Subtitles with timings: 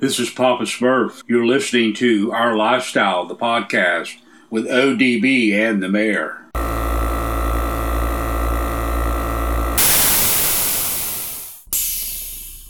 [0.00, 1.22] This is Papa Smurf.
[1.26, 4.16] You're listening to Our Lifestyle, the podcast,
[4.48, 6.38] with ODB and the mayor.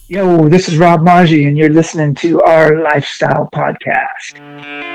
[0.08, 4.89] Yo, this is Rob Maggi, and you're listening to our Lifestyle Podcast.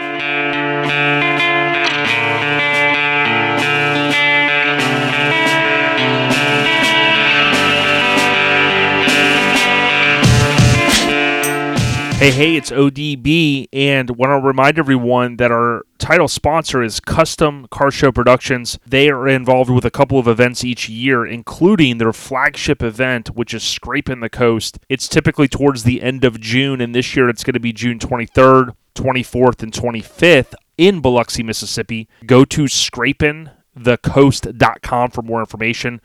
[12.18, 17.68] Hey, hey, it's ODB, and want to remind everyone that our title sponsor is Custom
[17.70, 18.80] Car Show Productions.
[18.88, 23.54] They are involved with a couple of events each year, including their flagship event, which
[23.54, 24.80] is Scraping the Coast.
[24.88, 28.00] It's typically towards the end of June, and this year it's going to be June
[28.00, 32.08] 23rd, 24th, and 25th in Biloxi, Mississippi.
[32.26, 36.00] Go to scrapingthecoast.com for more information.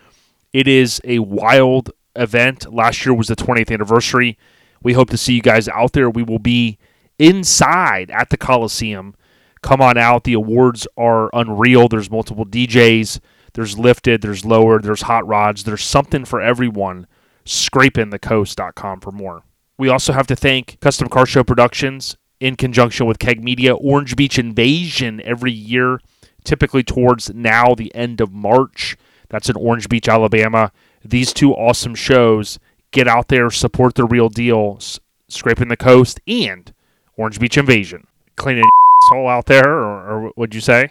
[0.52, 2.70] It is a wild event.
[2.70, 4.36] Last year was the 20th anniversary.
[4.82, 6.08] We hope to see you guys out there.
[6.08, 6.78] We will be
[7.18, 9.14] inside at the Coliseum.
[9.62, 10.24] Come on out.
[10.24, 11.88] The awards are unreal.
[11.88, 13.20] There's multiple DJs.
[13.54, 15.64] There's lifted, there's lowered, there's hot rods.
[15.64, 17.06] There's something for everyone.
[17.44, 19.42] Scrapingthecoast.com for more.
[19.76, 24.14] We also have to thank Custom Car Show Productions in conjunction with Keg Media, Orange
[24.14, 26.00] Beach Invasion every year,
[26.44, 28.96] typically towards now the end of March.
[29.28, 30.70] That's in Orange Beach, Alabama.
[31.04, 32.58] These two awesome shows
[32.92, 36.72] get out there, support the real deal, S- scraping the coast, and
[37.16, 38.06] Orange Beach Invasion.
[38.36, 38.64] Cleaning
[39.04, 40.90] hole out there, or, or what'd you say?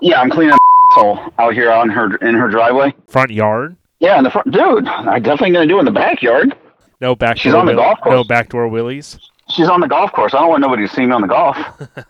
[0.00, 0.54] Yeah, I'm cleaning
[0.92, 2.94] hole out here on her in her driveway.
[3.08, 3.76] Front yard?
[4.00, 4.86] Yeah, in the front, dude.
[4.88, 6.56] I definitely gonna do it in the backyard.
[7.00, 7.40] No backdoor.
[7.42, 8.12] She's on the wheel- golf course.
[8.14, 9.18] No backdoor willies.
[9.48, 10.32] She's on the golf course.
[10.32, 11.56] I don't want nobody to see me on the golf.
[11.96, 12.04] you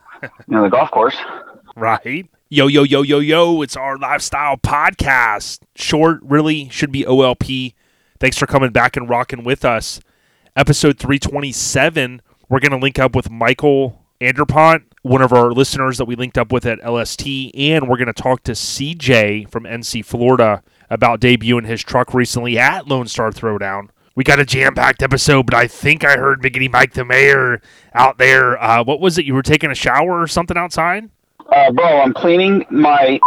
[0.49, 1.17] know, the golf course.
[1.75, 2.29] Right.
[2.51, 3.63] Yo, yo, yo, yo, yo.
[3.63, 5.61] It's our lifestyle podcast.
[5.75, 7.73] Short, really, should be OLP.
[8.21, 9.99] Thanks for coming back and rocking with us.
[10.55, 12.21] Episode 327.
[12.51, 16.37] We're going to link up with Michael Anderpont, one of our listeners that we linked
[16.37, 21.19] up with at LST, and we're going to talk to CJ from NC Florida about
[21.19, 23.89] debuting his truck recently at Lone Star Throwdown.
[24.15, 27.63] We got a jam packed episode, but I think I heard Miggity Mike the Mayor
[27.95, 28.63] out there.
[28.63, 29.25] Uh, what was it?
[29.25, 31.09] You were taking a shower or something outside?
[31.51, 33.19] Uh, bro, I'm cleaning my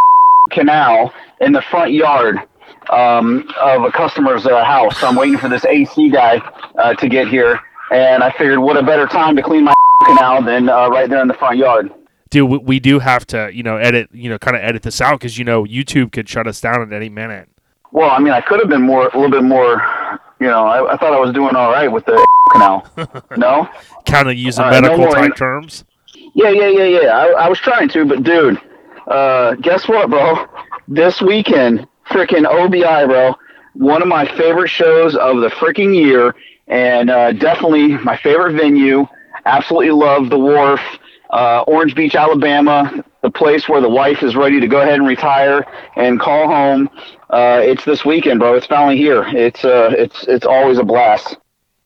[0.52, 1.12] canal
[1.42, 2.38] in the front yard
[2.90, 5.04] um, of a customer's uh, house.
[5.04, 6.38] I'm waiting for this AC guy
[6.78, 7.60] uh, to get here,
[7.92, 9.74] and I figured what a better time to clean my
[10.06, 11.92] canal than uh, right there in the front yard.
[12.30, 15.20] Dude, we, do have to, you know, edit, you know, kind of edit this out
[15.20, 17.48] because you know YouTube could shut us down at any minute.
[17.92, 20.20] Well, I mean, I could have been more, a little bit more.
[20.40, 22.88] You know, I, I thought I was doing all right with the canal.
[23.38, 23.70] no.
[24.08, 25.86] Kind of using medical type terms.
[26.34, 27.08] Yeah, yeah, yeah, yeah.
[27.10, 28.60] I, I was trying to, but dude,
[29.08, 30.48] uh, guess what, bro?
[30.88, 33.36] This weekend, freaking OBI, bro.
[33.74, 36.36] One of my favorite shows of the freaking year,
[36.68, 39.08] and uh, definitely my favorite venue.
[39.46, 40.80] Absolutely love the Wharf,
[41.31, 45.08] uh, Orange Beach, Alabama, the place where the wife is ready to go ahead and
[45.08, 45.66] retire
[45.96, 46.90] and call home.
[47.30, 48.53] Uh, it's this weekend, bro.
[48.56, 49.24] It's finally here.
[49.28, 51.36] It's uh, it's it's always a blast.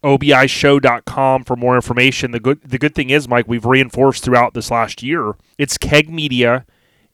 [0.03, 2.31] obishow.com for more information.
[2.31, 5.35] The good the good thing is, Mike, we've reinforced throughout this last year.
[5.57, 6.65] It's Keg Media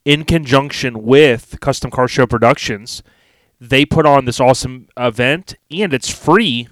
[0.05, 3.03] in conjunction with Custom Car Show Productions.
[3.59, 6.67] They put on this awesome event and it's free.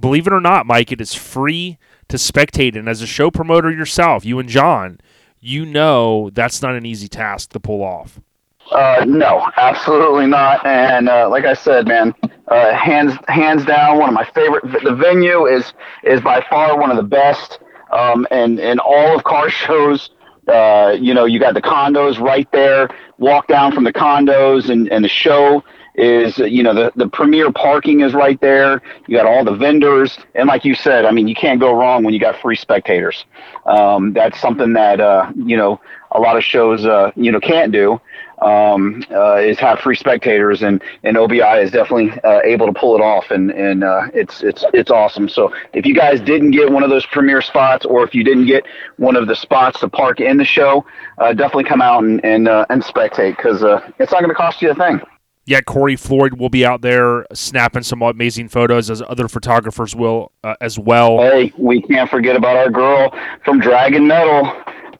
[0.00, 2.76] Believe it or not, Mike, it is free to spectate.
[2.76, 5.00] And as a show promoter yourself, you and John,
[5.40, 8.20] you know that's not an easy task to pull off.
[8.70, 10.64] Uh, no, absolutely not.
[10.64, 12.14] And uh, like I said, man,
[12.48, 14.64] uh, hands hands down, one of my favorite.
[14.82, 17.58] The venue is is by far one of the best.
[17.92, 20.10] Um, and and all of car shows,
[20.48, 22.88] uh, you know, you got the condos right there.
[23.18, 25.62] Walk down from the condos, and and the show
[25.94, 28.82] is you know the the premier parking is right there.
[29.06, 32.02] You got all the vendors, and like you said, I mean, you can't go wrong
[32.04, 33.24] when you got free spectators.
[33.66, 35.80] Um, that's something that uh, you know
[36.12, 38.00] a lot of shows uh, you know can't do
[38.42, 42.94] um, uh, is have free spectators, and, and OBI is definitely uh, able to pull
[42.94, 45.28] it off, and and uh, it's it's it's awesome.
[45.28, 48.46] So if you guys didn't get one of those premier spots, or if you didn't
[48.46, 48.64] get
[48.96, 50.84] one of the spots to park in the show,
[51.18, 54.34] uh, definitely come out and and, uh, and spectate because uh, it's not going to
[54.34, 55.00] cost you a thing.
[55.46, 60.32] Yeah, Corey Floyd will be out there snapping some amazing photos, as other photographers will
[60.42, 61.18] uh, as well.
[61.18, 63.14] Hey, we can't forget about our girl
[63.44, 64.50] from Dragon Metal.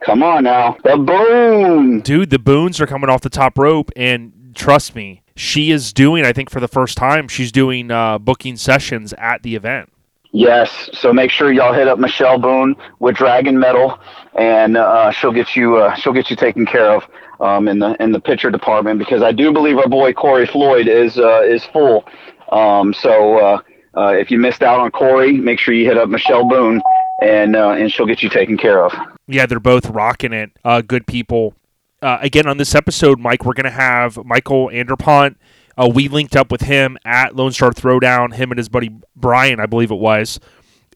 [0.04, 2.00] Come on now, the boom.
[2.00, 6.24] Dude, the Boons are coming off the top rope, and trust me, she is doing.
[6.26, 9.90] I think for the first time, she's doing uh, booking sessions at the event.
[10.32, 13.98] Yes, so make sure y'all hit up Michelle Boone with Dragon Metal,
[14.34, 17.04] and uh, she'll get you uh, she'll get you taken care of
[17.40, 20.88] um, in the in the picture department because I do believe our boy Corey Floyd
[20.88, 22.04] is uh, is full.
[22.50, 23.60] Um, so uh,
[23.96, 26.82] uh, if you missed out on Corey, make sure you hit up Michelle Boone,
[27.24, 28.92] and uh, and she'll get you taken care of.
[29.26, 30.50] Yeah, they're both rocking it.
[30.64, 31.54] Uh, good people.
[32.02, 35.36] Uh, again, on this episode, Mike, we're to have Michael Anderpont.
[35.76, 39.58] Uh, we linked up with him at Lone Star Throwdown, him and his buddy Brian,
[39.58, 40.38] I believe it was.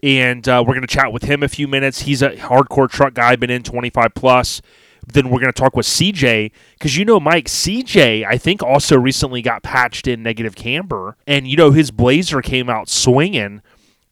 [0.03, 2.03] And uh, we're to chat with him a few minutes.
[2.03, 4.61] He's a hardcore truck guy, been in 25 plus.
[5.07, 9.41] Then we're to talk with CJ because you know, Mike, CJ, I think also recently
[9.41, 11.17] got patched in negative camber.
[11.27, 13.63] And you know, his Blazer came out swinging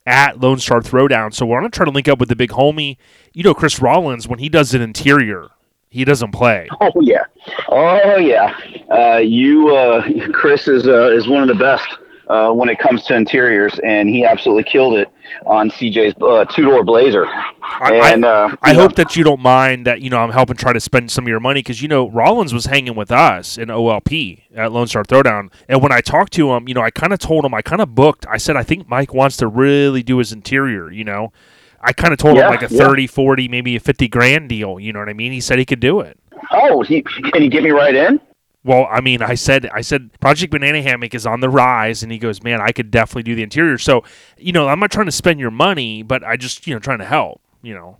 [0.06, 1.34] at Lone Star Throwdown.
[1.34, 2.96] So we're going to try to link up with the big homie.
[3.34, 5.48] You know, Chris Rawlins, when he does an interior,
[5.90, 6.68] he doesn't play.
[6.80, 7.24] Oh yeah,
[7.68, 8.56] oh yeah.
[8.90, 11.86] Uh, you, uh, Chris is uh, is one of the best
[12.28, 15.08] uh, when it comes to interiors, and he absolutely killed it
[15.44, 17.26] on CJ's uh, two door Blazer.
[17.26, 20.56] I, And, I, uh, I hope that you don't mind that you know I'm helping
[20.56, 23.58] try to spend some of your money because you know Rawlins was hanging with us
[23.58, 26.90] in OLP at Lone Star Throwdown, and when I talked to him, you know I
[26.90, 28.26] kind of told him I kind of booked.
[28.28, 30.90] I said I think Mike wants to really do his interior.
[30.90, 31.32] You know,
[31.80, 32.86] I kind of told Yeah, him like a yeah.
[32.86, 34.80] 30, 40, maybe a 50 grand deal.
[34.80, 35.32] You know what I mean?
[35.32, 36.18] He said he could do it.
[36.52, 38.20] Oh, he can he get me right in?
[38.66, 42.10] Well, I mean, I said, I said, Project Banana Hammock is on the rise, and
[42.10, 43.78] he goes, man, I could definitely do the interior.
[43.78, 44.02] So,
[44.36, 46.98] you know, I'm not trying to spend your money, but I just, you know, trying
[46.98, 47.40] to help.
[47.62, 47.96] You know,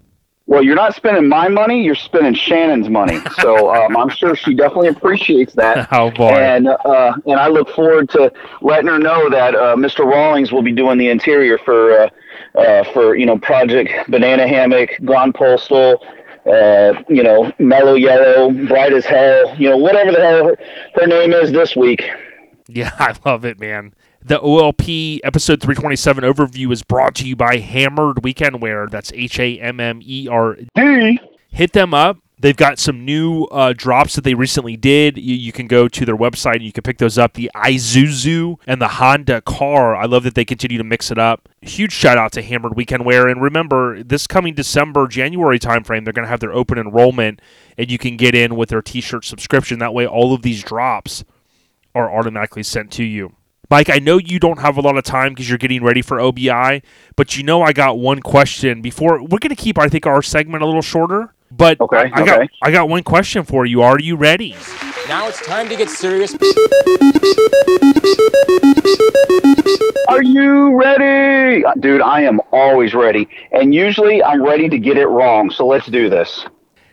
[0.47, 3.21] Well, you're not spending my money; you're spending Shannon's money.
[3.41, 5.89] So um, I'm sure she definitely appreciates that.
[5.93, 10.05] oh boy, And uh, and I look forward to letting her know that uh, Mr.
[10.05, 12.11] Rawlins will be doing the interior for uh,
[12.57, 16.05] uh, for you know Project Banana Hammock, Gone Postal,
[16.47, 20.57] uh, you know Mellow Yellow, Bright as Hell, you know whatever the hell her,
[20.95, 22.09] her name is this week.
[22.69, 23.95] Yeah, I love it, man.
[24.23, 28.89] The OLP episode 327 overview is brought to you by Hammerd Weekend Wear.
[28.89, 31.21] That's H A M M E R D.
[31.51, 32.19] hit them up.
[32.39, 35.17] They've got some new uh, drops that they recently did.
[35.17, 37.33] You, you can go to their website and you can pick those up.
[37.33, 39.97] The Isuzu and the Honda car.
[39.97, 41.49] I love that they continue to mix it up.
[41.63, 43.27] Huge shout out to Hammerd Weekend Wear.
[43.27, 47.41] And remember, this coming December, January timeframe, they're going to have their open enrollment
[47.79, 49.79] and you can get in with their t shirt subscription.
[49.79, 51.25] That way, all of these drops
[51.95, 53.35] are automatically sent to you.
[53.71, 56.21] Mike, I know you don't have a lot of time because you're getting ready for
[56.21, 56.83] OBI,
[57.17, 60.23] but you know I got one question before we're going to keep I think our
[60.23, 61.33] segment a little shorter.
[61.51, 62.49] But Okay, I got okay.
[62.63, 63.83] I got one question for you.
[63.83, 64.55] Are you ready?
[65.09, 66.35] Now it's time to get serious.
[70.09, 72.01] Are you ready, uh, dude?
[72.01, 75.51] I am always ready, and usually I'm ready to get it wrong.
[75.51, 76.47] So let's do this.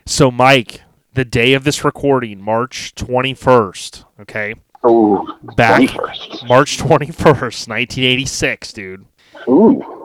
[0.06, 0.82] So, Mike,
[1.14, 4.56] the day of this recording, March 21st, okay?
[4.86, 6.48] Ooh, Back 21st.
[6.48, 9.06] March 21st, 1986, dude.
[9.48, 10.03] Ooh.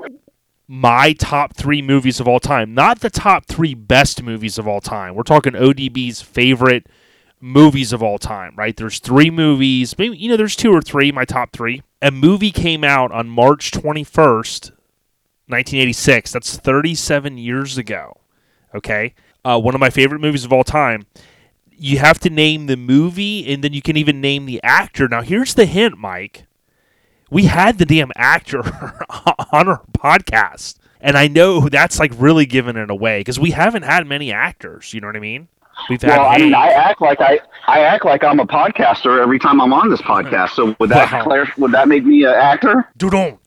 [0.69, 2.75] My top three movies of all time.
[2.75, 5.15] Not the top three best movies of all time.
[5.15, 6.87] We're talking ODB's favorite
[7.41, 8.76] movies of all time, right?
[8.76, 9.97] There's three movies.
[9.97, 11.82] Maybe, you know, there's two or three, my top three.
[12.03, 14.70] A movie came out on March 21st,
[15.47, 16.32] 1986.
[16.32, 18.19] That's 37 years ago.
[18.75, 19.14] Okay.
[19.44, 21.06] Uh, one of my favorite movies of all time.
[21.71, 25.09] You have to name the movie and then you can even name the actor.
[25.09, 26.48] Now, here's the hint, Mike
[27.31, 28.61] we had the damn actor
[29.53, 30.77] on our podcast.
[31.01, 34.93] And I know that's like really giving it away because we haven't had many actors.
[34.93, 35.49] You know what I mean?
[35.88, 37.38] We've had Well, I mean, I act like I,
[37.69, 40.50] I act like I'm a podcaster every time I'm on this podcast.
[40.50, 41.23] So would that Wow.
[41.23, 42.88] clar- would that make me an actor?
[42.99, 43.38] Dudon.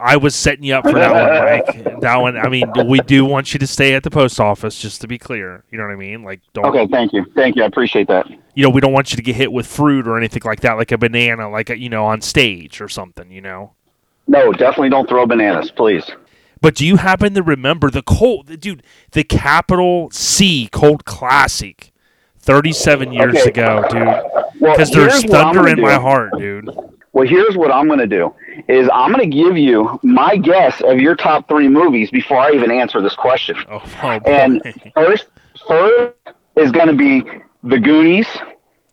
[0.00, 2.00] I was setting you up for that one, Mike.
[2.00, 2.36] That one.
[2.36, 5.18] I mean, we do want you to stay at the post office, just to be
[5.18, 5.64] clear.
[5.70, 6.22] You know what I mean?
[6.22, 6.66] Like, don't.
[6.66, 8.28] Okay, thank you, thank you, I appreciate that.
[8.54, 10.74] You know, we don't want you to get hit with fruit or anything like that,
[10.74, 13.30] like a banana, like a, you know, on stage or something.
[13.30, 13.72] You know.
[14.28, 16.04] No, definitely don't throw bananas, please.
[16.60, 21.92] But do you happen to remember the Colt, dude, the Capital C Colt Classic,
[22.38, 23.50] 37 years Okay.
[23.50, 24.02] ago, dude?
[24.02, 25.82] Well, Because there's here's what I'm thunder in do.
[25.82, 26.68] my heart, dude.
[27.16, 28.34] Well, here's what I'm going to do:
[28.68, 32.50] is I'm going to give you my guess of your top three movies before I
[32.50, 33.56] even answer this question.
[33.70, 34.20] Oh, oh boy.
[34.26, 34.62] And
[34.94, 35.24] first,
[35.66, 36.14] first
[36.56, 37.24] is going to be
[37.62, 38.26] The Goonies,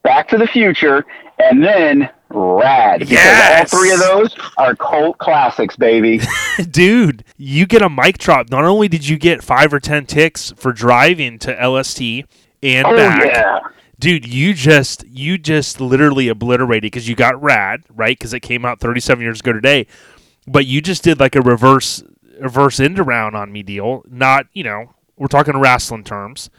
[0.03, 1.06] Back to the Future,
[1.38, 3.01] and then Rad.
[3.01, 3.74] Because Yes!
[3.74, 6.22] all three of those are cult classics, baby.
[6.72, 8.50] dude, you get a mic drop.
[8.50, 12.00] Not only did you get five or 10 ticks for driving to LST
[12.63, 13.60] and oh back, yeah.
[14.04, 18.66] Dude, you just you just literally obliterated because you got Rad right because it came
[18.66, 19.88] out 37 years ago today,
[20.46, 22.04] but you just did like a reverse
[22.38, 24.04] reverse end around on me deal.
[24.10, 26.50] Not you know we're talking wrestling terms,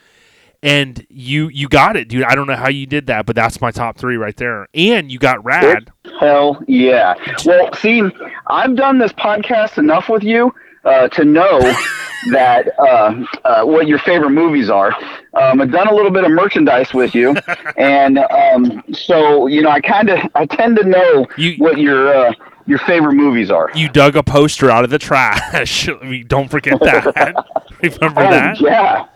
[0.63, 2.25] and you you got it, dude.
[2.25, 4.67] I don't know how you did that, but that's my top three right there.
[4.73, 5.93] And you got Rad.
[6.19, 7.15] Hell yeah.
[7.45, 8.03] Well, see,
[8.47, 10.51] I've done this podcast enough with you
[10.85, 11.59] uh, to know
[12.31, 14.93] that uh, uh, what your favorite movies are.
[15.35, 17.35] Um, I've done a little bit of merchandise with you,
[17.77, 22.15] and um, so you know, I kind of I tend to know You- what your
[22.15, 22.33] uh,
[22.67, 23.71] your favorite movies are.
[23.75, 25.89] You dug a poster out of the trash.
[26.29, 27.35] Don't forget that.
[27.83, 28.61] Remember Oh, that?
[28.61, 29.07] yeah.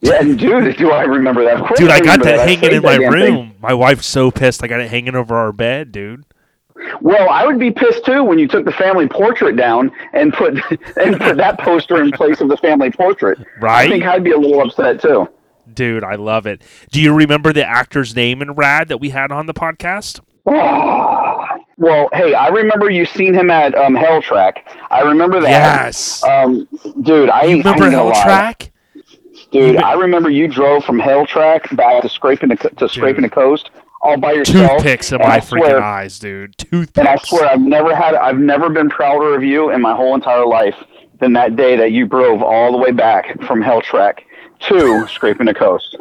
[0.00, 1.74] Yeah, and dude, do I remember that?
[1.76, 3.34] Dude, I got remember that hanging in my damn thing.
[3.34, 3.54] room.
[3.60, 4.62] My wife's so pissed.
[4.62, 6.24] I got it hanging over our bed, dude.
[7.00, 10.54] Well, I would be pissed too when you took the family portrait down and put
[10.96, 13.38] and put that poster in place of the family portrait.
[13.60, 13.86] Right.
[13.86, 15.28] I think I'd be a little upset too.
[15.74, 16.62] Dude, I love it.
[16.90, 20.20] Do you remember the actor's name in Rad that we had on the podcast?
[21.80, 24.68] Well, hey, I remember you seen him at um, Hell Track.
[24.90, 25.48] I remember that.
[25.48, 26.24] Yes.
[26.24, 26.66] Um,
[27.02, 28.10] dude, I you ain't- I remember Hell.
[28.22, 28.72] Track?
[29.52, 33.22] Dude, You- I remember you drove from Hell Track back to scraping the to scraping
[33.22, 33.70] the coast
[34.08, 34.82] all by yourself.
[34.82, 36.56] Toothpicks in my I freaking eyes, dude.
[36.58, 36.98] Toothpicks.
[36.98, 40.14] And I swear, I've never had, I've never been prouder of you in my whole
[40.14, 40.76] entire life
[41.20, 44.24] than that day that you drove all the way back from Hell Track
[44.60, 45.96] to scraping the coast.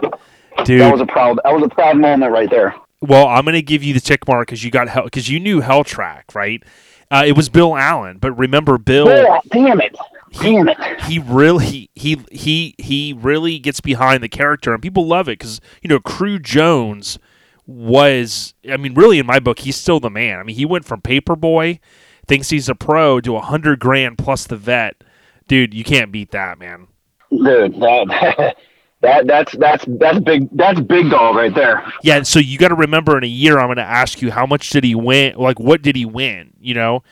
[0.64, 0.82] dude.
[0.82, 2.76] That was a proud, that was a proud moment right there.
[3.02, 5.62] Well, I'm gonna give you the tick mark because you got hell because you knew
[5.62, 6.64] Hell Track, right?
[7.12, 9.08] Uh, it was Bill Allen, but remember Bill?
[9.08, 9.96] Oh, damn it,
[10.34, 10.78] damn it.
[11.04, 15.62] He really he he he really gets behind the character, and people love it because
[15.84, 17.20] you know Cru Jones
[17.68, 18.54] was.
[18.70, 20.40] I mean, really, in my book, he's still the man.
[20.40, 21.80] I mean, he went from Paperboy,
[22.26, 25.04] thinks he's a pro, to a hundred grand plus the vet.
[25.48, 26.88] Dude, you can't beat that, man.
[27.30, 28.56] Dude, that,
[29.02, 31.92] that that's that's that's big that's big dog right there.
[32.04, 34.46] Yeah, so you got to remember in a year, I'm going to ask you how
[34.46, 35.36] much did he win?
[35.38, 36.54] Like, what did he win?
[36.60, 37.04] You know,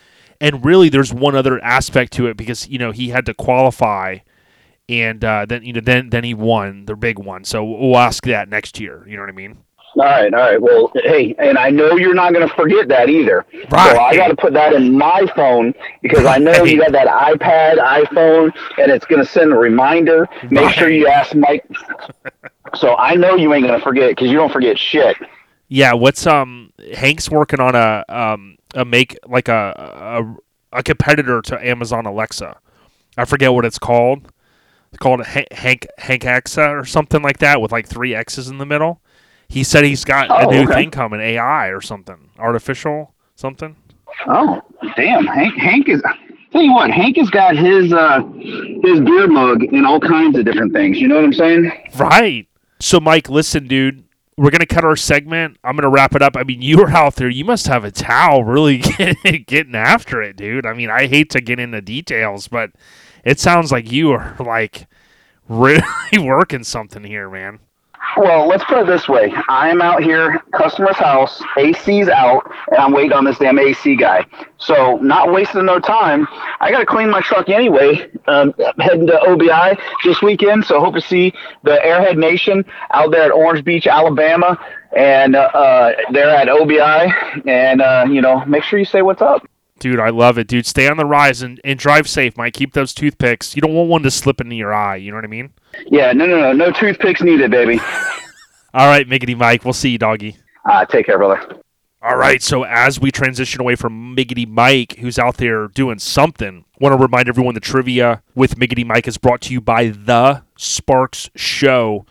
[0.41, 4.19] and really, there's one other aspect to it because you know he had to qualify,
[4.89, 7.43] and uh, then you know then then he won the big one.
[7.43, 9.05] So we'll ask that next year.
[9.07, 9.57] You know what I mean?
[9.95, 10.61] All right, all right.
[10.61, 13.45] Well, hey, and I know you're not going to forget that either.
[13.69, 13.91] Right.
[13.91, 17.07] So I got to put that in my phone because I know you got that
[17.07, 20.27] iPad, iPhone, and it's going to send a reminder.
[20.49, 21.65] Make sure you ask Mike.
[22.75, 25.15] So I know you ain't going to forget because you don't forget shit.
[25.69, 25.93] Yeah.
[25.93, 30.35] What's um Hank's working on a um a make like a
[30.73, 32.57] a, a competitor to Amazon Alexa.
[33.17, 34.31] I forget what it's called.
[34.89, 38.57] It's called Ha- Hank Hank Exa or something like that with like three X's in
[38.57, 39.01] the middle.
[39.47, 40.73] He said he's got a Oh, new okay.
[40.73, 43.75] thing coming, AI or something, artificial something.
[44.27, 44.61] Oh,
[44.95, 45.25] damn.
[45.25, 46.01] Hank, Hank is.
[46.51, 50.45] Tell you what, Hank has got his uh, his beer mug in all kinds of
[50.45, 50.99] different things.
[50.99, 51.71] You know what I'm saying?
[51.97, 52.47] Right.
[52.79, 54.03] So, Mike, listen, dude.
[54.37, 55.57] We're gonna cut our segment.
[55.63, 56.35] I'm gonna wrap it up.
[56.35, 57.29] I mean, you were out there.
[57.29, 60.65] You must have a towel, really getting, getting after it, dude.
[60.65, 62.71] I mean, I hate to get into details, but
[63.23, 64.87] it sounds like you are like
[65.47, 65.81] really
[66.19, 67.59] working something here, man.
[68.17, 69.33] Well, let's put it this way.
[69.49, 73.97] I am out here, customer's house, AC's out, and I'm waiting on this damn AC
[73.97, 74.25] guy.
[74.57, 76.25] So, not wasting no time.
[76.61, 78.09] I got to clean my truck anyway.
[78.27, 83.23] Um, heading to OBI this weekend, so hope to see the Airhead Nation out there
[83.23, 84.57] at Orange Beach, Alabama,
[84.95, 87.13] and uh, uh, they're at OBI.
[87.45, 89.45] And uh, you know, make sure you say what's up.
[89.79, 90.65] Dude, I love it, dude.
[90.65, 92.53] Stay on the rise and, and drive safe, Mike.
[92.53, 93.57] Keep those toothpicks.
[93.57, 94.95] You don't want one to slip into your eye.
[94.95, 95.51] You know what I mean?
[95.87, 97.79] Yeah, no, no, no, no toothpicks needed, baby.
[98.73, 99.63] All right, Miggity Mike.
[99.63, 100.37] We'll see you, doggy.
[100.65, 101.61] Uh, take care, brother.
[102.01, 106.65] All right, so as we transition away from Miggity Mike, who's out there doing something,
[106.79, 110.43] want to remind everyone the trivia with Miggity Mike is brought to you by The
[110.55, 112.05] Sparks Show.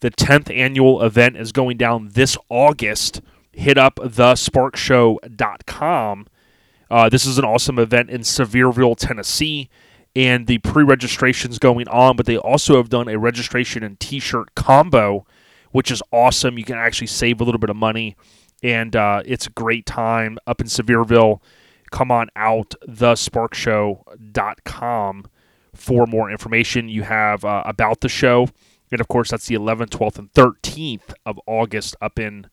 [0.00, 3.22] The 10th annual event is going down this August.
[3.52, 6.26] Hit up thesparkshow.com.
[6.90, 9.68] Uh, this is an awesome event in Sevierville, Tennessee,
[10.16, 14.20] and the pre registration's going on, but they also have done a registration and t
[14.20, 15.26] shirt combo,
[15.70, 16.58] which is awesome.
[16.58, 18.16] You can actually save a little bit of money
[18.62, 21.40] and uh, it's a great time up in Sevierville.
[21.90, 25.26] Come on out, thesparkshow.com
[25.74, 26.88] for more information.
[26.88, 28.48] You have uh, about the show,
[28.92, 32.48] and of course, that's the 11th, 12th, and 13th of August up in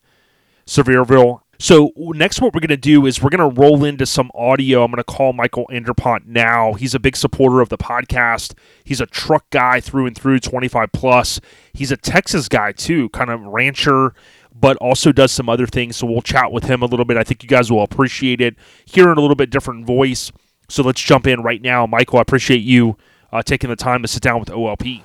[0.66, 1.40] Sevierville.
[1.60, 4.84] So next, what we're going to do is we're going to roll into some audio.
[4.84, 6.74] I'm going to call Michael Anderpont now.
[6.74, 8.54] He's a big supporter of the podcast.
[8.84, 11.40] He's a truck guy through and through, 25 plus.
[11.72, 14.14] He's a Texas guy too, kind of rancher,
[14.54, 15.96] but also does some other things.
[15.96, 17.16] So we'll chat with him a little bit.
[17.16, 20.30] I think you guys will appreciate it, hearing a little bit different voice.
[20.68, 22.20] So let's jump in right now, Michael.
[22.20, 22.96] I appreciate you
[23.32, 25.02] uh, taking the time to sit down with OLP.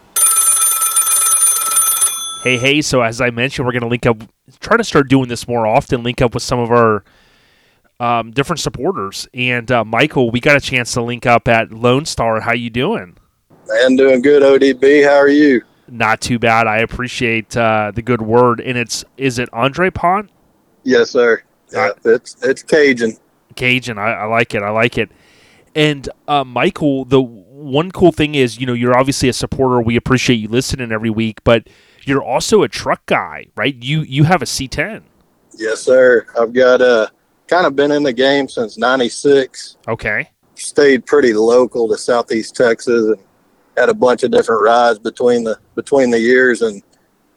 [2.44, 2.82] Hey, hey.
[2.82, 4.22] So, as I mentioned, we're going to link up,
[4.60, 7.06] try to start doing this more often, link up with some of our
[8.02, 9.26] um, different supporters.
[9.34, 12.42] And, uh, Michael, we got a chance to link up at Lone Star.
[12.42, 13.16] How you doing?
[13.70, 15.06] Man, doing good, ODB.
[15.06, 15.62] How are you?
[15.88, 16.68] Not too bad.
[16.68, 18.60] I appreciate uh, the good word.
[18.60, 20.30] And it's, is it Andre Pont?
[20.84, 21.44] Yes, sir.
[21.72, 23.16] Yeah, it's it's Cajun.
[23.56, 23.98] Cajun.
[23.98, 24.62] I, I like it.
[24.62, 25.10] I like it.
[25.76, 29.82] And uh, Michael, the one cool thing is, you know, you're obviously a supporter.
[29.82, 31.68] We appreciate you listening every week, but
[32.08, 33.76] you're also a truck guy, right?
[33.76, 35.04] You you have a C10.
[35.58, 36.26] Yes, sir.
[36.40, 37.12] I've got a
[37.48, 39.78] kind of been in the game since '96.
[39.88, 40.30] Okay.
[40.56, 43.18] Stayed pretty local to Southeast Texas and
[43.78, 46.62] had a bunch of different rides between the between the years.
[46.62, 46.82] And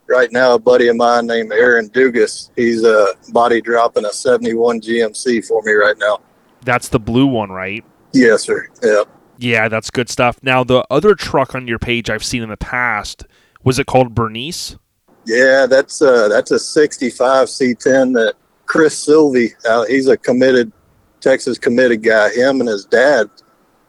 [0.06, 4.80] right now, a buddy of mine named Aaron Dugas, he's uh, body dropping a '71
[4.80, 6.18] GMC for me right now.
[6.62, 7.84] That's the blue one, right?
[8.12, 8.68] Yes, sir.
[8.82, 9.04] Yeah.
[9.38, 10.38] Yeah, that's good stuff.
[10.42, 13.24] Now, the other truck on your page I've seen in the past
[13.66, 14.78] was it called Bernice?
[15.26, 20.72] Yeah, that's uh that's a 65 C10 that Chris Sylvie, uh, he's a committed
[21.20, 22.30] Texas committed guy.
[22.30, 23.28] Him and his dad,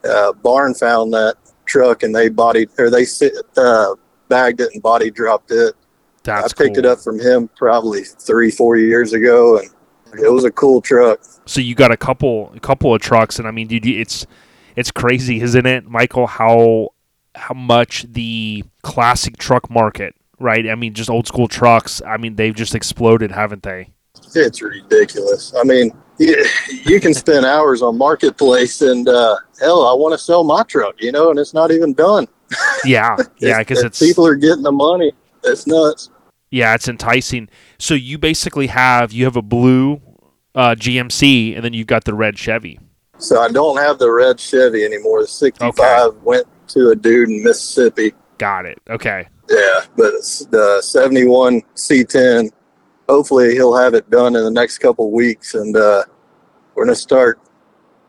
[0.04, 3.06] uh, Barn found that truck and they bodied or they
[3.56, 3.94] uh,
[4.28, 5.74] bagged it and body dropped it.
[6.24, 6.84] That's I picked cool.
[6.84, 9.70] it up from him probably three, four years ago, and
[10.20, 11.20] it was a cool truck.
[11.46, 14.26] So you got a couple, a couple of trucks, and I mean, dude, it's
[14.74, 16.26] it's crazy, isn't it, Michael?
[16.26, 16.90] How
[17.38, 20.68] how much the classic truck market, right?
[20.68, 22.02] I mean, just old school trucks.
[22.06, 23.90] I mean, they've just exploded, haven't they?
[24.34, 25.54] It's ridiculous.
[25.58, 26.44] I mean, you,
[26.84, 30.96] you can spend hours on marketplace, and uh, hell, I want to sell my truck,
[31.00, 32.26] you know, and it's not even done.
[32.84, 35.12] Yeah, yeah, because If it's people are getting the money.
[35.44, 36.10] It's nuts.
[36.50, 37.48] yeah, it's enticing.
[37.78, 40.00] So you basically have you have a blue
[40.54, 42.80] uh, GMC, and then you've got the red Chevy.
[43.18, 45.22] So I don't have the red Chevy anymore.
[45.22, 48.12] The 65 went to a dude in Mississippi.
[48.38, 48.80] Got it.
[48.88, 49.26] Okay.
[49.48, 52.50] Yeah, but it's the 71 C10.
[53.08, 56.04] Hopefully he'll have it done in the next couple weeks, and uh,
[56.74, 57.40] we're gonna start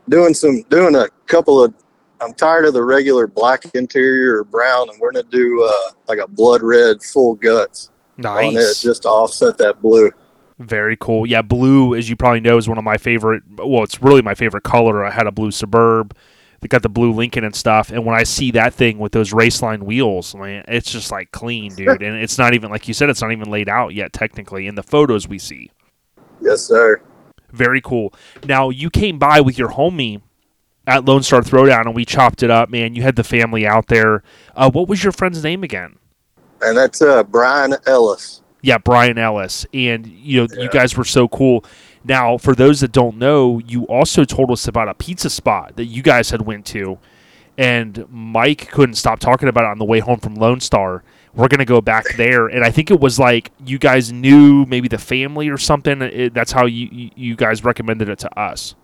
[0.08, 1.74] doing some doing a couple of.
[2.20, 6.18] I'm tired of the regular black interior or brown, and we're gonna do uh, like
[6.18, 7.90] a blood red full guts
[8.22, 10.10] on it just to offset that blue.
[10.58, 11.24] Very cool.
[11.24, 13.42] Yeah, blue, as you probably know, is one of my favorite.
[13.56, 15.02] Well, it's really my favorite color.
[15.02, 16.14] I had a blue Suburb.
[16.60, 17.90] They got the blue Lincoln and stuff.
[17.90, 21.74] And when I see that thing with those raceline wheels, man, it's just like clean,
[21.74, 22.02] dude.
[22.02, 24.74] and it's not even like you said, it's not even laid out yet technically in
[24.74, 25.70] the photos we see.
[26.40, 27.00] Yes, sir.
[27.52, 28.12] Very cool.
[28.44, 30.20] Now you came by with your homie
[30.86, 32.94] at Lone Star Throwdown, and we chopped it up, man.
[32.94, 34.22] You had the family out there.
[34.54, 35.96] Uh, what was your friend's name again?
[36.62, 38.42] And that's uh, Brian Ellis.
[38.62, 39.66] Yeah, Brian Ellis.
[39.72, 41.64] And you know, you guys were so cool.
[42.04, 45.84] Now, for those that don't know, you also told us about a pizza spot that
[45.86, 46.98] you guys had went to,
[47.58, 51.02] and Mike couldn't stop talking about it on the way home from Lone Star.
[51.34, 54.88] We're gonna go back there, and I think it was like you guys knew maybe
[54.88, 56.00] the family or something.
[56.02, 58.74] It, that's how you you- you guys recommended it to us.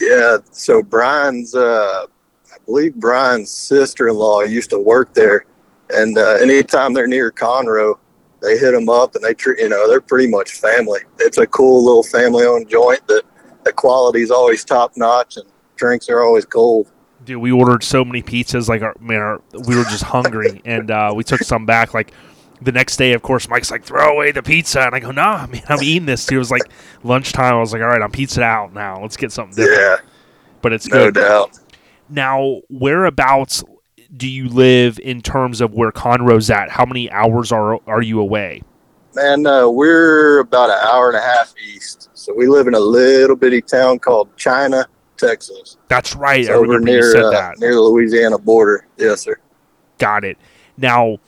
[0.00, 2.06] Yeah, so Brian's, uh,
[2.52, 5.44] I believe Brian's sister-in-law used to work there,
[5.90, 7.98] and uh, anytime they're near Conroe,
[8.42, 11.00] they hit them up, and they, treat you know, they're pretty much family.
[11.20, 13.22] It's a cool little family-owned joint that
[13.64, 16.90] the quality is always top-notch, and drinks are always cold.
[17.24, 18.68] Dude, we ordered so many pizzas.
[18.68, 21.94] Like, our, man, our, we were just hungry, and uh, we took some back.
[21.94, 22.12] Like
[22.60, 25.46] the next day, of course, Mike's like, "Throw away the pizza," and I go, "Nah,
[25.50, 26.62] man, I'm eating this." Dude, it was like
[27.04, 27.54] lunchtime.
[27.54, 29.00] I was like, "All right, I'm pizza out now.
[29.00, 29.96] Let's get something different." Yeah,
[30.62, 31.14] But it's no good.
[31.14, 31.58] doubt.
[32.08, 33.62] Now, whereabouts
[34.16, 36.70] do you live in terms of where Conroe's at?
[36.70, 38.62] How many hours are are you away?
[39.14, 42.80] Man, uh, we're about an hour and a half east, so we live in a
[42.80, 44.86] little bitty town called China,
[45.18, 45.76] Texas.
[45.88, 46.40] That's right.
[46.40, 48.86] It's I over remember you near said uh, near the Louisiana border.
[48.96, 49.38] Yes, sir.
[49.98, 50.38] Got it.
[50.76, 51.18] Now,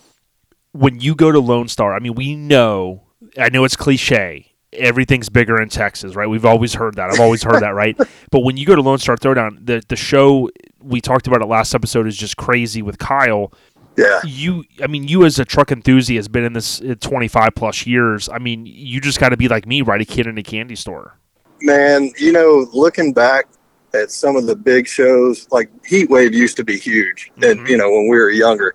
[0.72, 3.02] when you go to Lone Star, I mean, we know,
[3.38, 4.53] I know it's cliche.
[4.74, 6.28] Everything's bigger in Texas, right?
[6.28, 7.10] We've always heard that.
[7.10, 7.96] I've always heard that, right?
[8.30, 11.46] But when you go to Lone Star Throwdown, the the show we talked about it
[11.46, 13.52] last episode is just crazy with Kyle.
[13.96, 14.20] Yeah.
[14.24, 18.28] You, I mean, you as a truck enthusiast, been in this uh, 25 plus years.
[18.28, 20.00] I mean, you just got to be like me, right?
[20.00, 21.18] A kid in a candy store.
[21.62, 23.46] Man, you know, looking back
[23.94, 27.76] at some of the big shows, like Heat Wave used to be huge, and you
[27.76, 28.74] know when we were younger,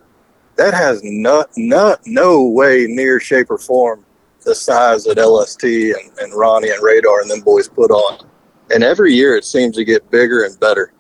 [0.55, 4.05] that has not no no way near shape or form
[4.45, 8.27] the size that LST and, and Ronnie and Radar and them boys put on.
[8.71, 10.93] And every year it seems to get bigger and better.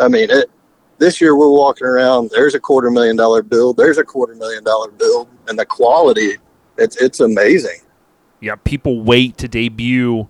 [0.00, 0.50] I mean, it.
[0.98, 2.30] This year we're walking around.
[2.30, 3.76] There's a quarter million dollar build.
[3.76, 6.32] There's a quarter million dollar build, and the quality,
[6.76, 7.80] it's it's amazing.
[8.40, 10.26] Yeah, people wait to debut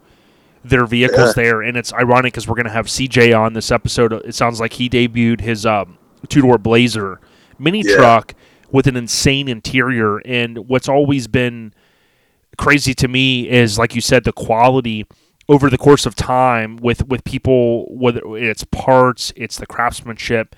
[0.64, 4.12] their vehicles there, and it's ironic because we're going to have CJ on this episode.
[4.12, 5.96] It sounds like he debuted his um,
[6.28, 7.18] two door Blazer
[7.58, 7.96] mini Yeah.
[7.96, 8.34] truck
[8.70, 11.72] with an insane interior, and what's always been
[12.58, 15.06] crazy to me is, like you said, the quality
[15.48, 20.54] over the course of time with with people whether it's parts, it's the craftsmanship,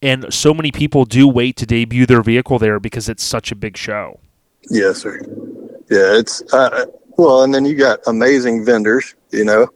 [0.00, 3.56] and so many people do wait to debut their vehicle there because it's such a
[3.56, 4.20] big show.
[4.70, 5.20] Yes, sir.
[5.90, 9.14] Yeah, it's uh, well, and then you got amazing vendors.
[9.30, 9.68] You know,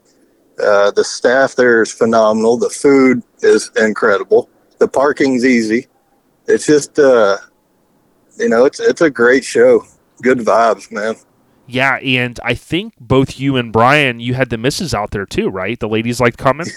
[0.62, 2.56] uh, the staff there is phenomenal.
[2.56, 4.48] The food is incredible.
[4.78, 5.88] The parking's easy.
[6.46, 7.38] It's just, uh,
[8.36, 9.84] you know, it's it's a great show.
[10.22, 11.16] Good vibes, man.
[11.72, 15.48] Yeah, and I think both you and Brian, you had the misses out there too,
[15.48, 15.78] right?
[15.80, 16.66] The ladies liked coming.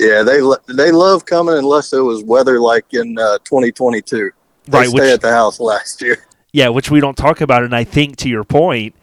[0.00, 4.30] Yeah, they lo- they love coming unless it was weather like in uh, 2022.
[4.66, 6.18] They Right, stay which- at the house last year.
[6.52, 8.94] Yeah, which we don't talk about, and I think to your point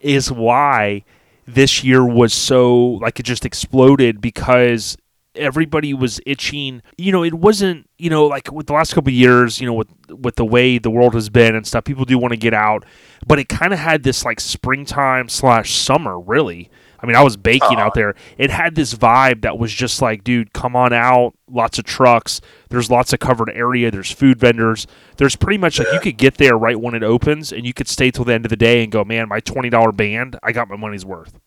[0.00, 1.04] is why
[1.46, 4.96] this year was so like it just exploded because
[5.36, 6.82] everybody was itching.
[6.96, 9.74] You know, it wasn't you know like with the last couple of years, you know,
[9.74, 12.54] with with the way the world has been and stuff, people do want to get
[12.54, 12.84] out,
[13.26, 16.70] but it kind of had this like springtime slash summer really.
[17.04, 18.14] I mean, I was baking out there.
[18.38, 21.34] It had this vibe that was just like, dude, come on out.
[21.50, 22.40] Lots of trucks.
[22.70, 23.90] There's lots of covered area.
[23.90, 24.86] There's food vendors.
[25.18, 27.88] There's pretty much like you could get there right when it opens and you could
[27.88, 30.66] stay till the end of the day and go, man, my $20 band, I got
[30.66, 31.38] my money's worth.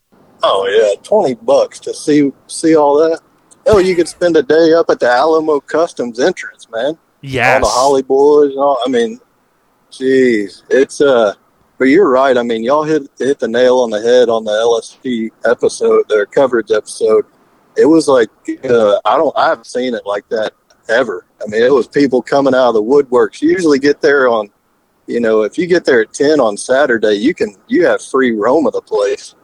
[0.44, 3.22] Oh yeah, 20 bucks to see see all that.
[3.68, 6.98] Oh, you could spend a day up at the Alamo Customs entrance, man.
[7.22, 7.62] Yes.
[7.64, 8.80] All the Holly boys and all.
[8.86, 9.20] I mean,
[9.92, 11.34] jeez, it's uh.
[11.78, 12.36] But you're right.
[12.36, 16.26] I mean, y'all hit hit the nail on the head on the LSP episode, their
[16.26, 17.26] coverage episode.
[17.76, 18.30] It was like
[18.64, 20.54] uh, I don't, I haven't seen it like that
[20.90, 21.26] ever.
[21.40, 23.42] I mean, it was people coming out of the woodworks.
[23.42, 24.50] You usually get there on,
[25.06, 28.32] you know, if you get there at ten on Saturday, you can you have free
[28.32, 29.36] roam of the place.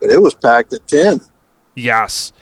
[0.00, 1.20] But it was packed at ten.
[1.76, 2.32] Yes.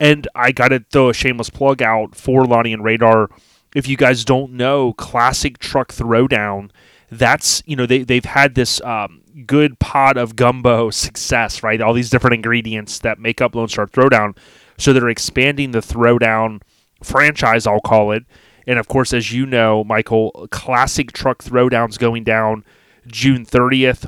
[0.00, 3.30] And I got to throw a shameless plug out for Lonnie and Radar.
[3.74, 6.70] If you guys don't know, Classic Truck Throwdown,
[7.10, 11.80] that's, you know, they, they've had this um, good pot of gumbo success, right?
[11.80, 14.36] All these different ingredients that make up Lone Star Throwdown.
[14.78, 16.60] So they're expanding the Throwdown
[17.02, 18.24] franchise, I'll call it.
[18.66, 22.64] And of course, as you know, Michael, Classic Truck Throwdown's going down
[23.06, 24.06] June 30th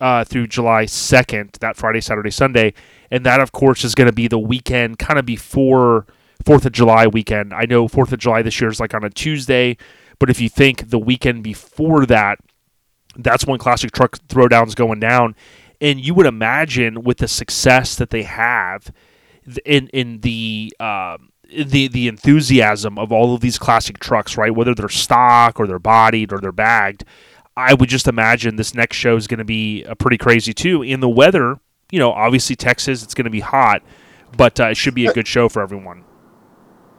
[0.00, 2.74] uh, through July 2nd, that Friday, Saturday, Sunday.
[3.10, 6.06] And that, of course, is going to be the weekend kind of before
[6.44, 7.54] 4th of July weekend.
[7.54, 9.76] I know 4th of July this year is like on a Tuesday,
[10.18, 12.38] but if you think the weekend before that,
[13.16, 15.36] that's when Classic Truck Throwdown's going down.
[15.80, 18.92] And you would imagine with the success that they have
[19.64, 24.54] in in the um, the the enthusiasm of all of these classic trucks, right?
[24.54, 27.04] Whether they're stock or they're bodied or they're bagged,
[27.56, 30.82] I would just imagine this next show is going to be uh, pretty crazy too.
[30.82, 31.58] In the weather,
[31.90, 33.82] you know, obviously Texas, it's going to be hot,
[34.36, 36.04] but uh, it should be a good show for everyone.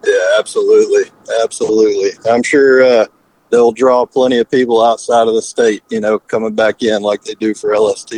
[0.06, 1.12] Yeah, absolutely,
[1.44, 2.12] absolutely.
[2.30, 3.06] I'm sure uh,
[3.50, 5.84] they'll draw plenty of people outside of the state.
[5.90, 8.14] You know, coming back in like they do for LST.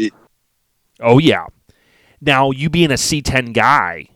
[0.99, 1.45] Oh yeah.
[2.21, 4.09] Now you being a C10 guy,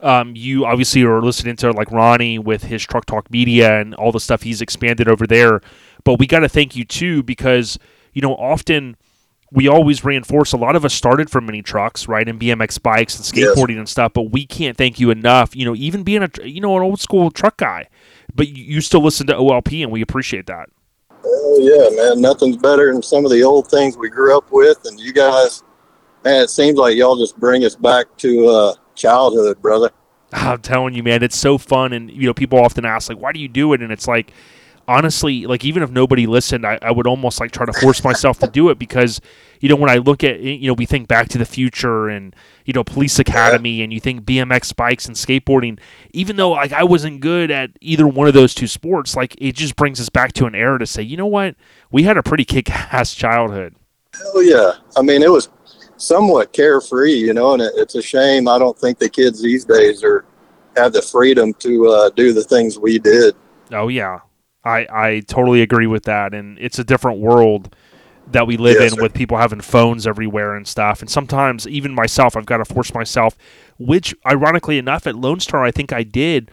[0.00, 4.12] um, you obviously are listening to like Ronnie with his Truck Talk Media and all
[4.12, 5.60] the stuff he's expanded over there.
[6.06, 7.80] But we got to thank you too because
[8.12, 8.96] you know often
[9.50, 10.52] we always reinforce.
[10.52, 13.48] A lot of us started from mini trucks, right, and BMX bikes and Yes.
[13.58, 14.12] skateboarding and stuff.
[14.12, 15.56] But we can't thank you enough.
[15.56, 17.88] You know, even being a you know an old school truck guy,
[18.32, 20.68] but you, you still listen to OLP and we appreciate that.
[21.24, 22.20] Oh yeah, man.
[22.20, 25.64] Nothing's better than some of the old things we grew up with, and you guys,
[26.24, 26.44] man.
[26.44, 29.90] It seems like y'all just bring us back to uh, childhood, brother.
[30.32, 31.92] I'm telling you, man, it's so fun.
[31.92, 33.82] And, you know, people often ask, like, why do you do it?
[33.82, 34.32] And it's like,
[34.88, 38.38] honestly, like, even if nobody listened, I, I would almost like try to force myself
[38.40, 39.20] to do it because,
[39.60, 42.34] you know, when I look at, you know, we think back to the future and,
[42.64, 45.78] you know, police academy and you think BMX bikes and skateboarding,
[46.12, 49.52] even though, like, I wasn't good at either one of those two sports, like, it
[49.56, 51.56] just brings us back to an era to say, you know what?
[51.90, 53.74] We had a pretty kick ass childhood.
[54.34, 54.72] Oh yeah.
[54.96, 55.50] I mean, it was
[55.96, 58.48] somewhat carefree, you know, and it, it's a shame.
[58.48, 60.24] I don't think the kids these days are
[60.76, 63.34] have the freedom to uh, do the things we did.
[63.72, 64.20] Oh yeah,
[64.66, 67.74] I I totally agree with that, and it's a different world
[68.32, 69.02] that we live Yes, in sir.
[69.02, 71.00] with people having phones everywhere and stuff.
[71.00, 73.36] And sometimes even myself, I've got to force myself.
[73.78, 76.50] Which, ironically enough, at Lone Star, I think I did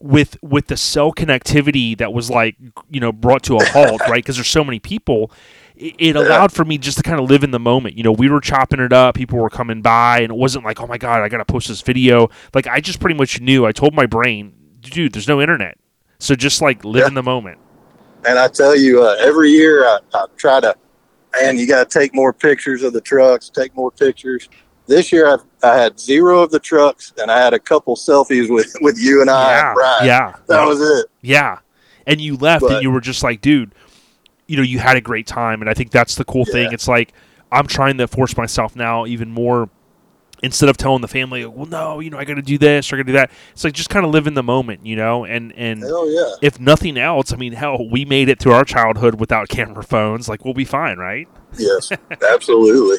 [0.00, 2.56] with with the cell connectivity that was like
[2.88, 4.22] you know brought to a halt, right?
[4.22, 5.32] Because there's so many people.
[5.76, 7.96] It, it allowed for me just to kind of live in the moment.
[7.96, 10.80] You know, we were chopping it up, people were coming by, and it wasn't like,
[10.80, 12.30] oh my god, I got to post this video.
[12.54, 13.66] Like I just pretty much knew.
[13.66, 15.78] I told my brain, dude, there's no internet.
[16.20, 17.08] So just like live Yeah.
[17.08, 17.58] in the moment.
[18.26, 20.74] And I tell you, uh, every year I, I try to,
[21.40, 24.48] and you got to take more pictures of the trucks, take more pictures.
[24.88, 28.50] This year I, I had zero of the trucks, and I had a couple selfies
[28.52, 29.50] with with you and I.
[29.50, 30.06] yeah, and Brian.
[30.06, 31.06] yeah, that was it.
[31.20, 31.58] yeah.
[32.06, 33.74] And you left, and you were just like, dude,
[34.46, 36.72] you know, you had a great time, and I think that's the cool thing.
[36.72, 37.12] It's like
[37.52, 39.68] I'm trying to force myself now even more.
[40.42, 42.96] Instead of telling the family, well, no, you know, I got to do this or
[42.96, 43.30] I got to do that.
[43.52, 45.24] It's like just kind of live in the moment, you know.
[45.24, 46.34] And and Hell yeah.
[46.42, 50.28] if nothing else, I mean, hell, we made it through our childhood without camera phones.
[50.28, 51.28] Like we'll be fine, right?
[51.58, 51.90] Yes,
[52.32, 52.98] absolutely.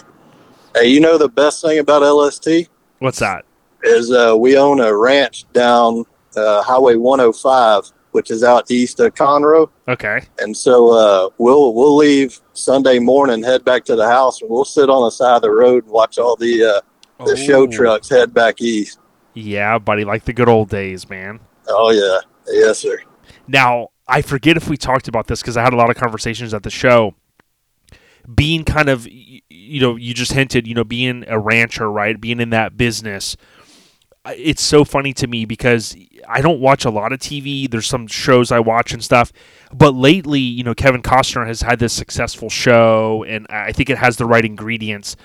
[0.76, 3.46] Hey, you know the best thing about LST What's that?
[3.84, 9.14] is uh, we own a ranch down uh, Highway 105 which is out east of
[9.14, 9.70] Conroe.
[9.88, 10.22] Okay.
[10.40, 14.66] And so uh, we'll we'll leave Sunday morning, head back to the house, and we'll
[14.66, 16.82] sit on the side of the road and watch all the
[17.26, 19.00] the show trucks head back east.
[19.34, 21.40] Yeah, buddy, like the good old days, man.
[21.68, 22.20] Oh yeah,
[22.52, 23.00] yes sir.
[23.48, 26.54] Now, I forget if we talked about this because I had a lot of conversations
[26.54, 27.16] at the show.
[28.34, 32.20] Being kind of, you know, you just hinted, you know, being a rancher, right?
[32.20, 33.36] Being in that business.
[34.28, 35.96] It's so funny to me because
[36.28, 37.70] I don't watch a lot of TV.
[37.70, 39.32] There's some shows I watch and stuff.
[39.74, 43.98] But lately, you know, Kevin Costner has had this successful show, and I think it
[43.98, 45.16] has the right ingredients.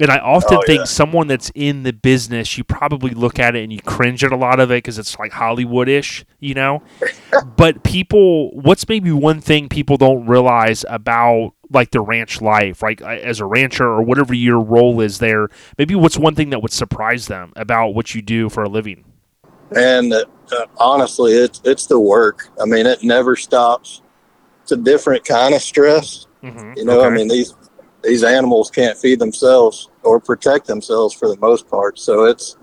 [0.00, 0.84] And I often Oh, think yeah.
[0.84, 4.36] someone that's in the business, you probably look at it and you cringe at a
[4.36, 6.82] lot of it because it's like Hollywoodish, you know?
[7.56, 13.02] but people, what's maybe one thing people don't realize about like the ranch life, like
[13.02, 15.48] as a rancher or whatever your role is there?
[15.76, 19.04] Maybe what's one thing that would surprise them about what you do for a living?
[19.76, 20.24] And uh,
[20.78, 22.48] honestly, it's it's the work.
[22.60, 24.00] I mean, it never stops.
[24.62, 26.26] It's a different kind of stress.
[26.42, 26.74] Mm-hmm.
[26.76, 27.54] You know, I mean these
[28.02, 31.98] these animals can't feed themselves or protect themselves for the most part.
[31.98, 32.56] So it's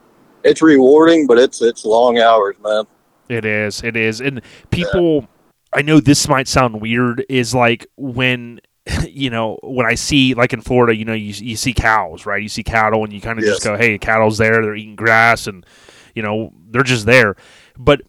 [0.44, 2.86] it's rewarding, but it's it's long hours, man.
[3.30, 3.82] It is.
[3.84, 4.22] It is.
[4.22, 5.28] And people,
[5.74, 8.62] I know this might sound weird, is like when,
[9.10, 12.42] you know, when I see, like in Florida, you know, you, you see cows, right?
[12.42, 14.62] You see cattle and you kind of just go, hey, cattle's there.
[14.62, 15.66] They're eating grass and,
[16.14, 17.36] you know, they're just there.
[17.78, 18.02] But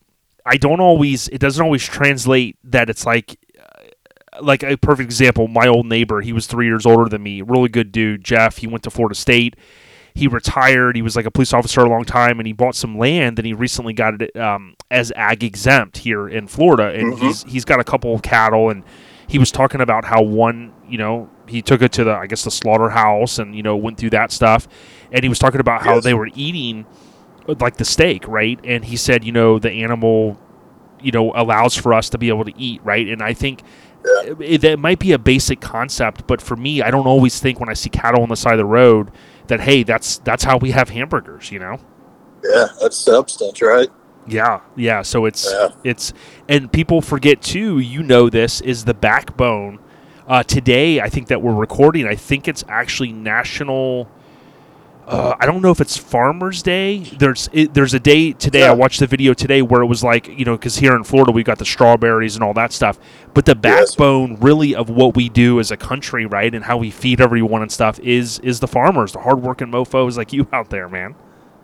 [0.45, 3.39] I don't always, it doesn't always translate that it's like,
[4.41, 7.69] like a perfect example, my old neighbor, he was three years older than me, really
[7.69, 8.59] good dude, Jeff.
[8.59, 9.57] He went to Florida State
[10.15, 10.97] he retired.
[10.97, 13.45] He was like a police officer a long time, and he bought some land, and
[13.45, 17.19] he recently got it um, as ag exempt here in Florida, and Mhm.
[17.19, 18.83] he's he's got a couple of cattle, and
[19.27, 22.45] he was talking about how one, you know, he took it to the I guess
[22.45, 24.67] the slaughterhouse, and you know went through that stuff,
[25.13, 26.05] and he was talking about how Yes.
[26.05, 26.87] they were eating
[27.61, 28.59] like the steak, right?
[28.65, 30.39] And he said, you know, the animal,
[31.03, 33.07] you know, allows for us to be able to eat, right?
[33.07, 33.61] And I think.
[34.07, 37.69] It, that might be a basic concept, but for me, I don't always think when
[37.69, 39.11] I see cattle on the side of the road
[39.49, 41.79] that hey, that's that's how we have hamburgers, you know?
[42.45, 43.89] Yeah, that's substance, right?
[44.27, 45.03] Yeah, yeah.
[45.03, 45.69] So it's Yeah.
[45.85, 46.13] it's
[46.49, 47.79] and people forget too.
[47.79, 49.79] You know this is the backbone.
[50.29, 52.07] Uh, today, I think that we're recording.
[52.07, 54.09] I think it's actually National.
[55.07, 56.99] Uh, I don't know if it's Farmers Day.
[56.99, 58.67] There's it, there's a day today.
[58.67, 61.31] I watched the video today where it was like you know because here in Florida
[61.31, 62.99] we got the strawberries and all that stuff.
[63.33, 63.91] But the Yes.
[63.93, 67.63] backbone really of what we do as a country, right, and how we feed everyone
[67.63, 71.15] and stuff is is the farmers, the hardworking mofo's like you out there, man.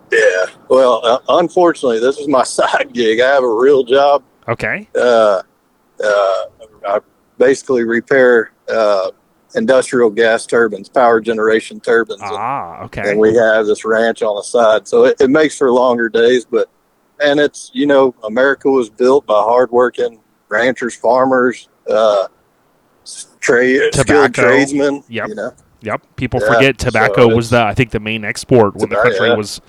[0.09, 0.45] Yeah.
[0.69, 3.19] Well, uh, unfortunately, this is my side gig.
[3.19, 4.23] I have a real job.
[4.47, 4.87] Okay.
[4.95, 5.41] Uh,
[6.01, 6.43] uh,
[6.87, 6.99] I
[7.37, 9.11] basically repair uh,
[9.55, 12.21] industrial gas turbines, power generation turbines.
[12.21, 12.83] and- Ah.
[12.85, 13.11] Okay.
[13.11, 14.87] and we have this ranch on the side.
[14.87, 16.69] So it, it makes for longer days, but
[17.23, 22.27] and it's you know America was built by hardworking ranchers, farmers, uh,
[23.39, 25.03] trade skilled tradesmen.
[25.09, 25.27] Yep.
[25.29, 26.01] You know, Yep.
[26.15, 29.27] People Yeah, forget so tobacco was the I think the main export when the country
[29.27, 29.35] yeah.
[29.35, 29.59] was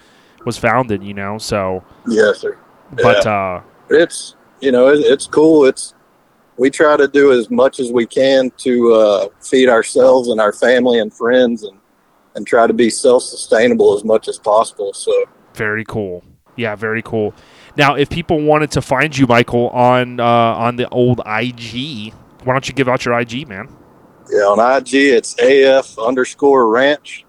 [0.45, 1.03] was founded.
[1.03, 1.39] You know.
[1.39, 2.57] So, yes, sir.
[3.03, 5.65] but uh, It's you know it, it's cool.
[5.65, 5.93] It's
[6.57, 10.53] we try to do as much as we can to uh, feed ourselves and our
[10.53, 11.79] family and friends, and
[12.35, 14.93] and try to be self sustainable as much as possible.
[14.93, 15.13] So.
[15.55, 16.25] very cool.
[16.57, 17.35] Yeah, very cool.
[17.77, 22.13] Now, if people wanted to find you, Michael, on uh, on the old IG,
[22.45, 23.69] why don't you give out your IG, man?
[24.31, 27.25] Yeah, on IG it's AF underscore ranch.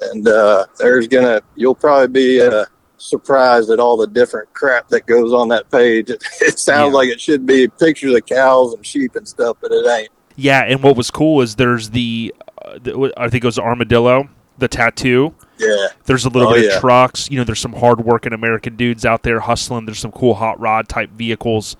[0.00, 2.66] And uh, there's gonna you'll probably be uh,
[2.98, 6.10] surprised at all the different crap that goes on that page.
[6.10, 6.96] It, it sounds Yeah.
[6.96, 10.08] like it should be pictures of cows and sheep and stuff, but it ain't.
[10.36, 14.28] Yeah, and what was cool is there's the, uh, the I think it was armadillo,
[14.58, 15.34] the tattoo.
[15.58, 16.74] Yeah, There's a little Oh, bit yeah.
[16.74, 17.30] of trucks.
[17.30, 19.86] You know, there's some hardworking American dudes out there hustling.
[19.86, 21.76] There's some cool hot rod type vehicles,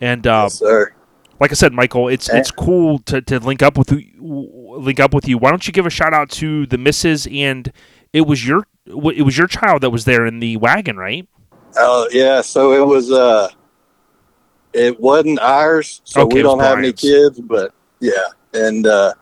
[0.00, 0.92] and uh, yes, sir.
[1.38, 2.36] like I said, Michael, it's Eh.
[2.38, 5.38] it's cool to, to link up with link up with you.
[5.38, 7.72] Why don't you give a shout out to the misses and
[8.14, 11.28] it was your it was your child that was there in the wagon, right?
[11.76, 13.48] Oh yeah, so it was uh,
[14.72, 18.12] it wasn't ours, so Okay, we don't have any kids, but yeah,
[18.54, 19.12] and uh,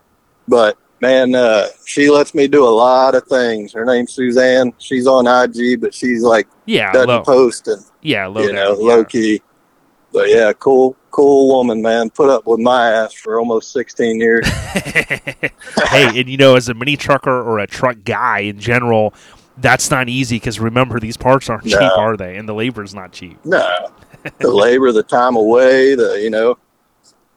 [0.47, 3.73] but man, uh, she lets me do a lot of things.
[3.73, 4.73] Her name's Suzanne.
[4.77, 8.75] She's on IG, but she's like Yeah, doesn't low, post and yeah, low you know,
[8.75, 9.41] down, low key.
[10.13, 12.11] But yeah, cool, cool woman, man.
[12.11, 14.47] Put up with my ass for almost 16 years.
[14.47, 19.15] hey, and you know, as a mini trucker or a truck guy in general,
[19.57, 22.37] that's not easy because remember, these parts aren't cheap, are they?
[22.37, 23.43] And the labor's not cheap.
[23.43, 23.91] no,
[24.39, 26.59] the labor, the time away, the you know,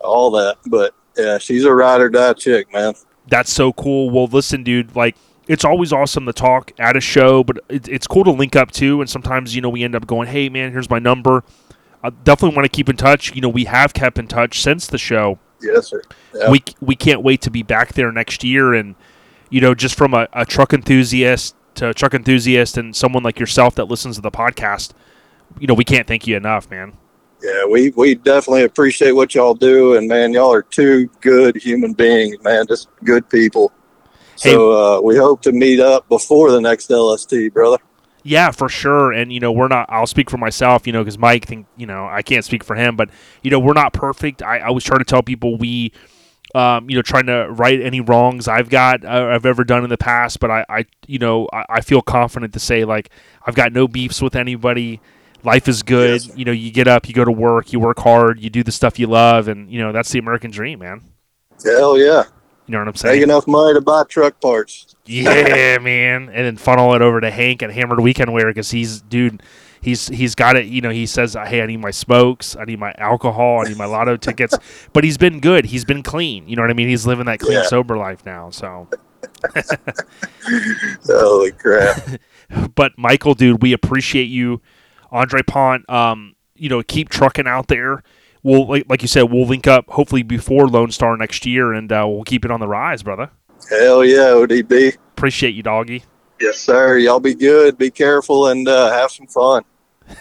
[0.00, 0.58] all that.
[0.66, 2.94] But yeah, she's a ride or die chick, man.
[3.26, 4.10] That's so cool.
[4.10, 5.16] Well, listen, dude, like
[5.48, 8.70] it's always awesome to talk at a show, but it, it's cool to link up
[8.70, 9.00] too.
[9.00, 11.44] And sometimes, you know, we end up going, "Hey, man, here's my number.
[12.06, 13.34] I definitely want to keep in touch.
[13.34, 15.38] You know, we have kept in touch since the show.
[15.60, 16.02] Yes, sir.
[16.34, 16.50] Yeah.
[16.50, 18.94] We we can't wait to be back there next year, and
[19.50, 23.40] you know, just from a, a truck enthusiast to a truck enthusiast and someone like
[23.40, 24.92] yourself that listens to the podcast,
[25.58, 26.96] you know, we can't thank you enough, man.
[27.42, 31.92] Yeah, we, we definitely appreciate what y'all do, and man, y'all are two good human
[31.92, 33.72] beings, man, just good people.
[34.36, 37.78] So uh, we hope to meet up before the next LST, brother.
[38.26, 39.12] Yeah, for sure.
[39.12, 39.86] And you know, we're not.
[39.88, 40.86] I'll speak for myself.
[40.86, 43.08] You know, because Mike think you know I can't speak for him, but
[43.42, 44.42] you know, we're not perfect.
[44.42, 45.92] I always try to tell people we.
[46.54, 49.90] Um, you know, trying to right any wrongs I've got uh, I've ever done in
[49.90, 53.10] the past, but I, I you know, I, I feel confident to say like
[53.44, 55.00] I've got no beefs with anybody
[55.42, 56.24] life is good.
[56.24, 56.36] Yes.
[56.36, 58.72] You know, you get up, you go to work, you work hard, you do the
[58.72, 61.02] stuff you love, and you know that's the American dream, man.
[61.64, 62.24] Hell yeah.
[62.66, 63.16] You know what I'm saying?
[63.16, 64.96] Make enough money to buy truck parts.
[65.06, 66.24] yeah, man.
[66.30, 69.42] And then funnel it over to Hank at Hammerd Weekend Wear because he's dude.
[69.80, 70.66] He's he's got it.
[70.66, 73.76] You know, he says, "Hey, I need my smokes, I need my alcohol, I need
[73.76, 74.56] my lotto tickets."
[74.92, 75.66] But he's been good.
[75.66, 76.48] He's been clean.
[76.48, 76.88] You know what I mean?
[76.88, 77.66] He's living that clean, Yeah.
[77.66, 78.50] sober life now.
[78.50, 78.88] So,
[81.06, 82.00] Holy crap.
[82.74, 84.60] but Michael, dude, we appreciate you,
[85.12, 85.88] Anderpont.
[85.90, 88.02] Um, you know, keep trucking out there.
[88.46, 91.90] We'll like, like you said, we'll link up hopefully before Lone Star next year, and
[91.90, 93.28] uh, we'll keep it on the rise, brother.
[93.68, 94.94] Hell yeah, ODB.
[94.94, 96.04] Appreciate you, doggy.
[96.40, 96.96] Yes, sir.
[96.96, 99.64] Y'all be good, be careful, and uh, have some fun.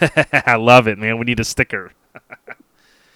[0.44, 1.18] I love it, man.
[1.18, 1.92] We need a sticker.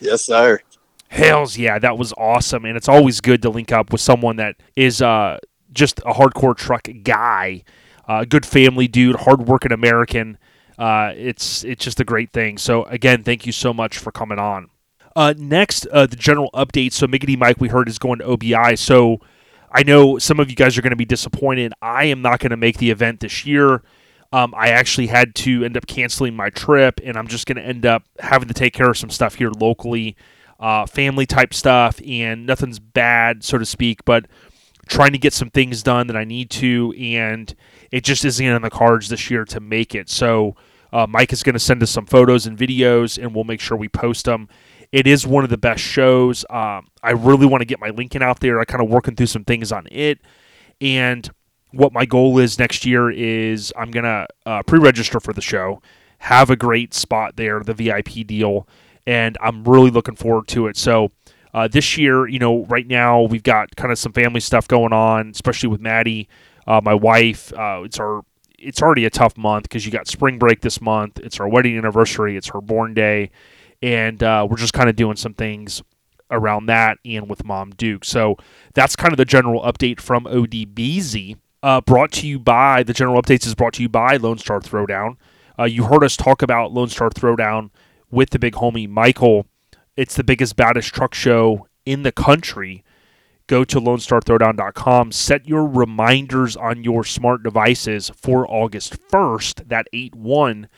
[0.02, 0.60] Yes, sir.
[1.08, 4.56] Hells yeah, that was awesome, and it's always good to link up with someone that
[4.76, 5.36] is uh,
[5.74, 7.64] just a hardcore truck guy,
[8.08, 10.38] uh, good family dude, hardworking American.
[10.78, 12.56] Uh, it's it's just a great thing.
[12.56, 14.70] So again, thank you so much for coming on.
[15.16, 16.92] Uh, next, uh, the general update.
[16.92, 18.76] So Miggity Mike, we heard is going to OBI.
[18.76, 19.20] So
[19.72, 21.72] I know some of you guys are going to be disappointed.
[21.80, 23.82] I am not going to make the event this year.
[24.32, 27.64] Um, I actually had to end up canceling my trip, and I'm just going to
[27.64, 30.16] end up having to take care of some stuff here locally,
[30.60, 34.26] uh, family type stuff, and nothing's bad, so to speak, but
[34.86, 37.52] trying to get some things done that I need to, and
[37.90, 40.08] it just isn't in the cards this year to make it.
[40.08, 40.54] So
[40.92, 43.76] uh, Mike is going to send us some photos and videos, and we'll make sure
[43.76, 44.48] we post them.
[44.92, 46.44] It is one of the best shows.
[46.50, 48.60] Um, I really want to get my Lincoln out there.
[48.60, 50.18] I kind of working through some things on it,
[50.80, 51.28] and
[51.72, 55.80] what my goal is next year is I'm gonna uh, pre-register for the show,
[56.18, 58.66] have a great spot there, the VIP deal,
[59.06, 60.76] and I'm really looking forward to it.
[60.76, 61.12] So
[61.54, 64.92] uh, this year, you know, right now we've got kind of some family stuff going
[64.92, 66.28] on, especially with Maddie,
[66.66, 67.52] uh, my wife.
[67.52, 68.22] Uh, it's our
[68.58, 71.18] it's already a tough month because you got spring break this month.
[71.20, 72.36] It's our wedding anniversary.
[72.36, 73.30] It's her born day,
[73.82, 75.82] and uh, we're just kind of doing some things
[76.30, 78.04] around that and with Mom Duke.
[78.04, 78.36] So
[78.74, 81.36] that's kind of the general update from ODBZ.
[81.62, 84.60] Uh, brought to you by the general updates is brought to you by Lone Star
[84.60, 85.16] Throwdown.
[85.58, 87.70] Uh, you heard us talk about Lone Star Throwdown
[88.10, 89.46] with the big homie Michael.
[89.96, 92.82] It's the biggest, baddest truck show in the country.
[93.46, 95.10] Go to LoneStarThrowdown.com.
[95.12, 100.68] Set your reminders on your smart devices for August 1st, that 8 1.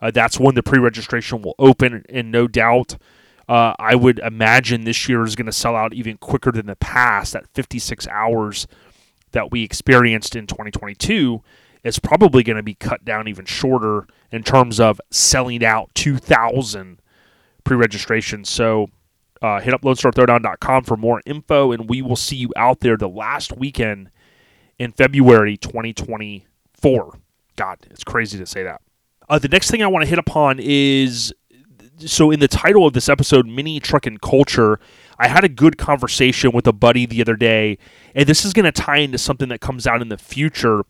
[0.00, 2.96] Uh, that's when the pre registration will open, and no doubt.
[3.48, 6.76] Uh, I would imagine this year is going to sell out even quicker than the
[6.76, 7.32] past.
[7.32, 8.68] That 56 hours
[9.32, 11.42] that we experienced in 2022
[11.82, 17.00] is probably going to be cut down even shorter in terms of selling out 2,000
[17.64, 18.44] pre registration.
[18.44, 18.88] So
[19.42, 23.08] uh, hit up LoneStarThrowdown.com for more info, and we will see you out there the
[23.08, 24.10] last weekend
[24.78, 27.18] in February 2024.
[27.56, 28.80] God, it's crazy to say that.
[29.30, 31.32] Uh, the next thing I want to hit upon is
[31.98, 34.80] so in the title of this episode, Mini Truckin' Culture,
[35.20, 37.78] I had a good conversation with a buddy the other day,
[38.12, 40.82] and this is going to tie into something that comes out in the future.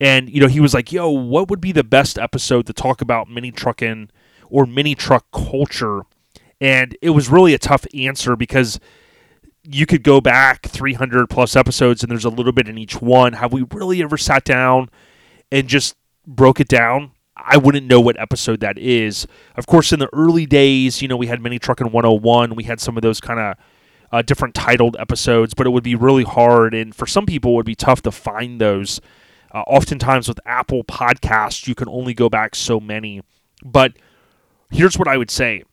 [0.00, 3.00] And you know, he was like, "Yo, what would be the best episode to talk
[3.00, 4.10] about mini trucking
[4.48, 6.02] or mini truck culture?"
[6.60, 8.78] And it was really a tough answer because
[9.64, 13.32] you could go back 300 plus episodes, and there's a little bit in each one.
[13.32, 14.88] Have we really ever sat down
[15.50, 15.96] and just
[16.28, 17.10] broke it down?
[17.48, 19.26] I wouldn't know what episode that is.
[19.56, 22.54] Of course, in the early days, you know, we had Mini Truckin' 101.
[22.54, 23.56] We had some of those kind of
[24.12, 26.74] uh, different titled episodes, but it would be really hard.
[26.74, 29.00] And for some people, it would be tough to find those.
[29.50, 33.22] Uh, oftentimes with Apple Podcasts, you can only go back so many.
[33.64, 33.94] But
[34.70, 35.64] here's what I would say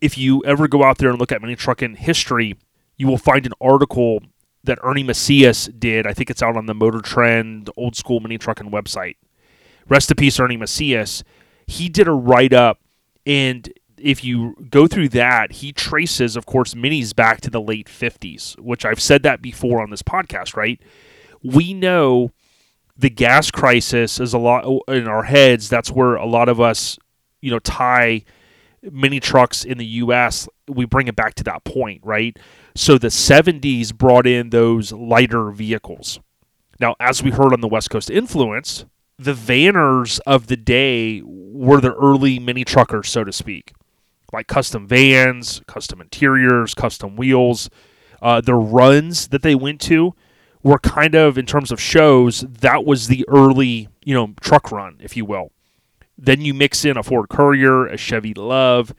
[0.00, 2.56] if you ever go out there and look at Mini Truckin' history,
[2.96, 4.20] you will find an article
[4.64, 6.06] that Ernie Macias did.
[6.06, 9.16] I think it's out on the Motor Trend old school Mini Truckin' website
[9.88, 11.22] rest in peace, Ernie Macias.
[11.66, 12.80] He did a write up,
[13.26, 17.88] and if you go through that, he traces, of course, minis back to the late
[17.88, 20.80] 50s, which I've said that before on this podcast, right?
[21.42, 22.30] We know
[22.96, 25.68] the gas crisis is a lot oh, in our heads.
[25.68, 26.98] That's where a lot of us,
[27.40, 28.24] you know, tie
[28.82, 32.38] mini trucks in the U.S., we bring it back to that point, right?
[32.74, 36.20] So the 70s brought in those lighter vehicles.
[36.80, 38.84] Now, as we heard on the West Coast Influence,
[39.18, 43.72] the vanners of the day were the early mini truckers, so to speak,
[44.32, 47.70] like custom vans, custom interiors, custom wheels.
[48.20, 50.14] Uh, the runs that they went to
[50.62, 54.96] were kind of, in terms of shows, that was the early, you know, truck run,
[55.00, 55.52] if you will.
[56.16, 58.94] Then you mix in a Ford Courier, a Chevy Love,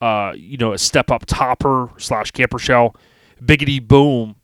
[0.00, 2.94] uh, you know, a step up topper slash camper shell,
[3.42, 4.36] biggity boom.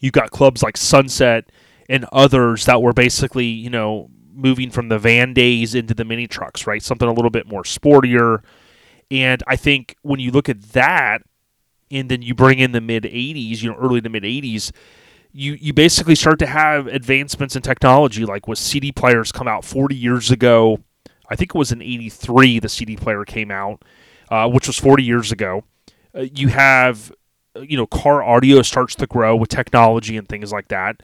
[0.00, 1.50] You got clubs like Sunset
[1.88, 6.26] and others that were basically, you know, moving from the van days into the mini
[6.26, 6.82] trucks, right?
[6.82, 8.42] Something a little bit more sportier.
[9.10, 11.22] And I think when you look at that,
[11.90, 14.72] and then you bring in the mid 80s, you know, early to mid 80s,
[15.32, 19.64] you, you basically start to have advancements in technology, like with CD players come out
[19.64, 20.78] 40 years ago.
[21.28, 23.82] I think it was in 83 the CD player came out,
[24.30, 25.64] uh, which was 40 years ago.
[26.14, 27.12] Uh, you have,
[27.54, 31.02] uh, you know, car audio starts to grow with technology and things like that.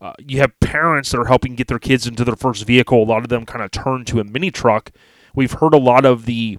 [0.00, 3.02] Uh, you have parents that are helping get their kids into their first vehicle.
[3.02, 4.90] A lot of them kind of turn to a mini truck.
[5.34, 6.58] We've heard a lot of the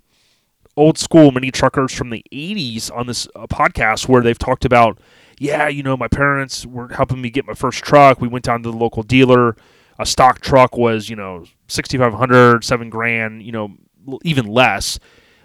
[0.77, 4.99] old school mini truckers from the 80s on this uh, podcast where they've talked about,
[5.39, 8.19] yeah, you know, my parents were helping me get my first truck.
[8.19, 9.55] We went down to the local dealer.
[9.99, 13.75] A stock truck was, you know, 6500 7 grand, you know,
[14.23, 14.99] even less,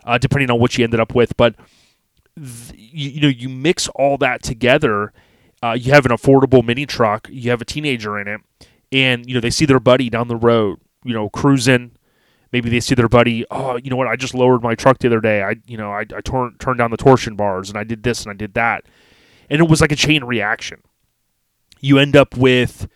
[0.04, 1.36] uh, depending on what you ended up with.
[1.36, 1.54] But,
[2.36, 5.12] th- you, you know, you mix all that together
[5.62, 8.40] uh, you have an affordable mini truck, you have a teenager in it,
[8.92, 11.92] and you know they see their buddy down the road, you know, cruising.
[12.52, 13.44] Maybe they see their buddy.
[13.50, 14.08] Oh, you know what?
[14.08, 15.42] I just lowered my truck the other day.
[15.42, 18.22] I, you know, I, I turned turned down the torsion bars and I did this
[18.22, 18.84] and I did that,
[19.48, 20.80] and it was like a chain reaction.
[21.80, 22.88] You end up with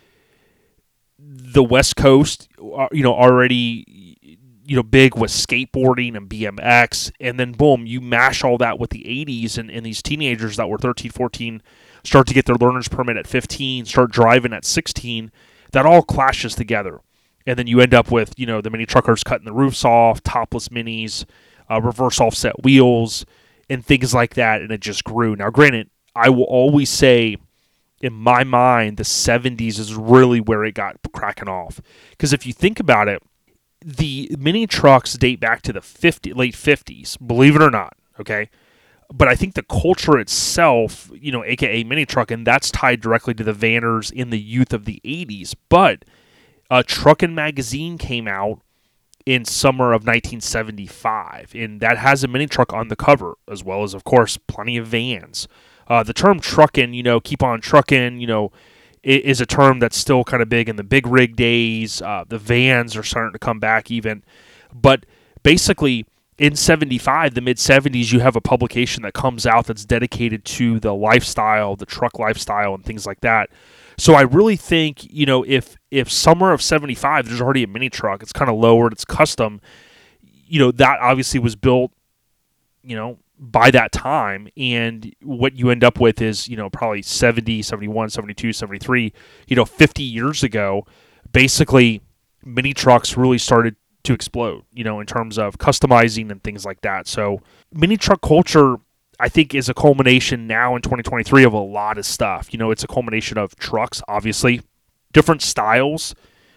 [1.18, 4.18] the West Coast, uh, you know, already
[4.66, 8.88] you know big with skateboarding and BMX and then boom you mash all that with
[8.90, 11.62] the 80s and, and these teenagers that were 13 14
[12.04, 15.32] start to get their learner's permit at 15, start driving at 16,
[15.72, 17.00] that all clashes together.
[17.46, 20.22] And then you end up with, you know, the mini truckers cutting the roofs off,
[20.22, 21.24] topless minis,
[21.70, 23.26] uh, reverse offset wheels,
[23.68, 24.62] and things like that.
[24.62, 25.34] And it just grew.
[25.36, 27.36] Now, granted, I will always say,
[28.00, 31.80] in my mind, the 70s is really where it got cracking off.
[32.10, 33.22] Because if you think about it,
[33.84, 37.96] the mini trucks date back to the 50, late 50s, believe it or not.
[38.18, 38.48] Okay
[39.12, 43.34] but I think the culture itself, you know, aka mini truck, and that's tied directly
[43.34, 45.54] to the Vanners in the youth of the 80s.
[45.68, 46.04] But
[46.70, 48.60] a Truckin' Magazine came out
[49.26, 53.82] in summer of 1975, and that has a mini truck on the cover, as well
[53.82, 55.48] as, of course, plenty of vans.
[55.88, 58.52] Uh, the term truckin', you know, keep on truckin', you know,
[59.02, 62.00] is a term that's still kind of big in the big rig days.
[62.00, 64.24] Uh, the vans are starting to come back even.
[64.72, 65.04] But
[65.42, 66.06] basically,
[66.36, 70.80] in 75 the mid 70s you have a publication that comes out that's dedicated to
[70.80, 73.50] the lifestyle the truck lifestyle and things like that.
[73.96, 77.88] So i really think you know if if summer of 75 there's already a mini
[77.88, 79.60] truck it's kind of lowered it's custom
[80.20, 81.92] you know that obviously was built
[82.82, 84.48] you know by that time.
[84.56, 89.12] And what you end up with is you know probably 70 71 72 73
[89.46, 90.86] you know 50 years ago
[91.32, 92.02] basically
[92.44, 96.80] mini trucks really started to explode, you know, in terms of customizing and things like
[96.82, 97.06] that.
[97.08, 97.40] So,
[97.72, 98.76] mini truck culture,
[99.18, 102.52] I think, is a culmination now in 2023 of a lot of stuff.
[102.52, 104.60] You know, it's a culmination of trucks, obviously,
[105.12, 106.14] different styles.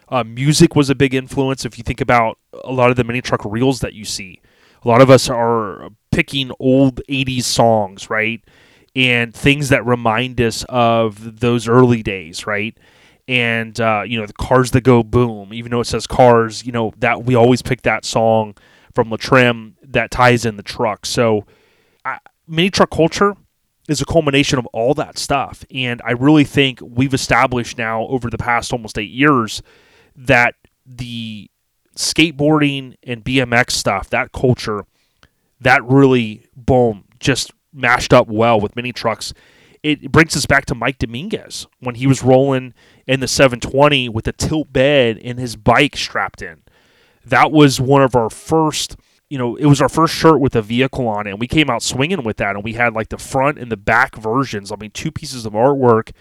[0.10, 1.66] Uh, music was a big influence.
[1.66, 4.42] If you think about a lot of the mini truck reels that you see,
[4.84, 8.44] a lot of us are picking old 80s songs, right?
[8.96, 12.78] And things that remind us of those early days, right?
[13.28, 16.72] And uh, you know the cars that go boom even though it says cars you
[16.72, 18.56] know that we always pick that song
[18.94, 21.06] from L'Trimm that ties in the truck.
[21.06, 21.46] So
[22.06, 23.36] I, mini truck culture
[23.88, 25.66] is a culmination of all that stuff.
[25.74, 29.62] And i really think we've established now over the past almost eight years
[30.16, 30.56] that
[30.86, 31.50] the
[31.96, 34.86] skateboarding and bmx stuff that culture
[35.60, 39.34] that really boom just mashed up well with mini trucks
[39.84, 42.74] it brings us back to Mike Dominguez when he was rolling
[43.06, 46.64] in the 720 with a tilt bed and his bike strapped in.
[47.26, 48.96] That was one of our first,
[49.30, 51.32] you know, it was our first shirt with a vehicle on it.
[51.32, 52.56] And we came out swinging with that.
[52.56, 54.72] And we had like the front and the back versions.
[54.72, 56.12] I mean, two pieces of artwork.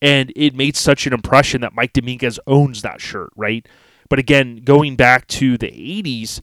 [0.00, 3.66] And it made such an impression that Mike Dominguez owns that shirt, right?
[4.08, 6.40] But again, going back to the 80s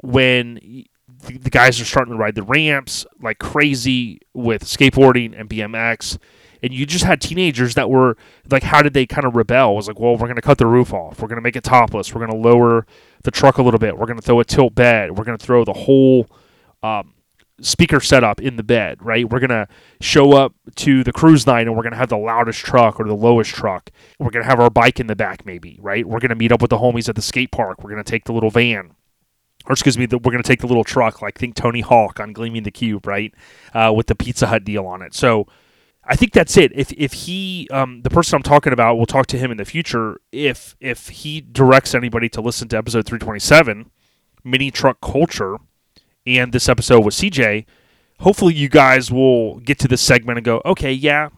[0.00, 0.84] when
[1.26, 6.18] the guys are starting to ride the ramps like crazy with skateboarding and BMX.
[6.62, 8.16] And you just had teenagers that were
[8.50, 9.72] like, how did they kind of rebel?
[9.72, 11.20] It was like, well, we're going to cut the roof off.
[11.20, 12.14] We're going to make it topless.
[12.14, 12.86] We're going to lower
[13.22, 13.98] the truck a little bit.
[13.98, 15.18] We're going to throw a tilt bed.
[15.18, 16.26] We're going to throw the whole
[16.82, 17.14] um,
[17.60, 19.28] speaker setup in the bed, right?
[19.28, 19.68] We're gonna
[20.00, 23.14] show up to the cruise night and we're gonna have the loudest truck or the
[23.14, 23.90] lowest truck.
[24.18, 26.06] We're gonna have our bike in the back, maybe, right?
[26.06, 27.82] We're gonna meet up with the homies at the skate park.
[27.82, 28.94] We're gonna take the little van.
[29.66, 32.20] Or excuse me, the, we're going to take the little truck, like think Tony Hawk
[32.20, 33.32] on Gleaming the Cube, right,
[33.72, 35.14] uh, with the Pizza Hut deal on it.
[35.14, 35.46] So
[36.04, 36.72] I think that's it.
[36.74, 39.64] If if he, um, the person I'm talking about, we'll talk to him in the
[39.64, 40.20] future.
[40.32, 43.90] If if he directs anybody to listen to episode 327,
[44.44, 45.56] mini truck culture,
[46.26, 47.64] and this episode with CJ,
[48.20, 51.30] hopefully you guys will get to this segment and go, okay, yeah,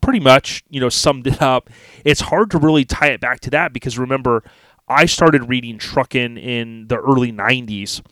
[0.00, 1.68] pretty much, you know, summed it up.
[2.04, 4.42] It's hard to really tie it back to that because remember,
[4.88, 8.02] I started reading Truckin' in the early 90s.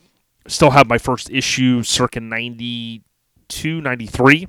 [0.47, 4.49] Still have my first issue circa 92, 93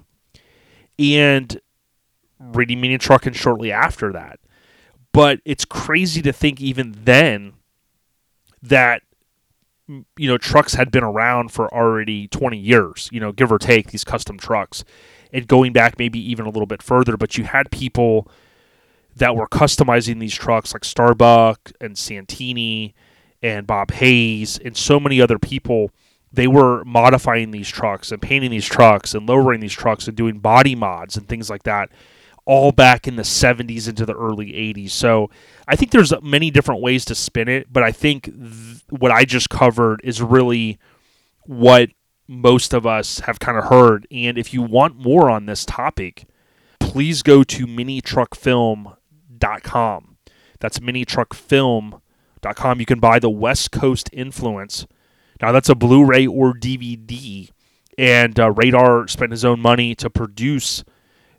[1.00, 1.60] and
[2.40, 4.40] reading Mini Truckin' shortly after that.
[5.12, 7.54] But it's crazy to think even then
[8.62, 9.02] that
[9.88, 13.92] you know trucks had been around for already 20 years, you know, give or take
[13.92, 14.84] these custom trucks.
[15.34, 18.30] And going back maybe even a little bit further, but you had people
[19.18, 22.94] that were customizing these trucks like Starbuck and Santini
[23.42, 25.92] and Bob Hayes and so many other people
[26.32, 30.40] they were modifying these trucks and painting these trucks and lowering these trucks and doing
[30.40, 31.90] body mods and things like that
[32.46, 34.92] all back in the 70s into the early 80s.
[34.92, 35.30] So
[35.68, 39.26] I think there's many different ways to spin it, but I think th- what I
[39.26, 40.80] just covered is really
[41.44, 41.90] what
[42.28, 44.08] most of us have kind of heard.
[44.12, 46.26] And if you want more on this topic,
[46.80, 47.68] please go to
[49.38, 50.18] minitruckfilm.com.
[50.60, 52.80] That's minitruckfilm.com.
[52.80, 54.88] You can buy the West Coast Influence
[55.42, 57.50] now that's a Blu-ray or DVD,
[57.98, 60.84] and uh, Radar spent his own money to produce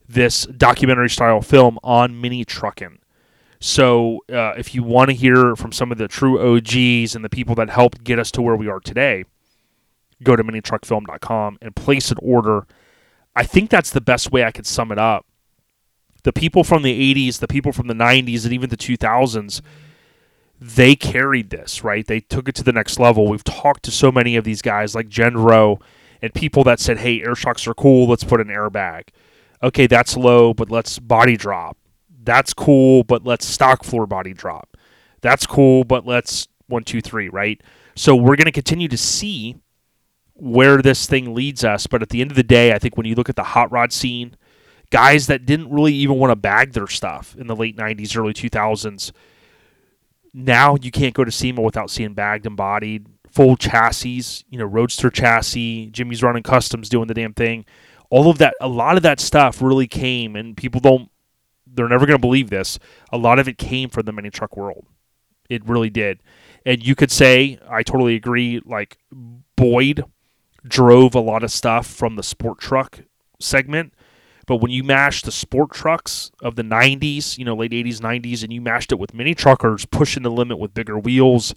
[0.08, 2.98] this documentary-style film on mini trucking.
[3.60, 7.28] So uh, if you want to hear from some of the true OGs and the
[7.28, 9.24] people that helped get us to where we are today,
[10.22, 12.66] go to minitruckfilm.com and place an order.
[13.34, 15.26] I think that's the best way I could sum it up.
[16.24, 19.60] The people from the 80s, the people from the 90s, and even the 2000s
[20.60, 22.06] they carried this, right?
[22.06, 23.28] They took it to the next level.
[23.28, 25.80] We've talked to so many of these guys like Gendro
[26.20, 28.08] and people that said, hey, air shocks are cool.
[28.08, 29.08] Let's put an airbag.
[29.62, 31.76] Okay, that's low, but let's body drop.
[32.22, 34.76] That's cool, but let's stock floor body drop.
[35.20, 37.60] That's cool, but let's one, two, three, right?
[37.94, 39.56] So we're going to continue to see
[40.34, 41.86] where this thing leads us.
[41.86, 43.70] But at the end of the day, I think when you look at the hot
[43.72, 44.36] rod scene,
[44.90, 48.32] guys that didn't really even want to bag their stuff in the late 90s, early
[48.32, 49.12] 2000s,
[50.32, 54.64] now you can't go to SEMA without seeing bagged and bodied, full chassis, you know,
[54.64, 57.64] roadster chassis, Jimmy's running customs doing the damn thing.
[58.10, 61.10] All of that, a lot of that stuff really came, and people don't,
[61.66, 62.78] they're never going to believe this.
[63.12, 64.86] A lot of it came from the mini truck world.
[65.50, 66.22] It really did.
[66.64, 68.98] And you could say, I totally agree, like
[69.56, 70.04] Boyd
[70.66, 73.00] drove a lot of stuff from the sport truck
[73.38, 73.92] segment
[74.48, 78.42] but when you mash the sport trucks of the 90s, you know, late 80s, 90s,
[78.42, 81.54] and you mashed it with mini truckers pushing the limit with bigger wheels,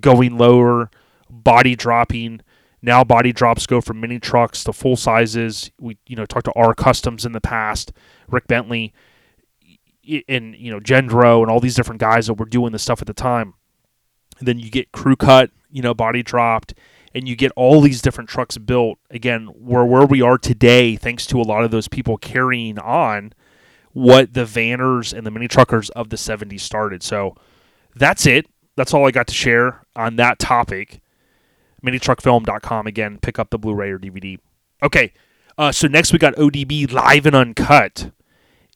[0.00, 0.90] going lower,
[1.28, 2.40] body dropping.
[2.80, 5.70] Now body drops go from mini trucks to full sizes.
[5.78, 7.92] We, you know, talked to R Customs in the past,
[8.26, 8.94] Rick Bentley,
[10.26, 13.06] and you know Gendro, and all these different guys that were doing this stuff at
[13.06, 13.52] the time.
[14.38, 16.72] And then you get crew cut, you know, body dropped,
[17.14, 21.26] and you get all these different trucks built again where where we are today thanks
[21.26, 23.32] to a lot of those people carrying on
[23.92, 27.02] what the vanners and the mini truckers of the 70s started.
[27.02, 27.34] So
[27.96, 28.46] that's it.
[28.76, 31.00] That's all i got to share on that topic.
[31.84, 34.38] Minitruckfilm.com again pick up the blu-ray or dvd
[34.82, 35.14] okay
[35.56, 38.10] uh, so next we got odb live and uncut.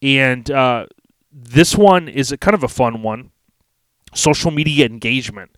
[0.03, 0.87] And uh,
[1.33, 3.31] this one is a kind of a fun one.
[4.15, 5.57] Social media engagement.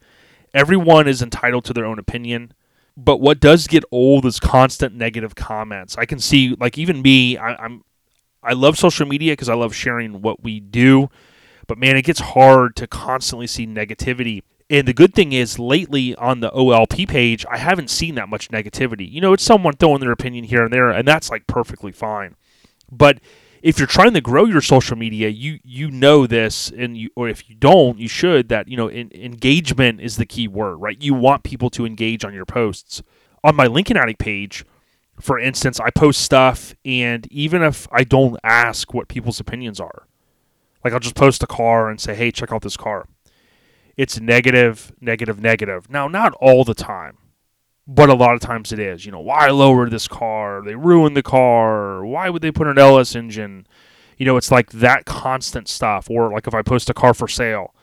[0.54, 2.52] Everyone is entitled to their own opinion
[2.96, 5.96] but what does get old is constant negative comments.
[5.98, 7.84] I can see, like even me, I, I'm,
[8.42, 11.10] I love social media because I love sharing what we do,
[11.66, 14.42] but man, it gets hard to constantly see negativity.
[14.70, 18.48] And the good thing is, lately on the OLP page, I haven't seen that much
[18.50, 19.10] negativity.
[19.10, 22.36] You know, it's someone throwing their opinion here and there, and that's like perfectly fine.
[22.90, 23.20] But
[23.66, 27.28] if you're trying to grow your social media, you you know this, and you or
[27.28, 31.02] if you don't, you should that you know in, engagement is the key word, right?
[31.02, 33.02] You want people to engage on your posts.
[33.42, 34.64] On my Lincoln Addict page,
[35.20, 40.06] for instance, I post stuff, and even if I don't ask what people's opinions are,
[40.84, 43.08] like I'll just post a car and say, "Hey, check out this car."
[43.96, 45.90] It's negative, negative, negative.
[45.90, 47.18] Now, not all the time
[47.86, 49.06] but a lot of times it is.
[49.06, 50.62] You know, why lower this car?
[50.64, 52.04] They ruined the car.
[52.04, 53.66] Why would they put an LS engine?
[54.16, 56.10] You know, it's like that constant stuff.
[56.10, 57.74] Or like if I post a car for sale,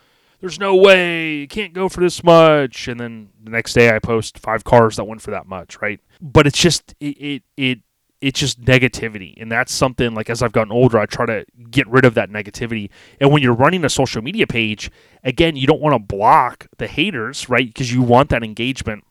[0.43, 3.97] there's no way you can't go for this much and then the next day i
[3.97, 7.79] post five cars that went for that much right but it's just it it, it
[8.19, 11.87] it's just negativity and that's something like as i've gotten older i try to get
[11.87, 12.89] rid of that negativity
[13.21, 14.91] and when you're running a social media page
[15.23, 19.01] again you don't want to block the haters right because you want that engagement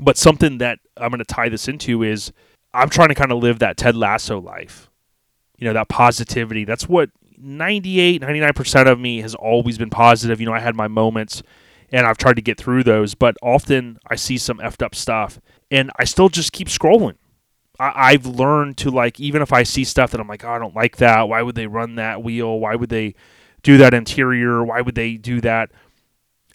[0.00, 2.32] but something that i'm going to tie this into is
[2.74, 4.90] i'm trying to kind of live that ted lasso life
[5.58, 10.46] you know that positivity that's what 98 99% of me has always been positive you
[10.46, 11.42] know i had my moments
[11.92, 15.38] and i've tried to get through those but often i see some effed up stuff
[15.70, 17.16] and i still just keep scrolling
[17.78, 20.58] I, have learned to like even if I see stuff that I'm like, oh, I
[20.58, 21.28] don't like that.
[21.28, 22.58] Why would they run that wheel?
[22.58, 23.14] Why would they
[23.62, 24.64] do that interior?
[24.64, 25.70] Why would they do that?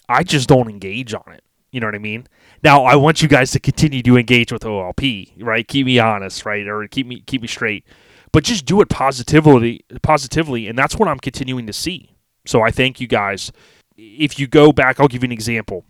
[0.08, 1.44] I just don't engage on it.
[1.70, 2.26] You know what I mean?
[2.62, 5.66] Now I want you guys to continue to engage with OLP, right?
[5.66, 6.66] Keep me honest, right?
[6.66, 7.84] Or keep me keep me straight.
[8.32, 12.16] But just do it positively positively, and that's what I'm continuing to see.
[12.46, 13.52] So I thank you guys.
[13.96, 15.84] If you go back, I'll give you an example.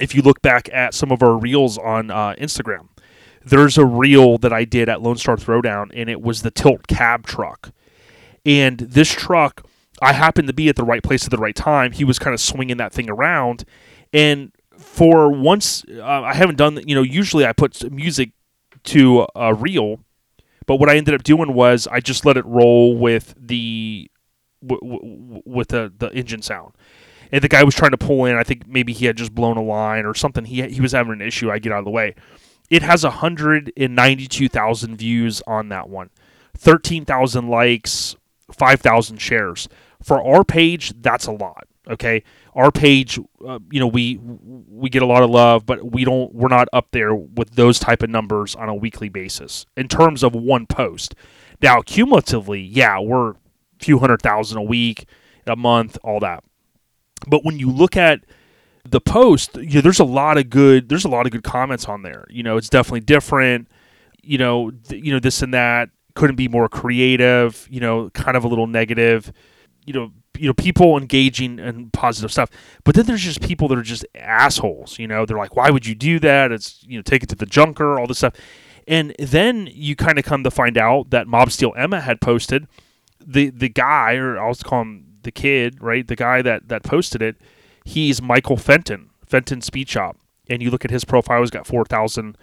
[0.00, 2.88] If you look back at some of our reels on uh, Instagram,
[3.44, 6.86] there's a reel that I did at Lone Star Throwdown, and it was the tilt
[6.86, 7.70] cab truck.
[8.44, 9.66] And this truck,
[10.00, 11.92] I happened to be at the right place at the right time.
[11.92, 13.64] He was kind of swinging that thing around,
[14.12, 14.52] and
[14.96, 16.80] for once, uh, I haven't done.
[16.86, 18.30] You know, usually I put music
[18.84, 20.00] to a reel,
[20.66, 24.10] but what I ended up doing was I just let it roll with the
[24.66, 26.74] w- w- with the the engine sound.
[27.32, 28.36] And the guy was trying to pull in.
[28.36, 30.44] I think maybe he had just blown a line or something.
[30.46, 31.50] He he was having an issue.
[31.50, 32.14] I get out of the way
[32.70, 36.10] it has 192,000 views on that one,
[36.56, 38.16] 13,000 likes,
[38.52, 39.68] 5,000 shares.
[40.02, 41.66] For our page, that's a lot.
[41.88, 42.24] Okay,
[42.56, 46.34] our page, uh, you know, we we get a lot of love, but we don't.
[46.34, 50.24] We're not up there with those type of numbers on a weekly basis in terms
[50.24, 51.14] of one post.
[51.60, 53.36] Now, cumulatively, yeah, we're a
[53.78, 55.06] few hundred thousand a week,
[55.46, 56.44] a month, all that.
[57.28, 58.20] But when you look at
[58.88, 60.88] the post, you know, there's a lot of good.
[60.88, 62.24] There's a lot of good comments on there.
[62.30, 63.68] You know, it's definitely different.
[64.22, 67.68] You know, th- you know this and that couldn't be more creative.
[67.70, 69.30] You know, kind of a little negative.
[69.84, 72.50] You know, you know, people engaging in positive stuff.
[72.84, 74.98] But then there's just people that are just assholes.
[74.98, 76.52] You know, they're like, why would you do that?
[76.52, 78.34] It's you know, take it to the junker, all this stuff.
[78.88, 82.68] And then you kind of come to find out that Mob Steel Emma had posted
[83.24, 86.06] the the guy, or I'll call him the kid, right?
[86.06, 87.36] The guy that that posted it
[87.86, 90.18] he's Michael Fenton, Fenton Speed Shop.
[90.50, 92.36] And you look at his profile, he's got 4,000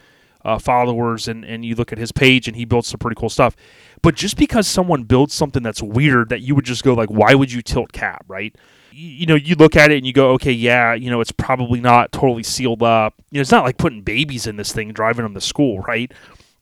[0.45, 3.29] uh, followers, and, and you look at his page, and he builds some pretty cool
[3.29, 3.55] stuff.
[4.01, 7.33] But just because someone builds something that's weird, that you would just go like, why
[7.33, 8.55] would you tilt cab, right?
[8.91, 11.31] You, you know, you look at it and you go, okay, yeah, you know, it's
[11.31, 13.15] probably not totally sealed up.
[13.31, 16.11] You know, it's not like putting babies in this thing, driving them to school, right?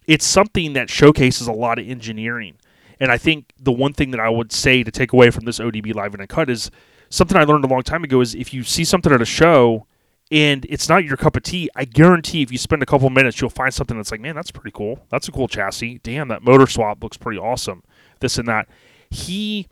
[0.08, 2.58] It's something that showcases a lot of engineering.
[3.00, 5.58] And I think the one thing that I would say to take away from this
[5.58, 6.70] ODB Live and Cut is
[7.10, 9.88] something I learned a long time ago is if you see something at a show
[10.32, 13.42] and it's not your cup of tea, I guarantee if you spend a couple minutes,
[13.42, 15.06] you'll find something that's like, man, that's pretty cool.
[15.10, 16.00] That's a cool chassis.
[16.04, 17.84] Damn, that motor swap looks pretty awesome.
[18.22, 18.70] This and that.
[19.10, 19.68] He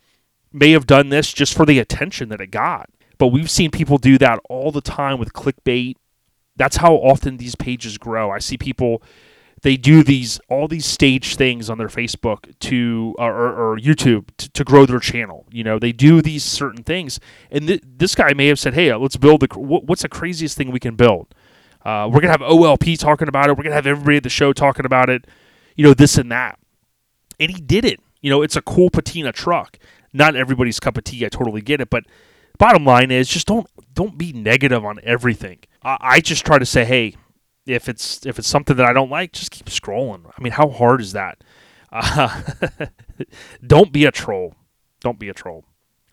[0.51, 3.97] may have done this just for the attention that it got, but we've seen people
[3.97, 5.95] do that all the time with clickbait.
[6.57, 8.29] That's how often these pages grow.
[8.29, 9.01] I see people
[9.61, 14.49] they do these all these stage things on their Facebook to or, or YouTube to,
[14.51, 15.45] to, grow their channel.
[15.51, 17.19] You know, they do these certain things,
[17.51, 20.71] and th- this guy may have said, "Hey, let's build the what's the craziest thing
[20.71, 21.33] we can build."
[21.83, 23.57] Uh, we're gonna have OLP talking about it.
[23.57, 25.25] We're gonna have everybody at the show talking about it.
[25.75, 26.59] You know, this and that,
[27.39, 27.99] and he did it.
[28.21, 29.79] You know, it's a cool patina truck.
[30.11, 31.25] Not everybody's cup of tea.
[31.25, 32.03] I totally get it, but
[32.57, 35.59] bottom line is just don't don't be negative on everything.
[35.83, 37.15] I, I just try to say, hey,
[37.69, 40.25] if it's if it's something that I don't like, just keep scrolling.
[40.25, 41.43] I mean, how hard is that?
[41.91, 42.41] Uh,
[43.65, 44.55] don't be a troll.
[44.99, 45.65] Don't be a troll.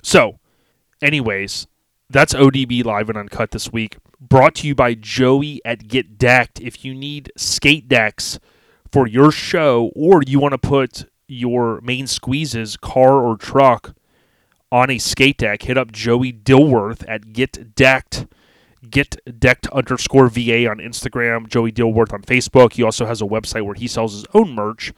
[0.02, 0.38] So,
[1.02, 1.66] anyways,
[2.08, 3.96] that's ODB live and uncut this week.
[4.20, 6.60] Brought to you by Joey at Get Decked.
[6.60, 8.38] If you need skate decks
[8.92, 13.94] for your show, or you want to put your main squeezes, car or truck,
[14.70, 18.26] on a skate deck, hit up Joey Dilworth at Get Decked
[18.88, 22.74] get decked underscore VA on Instagram, Joey Dilworth on Facebook.
[22.74, 24.92] He also has a website where he sells his own merch.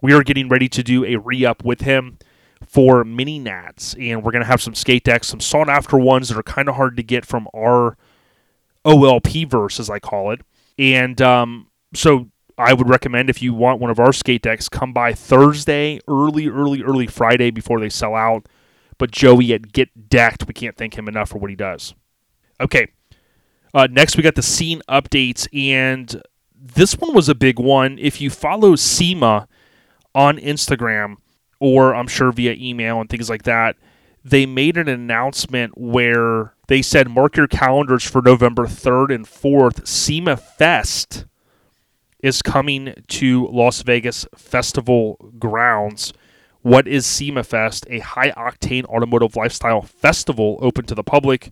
[0.00, 2.18] We are getting ready to do a re up with him
[2.66, 6.28] for mini nats, and we're going to have some skate decks, some sought after ones
[6.28, 7.96] that are kind of hard to get from our
[8.84, 10.40] OLP verse, as I call it.
[10.78, 14.92] And um, so I would recommend if you want one of our skate decks, come
[14.92, 18.46] by Thursday, early, early, early Friday before they sell out.
[18.98, 21.94] But Joey at Get Decked, we can't thank him enough for what he does.
[22.60, 22.88] Okay,
[23.74, 26.22] uh, next, we got the scene updates, and
[26.54, 27.98] this one was a big one.
[27.98, 29.48] If you follow SEMA
[30.14, 31.16] on Instagram,
[31.58, 33.76] or I'm sure via email and things like that,
[34.24, 39.86] they made an announcement where they said mark your calendars for November 3rd and 4th.
[39.86, 41.26] SEMA Fest
[42.20, 46.12] is coming to Las Vegas Festival grounds.
[46.60, 47.86] What is SEMA Fest?
[47.90, 51.50] A high octane automotive lifestyle festival open to the public.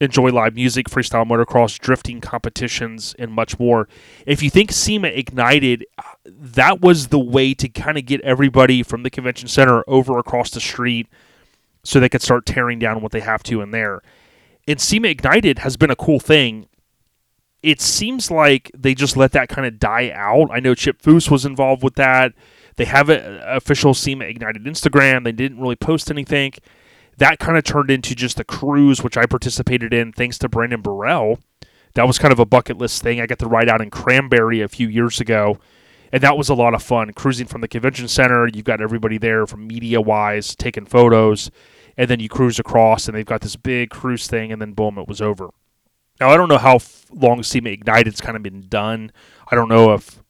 [0.00, 3.86] Enjoy live music, freestyle motocross, drifting competitions, and much more.
[4.26, 8.82] If you think SEMA ignited, uh, that was the way to kind of get everybody
[8.82, 11.06] from the convention center over across the street
[11.84, 14.00] so they could start tearing down what they have to in there.
[14.66, 16.66] And SEMA Ignited has been a cool thing.
[17.62, 20.48] It seems like they just let that kind of die out.
[20.50, 22.32] I know Chip Foose was involved with that.
[22.76, 25.24] They have an official SEMA Ignited Instagram.
[25.24, 26.52] They didn't really post anything.
[27.20, 30.80] That kind of turned into just a cruise, which I participated in thanks to Brandon
[30.80, 31.38] Burrell.
[31.92, 33.20] That was kind of a bucket list thing.
[33.20, 35.58] I got to ride out in Cranberry a few years ago,
[36.12, 37.12] and that was a lot of fun.
[37.12, 41.50] Cruising from the convention center, you've got everybody there from media wise taking photos,
[41.94, 44.96] and then you cruise across, and they've got this big cruise thing, and then boom,
[44.96, 45.50] it was over.
[46.20, 46.78] Now I don't know how
[47.12, 49.12] long SEMA Ignited's kind of been done.
[49.50, 50.22] I don't know if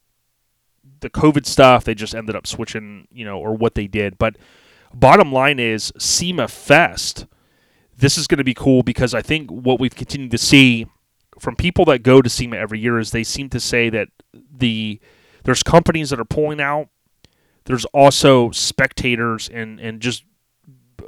[1.00, 4.18] the COVID stuff they just ended up switching, you know, or what they did.
[4.18, 4.34] But
[4.94, 7.26] bottom line is SEMA Fest.
[7.96, 10.86] This is going to be cool because I think what we've continued to see
[11.38, 15.00] from people that go to SEMA every year is they seem to say that the
[15.44, 16.88] there's companies that are pulling out.
[17.64, 20.24] There's also spectators and and just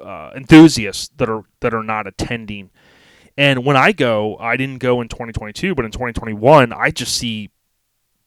[0.03, 2.71] uh, enthusiasts that are that are not attending.
[3.37, 7.51] And when I go, I didn't go in 2022, but in 2021, I just see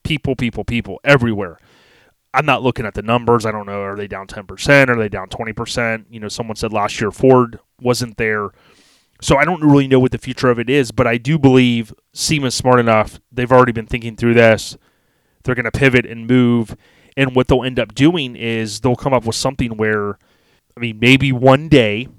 [0.03, 1.59] people, people, people everywhere.
[2.35, 3.45] I'm not looking at the numbers.
[3.45, 3.81] I don't know.
[3.81, 4.89] Are they down 10%?
[4.89, 6.05] Are they down 20%?
[6.09, 8.49] You know, someone said last year Ford wasn't there.
[9.21, 11.93] So I don't really know what the future of it is, but I do believe
[12.13, 13.19] SEMA's smart enough.
[13.31, 14.77] They've already been thinking through this.
[15.43, 16.75] They're going to pivot and move.
[17.15, 20.19] And what they'll end up doing is they'll come up with something where,
[20.75, 22.09] I mean, maybe one day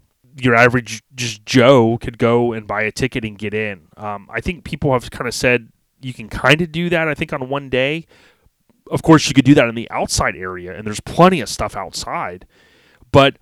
[0.41, 3.89] your average just Joe could go and buy a ticket and get in.
[3.97, 5.69] Um, I think people have kind of said
[6.01, 7.09] you can kind of do that.
[7.09, 8.07] I think on one day.
[8.91, 11.77] Of course, you could do that in the outside area, and there's plenty of stuff
[11.77, 12.47] outside.
[13.13, 13.37] But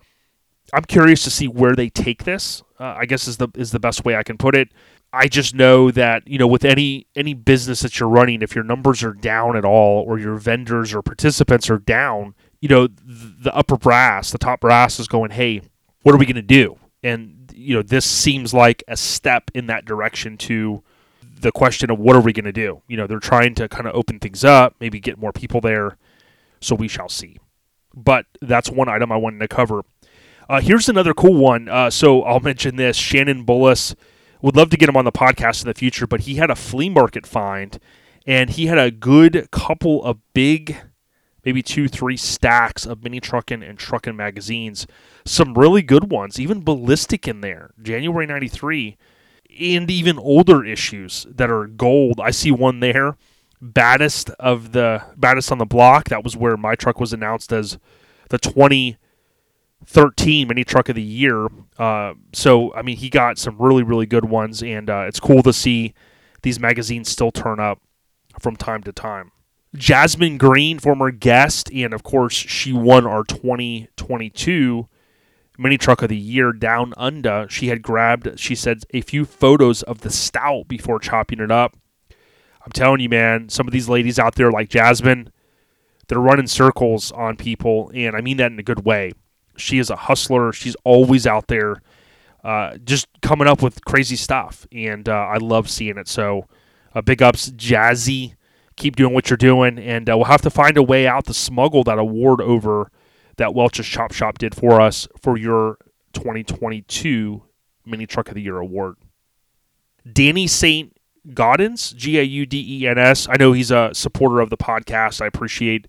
[0.72, 2.62] I'm curious to see where they take this.
[2.78, 4.70] Uh, I guess is the is the best way I can put it.
[5.12, 8.64] I just know that you know with any any business that you're running, if your
[8.64, 13.34] numbers are down at all, or your vendors or participants are down, you know the,
[13.44, 15.60] the upper brass, the top brass is going, hey,
[16.02, 16.78] what are we going to do?
[17.02, 20.82] And you know this seems like a step in that direction to
[21.40, 22.82] the question of what are we going to do.
[22.88, 25.96] You know they're trying to kind of open things up, maybe get more people there.
[26.60, 27.38] So we shall see.
[27.94, 29.82] But that's one item I wanted to cover.
[30.48, 31.68] Uh, here's another cool one.
[31.68, 32.96] Uh, so I'll mention this.
[32.96, 33.94] Shannon Bullis
[34.42, 36.54] would love to get him on the podcast in the future, but he had a
[36.56, 37.78] flea market find,
[38.26, 40.76] and he had a good couple of big,
[41.44, 44.86] maybe two, three stacks of mini trucking and trucking magazines.
[45.24, 47.70] Some really good ones, even ballistic in there.
[47.80, 48.98] January '93,
[49.58, 52.20] and even older issues that are gold.
[52.20, 53.18] I see one there.
[53.60, 56.08] Baddest of the baddest on the block.
[56.08, 57.78] That was where my truck was announced as
[58.30, 61.48] the 2013 mini truck of the year.
[61.78, 65.42] Uh, so, I mean, he got some really, really good ones, and uh, it's cool
[65.42, 65.94] to see
[66.42, 67.80] these magazines still turn up
[68.38, 69.32] from time to time.
[69.74, 74.88] Jasmine Green, former guest, and of course, she won our 2022
[75.58, 77.46] mini truck of the year down under.
[77.48, 81.76] She had grabbed, she said, a few photos of the stout before chopping it up.
[82.64, 85.30] I'm telling you, man, some of these ladies out there, like Jasmine,
[86.08, 89.12] they're running circles on people, and I mean that in a good way.
[89.56, 90.52] She is a hustler.
[90.52, 91.82] She's always out there,
[92.42, 96.08] uh, just coming up with crazy stuff, and uh, I love seeing it.
[96.08, 96.46] So,
[96.94, 98.34] uh, big ups, Jazzy.
[98.76, 101.34] Keep doing what you're doing, and uh, we'll have to find a way out to
[101.34, 102.90] smuggle that award over
[103.36, 105.78] that Welch's Chop Shop did for us for your
[106.12, 107.42] 2022
[107.84, 108.96] Mini Truck of the Year award.
[110.10, 110.96] Danny St.
[111.28, 113.26] Gaudens, G A U D E N S.
[113.28, 115.20] I know he's a supporter of the podcast.
[115.20, 115.88] I appreciate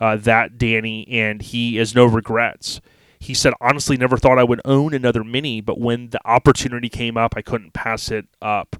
[0.00, 2.80] uh, that Danny, and he has no regrets.
[3.18, 7.16] He said, honestly, never thought I would own another Mini, but when the opportunity came
[7.16, 8.76] up, I couldn't pass it up.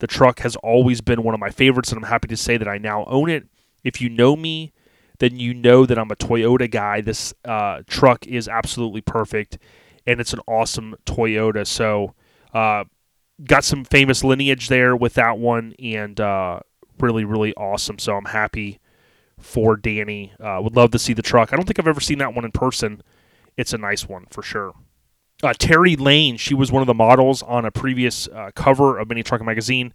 [0.00, 2.66] The truck has always been one of my favorites, and I'm happy to say that
[2.66, 3.46] I now own it.
[3.84, 4.72] If you know me,
[5.18, 7.00] then you know that I'm a Toyota guy.
[7.00, 9.58] This uh, truck is absolutely perfect,
[10.06, 11.66] and it's an awesome Toyota.
[11.66, 12.14] So,
[12.54, 12.84] uh,
[13.44, 16.60] got some famous lineage there with that one, and uh,
[16.98, 17.98] really, really awesome.
[17.98, 18.80] So, I'm happy
[19.38, 20.32] for Danny.
[20.40, 21.52] Uh, would love to see the truck.
[21.52, 23.02] I don't think I've ever seen that one in person.
[23.56, 24.72] It's a nice one for sure.
[25.42, 29.08] Uh, Terry Lane, she was one of the models on a previous uh, cover of
[29.08, 29.92] Mini Truck Magazine.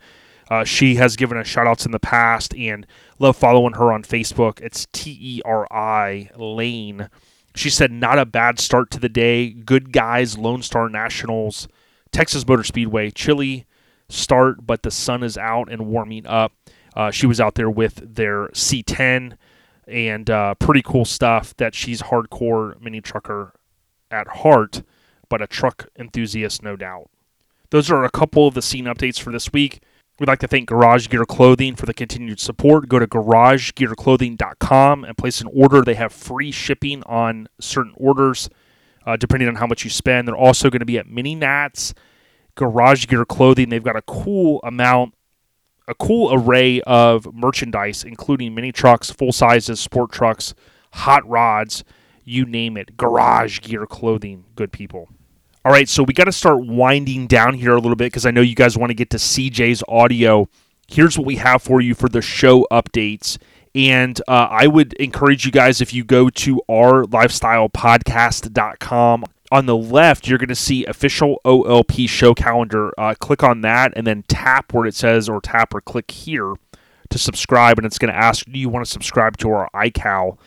[0.53, 2.85] Uh, she has given us shout outs in the past and
[3.17, 4.61] love following her on Facebook.
[4.61, 7.09] It's T E R I Lane.
[7.55, 9.49] She said, not a bad start to the day.
[9.49, 11.67] Good guys, Lone Star Nationals,
[12.11, 13.65] Texas Motor Speedway, chilly
[14.09, 16.53] start, but the sun is out and warming up.
[16.95, 19.37] Uh, she was out there with their C10
[19.87, 23.53] and uh, pretty cool stuff that she's hardcore mini trucker
[24.11, 24.83] at heart,
[25.29, 27.09] but a truck enthusiast, no doubt.
[27.71, 29.81] Those are a couple of the scene updates for this week.
[30.23, 32.87] We'd like to thank Garage Gear Clothing for the continued support.
[32.87, 35.81] Go to garagegearclothing.com and place an order.
[35.81, 38.49] They have free shipping on certain orders,
[39.05, 40.25] uh, depending on how much you spend.
[40.25, 41.93] They're also going to be at Mini Nats,
[42.55, 43.67] Garage Gear Clothing.
[43.67, 45.13] They've got a cool amount,
[45.89, 50.53] a cool array of merchandise, including mini trucks, full sizes, sport trucks,
[50.93, 51.83] hot rods,
[52.23, 52.95] you name it.
[52.95, 55.09] Garage Gear Clothing, good people.
[55.65, 58.31] All right, so we got to start winding down here a little bit because I
[58.31, 60.49] know you guys want to get to CJ's audio.
[60.89, 63.37] Here's what we have for you for the show updates.
[63.73, 69.23] And uh, I would encourage you guys if you go to our lifestylepodcast.com.
[69.53, 72.91] On the left, you're going to see official OLP show calendar.
[72.97, 76.55] Uh, click on that and then tap where it says, or tap or click here
[77.09, 77.77] to subscribe.
[77.77, 80.37] And it's going to ask, do you want to subscribe to our iCal?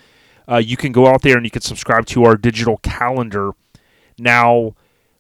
[0.46, 3.52] Uh, you can go out there and you can subscribe to our digital calendar.
[4.18, 4.74] Now,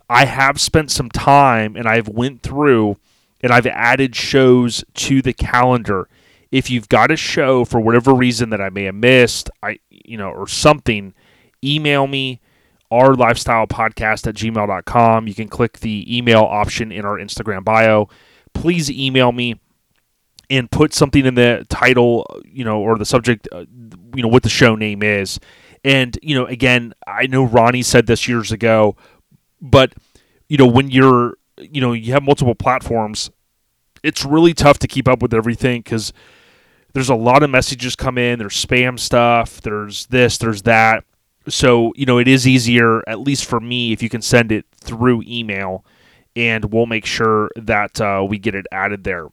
[0.08, 2.96] I have spent some time and I've went through
[3.40, 6.08] and I've added shows to the calendar.
[6.50, 10.16] If you've got a show for whatever reason that I may have missed, I you
[10.16, 11.14] know, or something,
[11.62, 12.40] email me
[12.90, 15.26] our lifestyle podcast at gmail.com.
[15.26, 18.08] You can click the email option in our Instagram bio.
[18.54, 19.60] Please email me
[20.48, 23.64] and put something in the title, you know, or the subject, uh,
[24.14, 25.40] you know, what the show name is.
[25.84, 28.96] And, you know, again, I know Ronnie said this years ago,
[29.60, 29.92] but
[30.48, 33.30] you know when you're you know you have multiple platforms
[34.02, 36.12] it's really tough to keep up with everything because
[36.92, 41.04] there's a lot of messages come in there's spam stuff there's this there's that.
[41.48, 44.66] So you know it is easier at least for me if you can send it
[44.80, 45.84] through email
[46.34, 49.28] and we'll make sure that uh, we get it added there.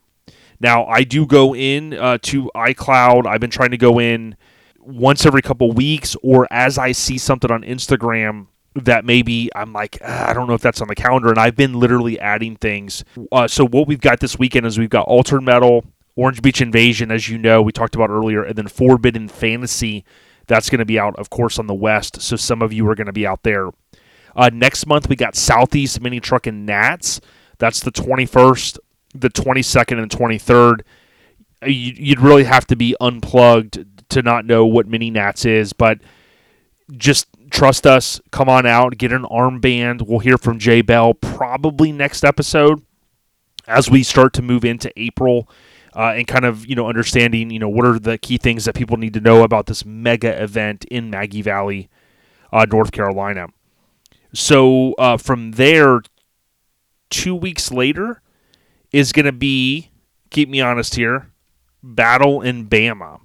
[0.59, 3.26] Now i do go in uh, to icloud.
[3.26, 4.36] I've been trying to go in
[4.80, 10.01] once every couple weeks or as i see something on instagram that maybe I'm like,
[10.01, 11.30] I don't know if that's on the calendar.
[11.30, 13.03] And I've been literally adding things.
[13.32, 17.11] Uh, so, what we've got this weekend is we've got Altered Metal, Orange Beach Invasion,
[17.11, 20.03] as you know, we talked about earlier, and then Forbidden Fantasy.
[20.45, 22.21] That's going to be out, of course, on the West.
[22.21, 23.69] So, some of you are going to be out there.
[24.36, 27.21] Uh, next month, we got Southeast Mini Truckin' Nats.
[27.59, 28.80] That's the 21st,
[29.13, 30.82] the 22nd, and 23rd.
[31.61, 35.99] Uh, you'd really have to be unplugged to not know what Mini Nats is, but
[36.97, 38.20] just trust us.
[38.32, 40.06] Come on out, get an armband.
[40.08, 42.82] We'll hear from Jay Bell probably next episode
[43.68, 45.47] as we start to move into April.
[45.95, 48.74] Uh, and kind of you know understanding you know what are the key things that
[48.74, 51.88] people need to know about this mega event in Maggie Valley,
[52.51, 53.45] uh, North Carolina.
[54.34, 56.01] So uh, from there,
[57.12, 58.24] two weeks later
[58.91, 59.91] is going to be
[60.32, 61.30] keep me honest here,
[61.84, 63.20] battle in Bama.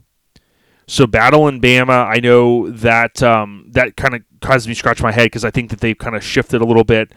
[0.89, 5.03] So battle in Bama, I know that um, that kind of causes me to scratch
[5.03, 7.12] my head because I think that they've kind of shifted a little bit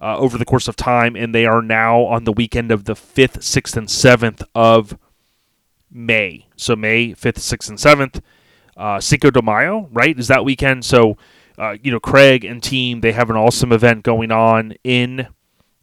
[0.00, 2.96] uh, over the course of time, and they are now on the weekend of the
[2.96, 4.98] fifth, sixth, and seventh of
[5.88, 6.48] May.
[6.56, 8.20] So May fifth, sixth, and seventh.
[8.76, 10.18] Uh, Cinco de Mayo, right?
[10.18, 10.84] Is that weekend?
[10.84, 11.16] So
[11.58, 15.28] uh, you know, Craig and team they have an awesome event going on in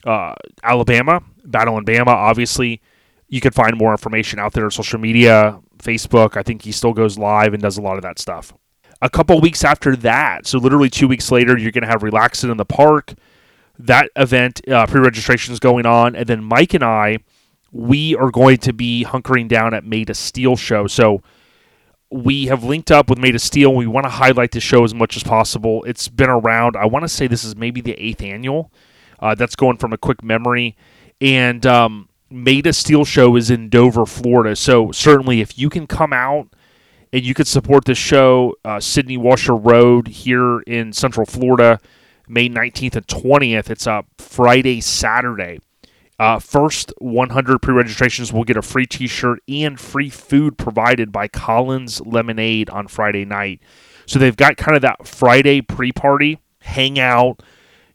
[0.05, 1.23] uh, Alabama.
[1.45, 2.81] Battle in Bama, obviously.
[3.29, 5.61] You can find more information out there on social media.
[5.79, 6.37] Facebook.
[6.37, 8.53] I think he still goes live and does a lot of that stuff.
[9.01, 12.51] A couple weeks after that, so literally two weeks later, you're going to have Relaxing
[12.51, 13.13] in the Park.
[13.77, 16.15] That event, uh, pre registration is going on.
[16.15, 17.19] And then Mike and I,
[17.71, 20.87] we are going to be hunkering down at Made of Steel show.
[20.87, 21.23] So
[22.11, 23.73] we have linked up with Made of Steel.
[23.73, 25.83] We want to highlight the show as much as possible.
[25.85, 28.71] It's been around, I want to say this is maybe the eighth annual.
[29.19, 30.75] Uh, that's going from a quick memory.
[31.21, 34.55] And um, Made of Steel show is in Dover, Florida.
[34.55, 36.47] So certainly, if you can come out
[37.11, 41.79] and you could support the show, uh, Sydney Washer Road here in Central Florida,
[42.27, 43.69] May 19th and 20th.
[43.71, 45.59] It's a Friday, Saturday.
[46.19, 52.01] Uh, first 100 pre-registrations will get a free T-shirt and free food provided by Collins
[52.01, 53.61] Lemonade on Friday night.
[54.05, 57.41] So they've got kind of that Friday pre-party hangout.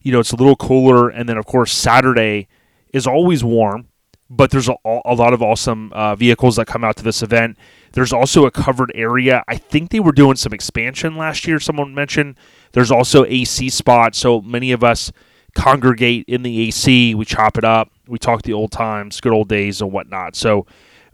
[0.00, 2.48] You know, it's a little cooler, and then of course Saturday
[2.92, 3.88] is always warm
[4.30, 7.56] but there's a, a lot of awesome uh, vehicles that come out to this event.
[7.92, 9.44] There's also a covered area.
[9.46, 11.60] I think they were doing some expansion last year.
[11.60, 12.36] Someone mentioned
[12.72, 15.12] there's also AC spots, so many of us
[15.54, 17.14] congregate in the AC.
[17.14, 17.90] We chop it up.
[18.08, 20.34] We talk the old times, good old days, and whatnot.
[20.36, 20.66] So,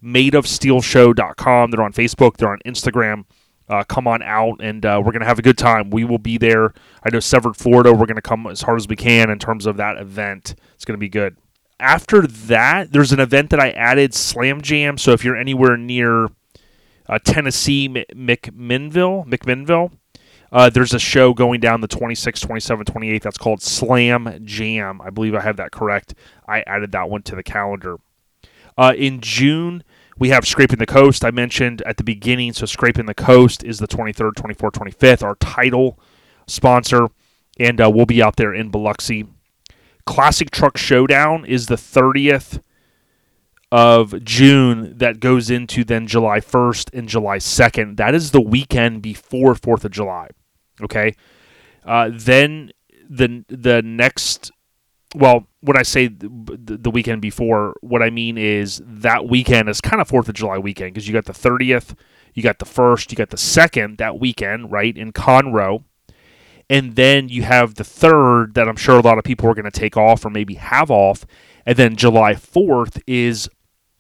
[0.03, 1.71] madeofsteelshow.com.
[1.71, 2.37] They're on Facebook.
[2.39, 3.25] They're on Instagram.
[3.71, 5.91] uh, come on out and uh, we're going to have a good time.
[5.91, 6.75] We will be there.
[7.05, 9.65] I know Severed, Florida, we're going to come as hard as we can in terms
[9.65, 10.57] of that event.
[10.75, 11.37] It's going to be good.
[11.81, 14.99] After that, there's an event that I added, Slam Jam.
[14.99, 16.29] So if you're anywhere near
[17.09, 19.93] uh, Tennessee, McMinnville, McMinnville,
[20.53, 23.23] uh, there's a show going down the 26th, 27th, 28th.
[23.23, 25.01] That's called Slam Jam.
[25.01, 26.15] I believe I have that correct.
[26.47, 27.97] I added that one to the calendar.
[28.77, 29.85] Uh, in June,
[30.19, 31.25] we have Scrapin the Coast.
[31.25, 32.53] I mentioned at the beginning.
[32.53, 35.23] So Scrapin the Coast is the 23rd, 24th, 25th.
[35.23, 35.99] Our title
[36.47, 37.09] sponsor,
[37.59, 39.27] and uh, we'll be out there in Biloxi.
[40.07, 42.63] Classic Truck Showdown is the 30th
[43.73, 47.97] of June that goes into then July 1st and July 2nd.
[47.97, 50.29] That is the weekend before 4th of July.
[50.83, 51.15] Okay.
[51.85, 52.73] Uh, then
[53.09, 54.51] the the next
[55.15, 59.81] well, when I say the, the, weekend before, what I mean is that weekend is
[59.81, 61.97] kind of Fourth of July weekend because you got the thirtieth,
[62.33, 65.83] you got the first, you got the second that weekend, right in Conroe,
[66.71, 69.71] and then you have the third that I'm sure a lot of people are going
[69.71, 71.27] to take off or maybe have off,
[71.67, 73.51] and then July fourth is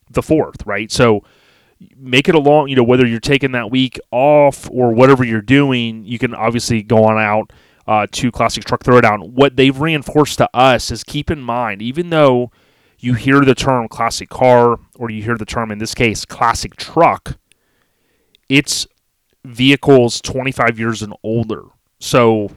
[0.09, 0.91] the fourth, right?
[0.91, 1.25] So
[1.97, 5.43] make it a long, You know, whether you're taking that week off or whatever you're
[5.43, 7.53] doing, you can obviously go on out
[7.89, 9.33] uh, to Classic Truck Throwdown.
[9.33, 12.53] What they've reinforced to us is keep in mind, even though
[13.01, 16.77] you hear the term classic car or you hear the term, in this case, classic
[16.77, 17.37] truck,
[18.49, 18.87] it's
[19.45, 21.65] vehicles 25 years and older.
[21.99, 22.51] So,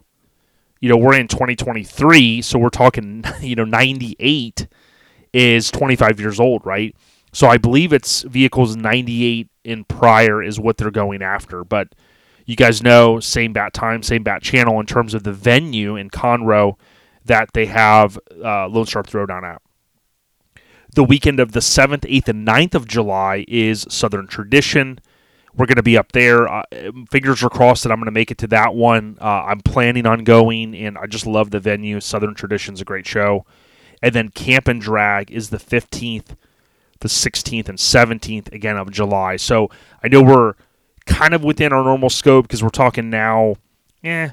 [0.84, 4.67] you know, we're in 2023, so we're talking, you know, 98
[5.31, 6.93] is 25 years old, right?
[7.31, 11.63] So I believe it's vehicles 98 and prior is what they're going after.
[11.63, 11.95] But
[12.45, 16.09] you guys know same bat time, same bat channel in terms of the venue in
[16.09, 16.75] Conroe
[17.23, 19.61] that they have uh, Lone Star Throwdown at.
[20.95, 24.99] The weekend of the 7th, 8th, and 9th of July is Southern Tradition.
[25.56, 26.47] We're going to be up there.
[26.47, 26.64] Uh,
[27.12, 29.18] fingers are crossed that I'm going to make it to that one.
[29.22, 31.99] Uh, I'm planning on going, and I just love the venue.
[31.99, 33.45] Southern Tradition's a great show.
[34.01, 36.36] And then Camp and Drag is the 15th,
[36.99, 39.38] the 16th, and 17th again of July.
[39.38, 39.70] So
[40.04, 40.56] I know we're
[41.06, 43.56] kind of within our normal scope because we're talking now,
[44.04, 44.30] eh,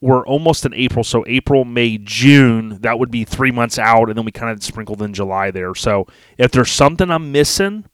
[0.00, 1.04] we're almost in April.
[1.04, 4.62] So April, May, June, that would be three months out, and then we kind of
[4.62, 5.74] sprinkled in July there.
[5.74, 6.06] So
[6.38, 7.84] if there's something I'm missing,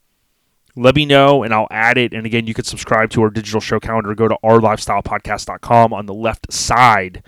[0.77, 2.13] let me know and I'll add it.
[2.13, 4.15] And again, you can subscribe to our digital show calendar.
[4.15, 7.23] Go to ourlifestylepodcast.com on the left side.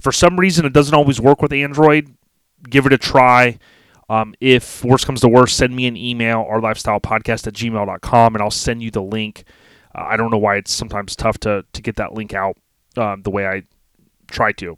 [0.00, 2.14] For some reason, it doesn't always work with Android.
[2.68, 3.58] Give it a try.
[4.08, 8.50] Um, if worst comes to worst, send me an email, ourlifestylepodcast at gmail.com, and I'll
[8.50, 9.44] send you the link
[9.94, 12.56] uh, I don't know why it's sometimes tough to, to get that link out
[12.96, 13.62] um, the way I
[14.30, 14.76] try to.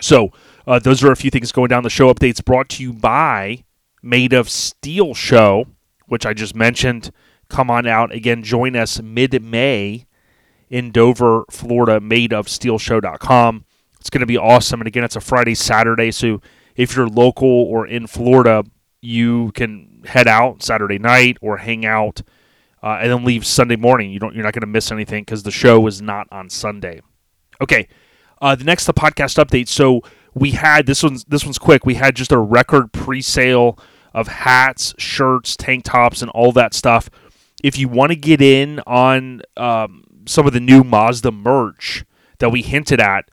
[0.00, 0.32] So,
[0.66, 1.82] uh, those are a few things going down.
[1.82, 3.64] The show updates brought to you by
[4.02, 5.66] Made of Steel Show,
[6.06, 7.10] which I just mentioned.
[7.48, 8.12] Come on out.
[8.12, 10.06] Again, join us mid May
[10.70, 13.64] in Dover, Florida, madeofsteelshow.com.
[14.00, 14.80] It's going to be awesome.
[14.80, 16.10] And again, it's a Friday, Saturday.
[16.10, 16.40] So
[16.76, 18.64] if you're local or in Florida,
[19.00, 22.22] you can head out Saturday night or hang out
[22.82, 24.10] uh, and then leave Sunday morning.
[24.10, 27.00] You don't, you're not going to miss anything because the show is not on Sunday.
[27.60, 27.88] Okay,
[28.42, 29.68] uh, the next the podcast update.
[29.68, 30.02] So
[30.34, 31.86] we had this one's this one's quick.
[31.86, 33.78] We had just a record pre-sale
[34.14, 37.10] of hats, shirts, tank tops, and all that stuff.
[37.62, 42.04] If you want to get in on um, some of the new Mazda merch
[42.38, 43.28] that we hinted at,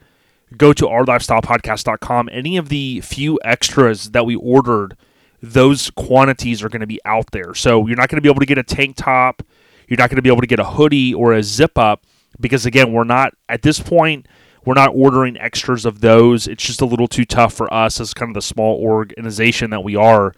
[0.57, 2.29] go to ourlifestylepodcast.com.
[2.31, 4.97] Any of the few extras that we ordered
[5.41, 7.53] those quantities are going to be out there.
[7.55, 9.43] So you're not going to be able to get a tank top.
[9.87, 12.05] You're not going to be able to get a hoodie or a zip up
[12.39, 14.27] because, again, we're not, at this point,
[14.63, 16.47] we're not ordering extras of those.
[16.47, 19.83] It's just a little too tough for us as kind of the small organization that
[19.83, 20.33] we are.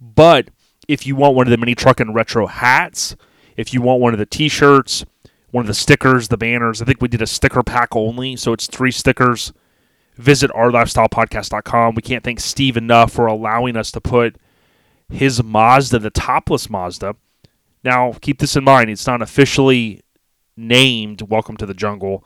[0.00, 0.50] But
[0.88, 3.16] if you want one of the mini truck and retro hats,
[3.56, 5.04] if you want one of the t shirts,
[5.50, 8.36] one of the stickers, the banners, I think we did a sticker pack only.
[8.36, 9.52] So it's three stickers.
[10.16, 11.94] Visit ourlifestylepodcast.com.
[11.94, 14.36] We can't thank Steve enough for allowing us to put
[15.10, 17.16] his Mazda, the topless Mazda.
[17.84, 20.02] Now, keep this in mind, it's not officially
[20.56, 22.24] named Welcome to the Jungle.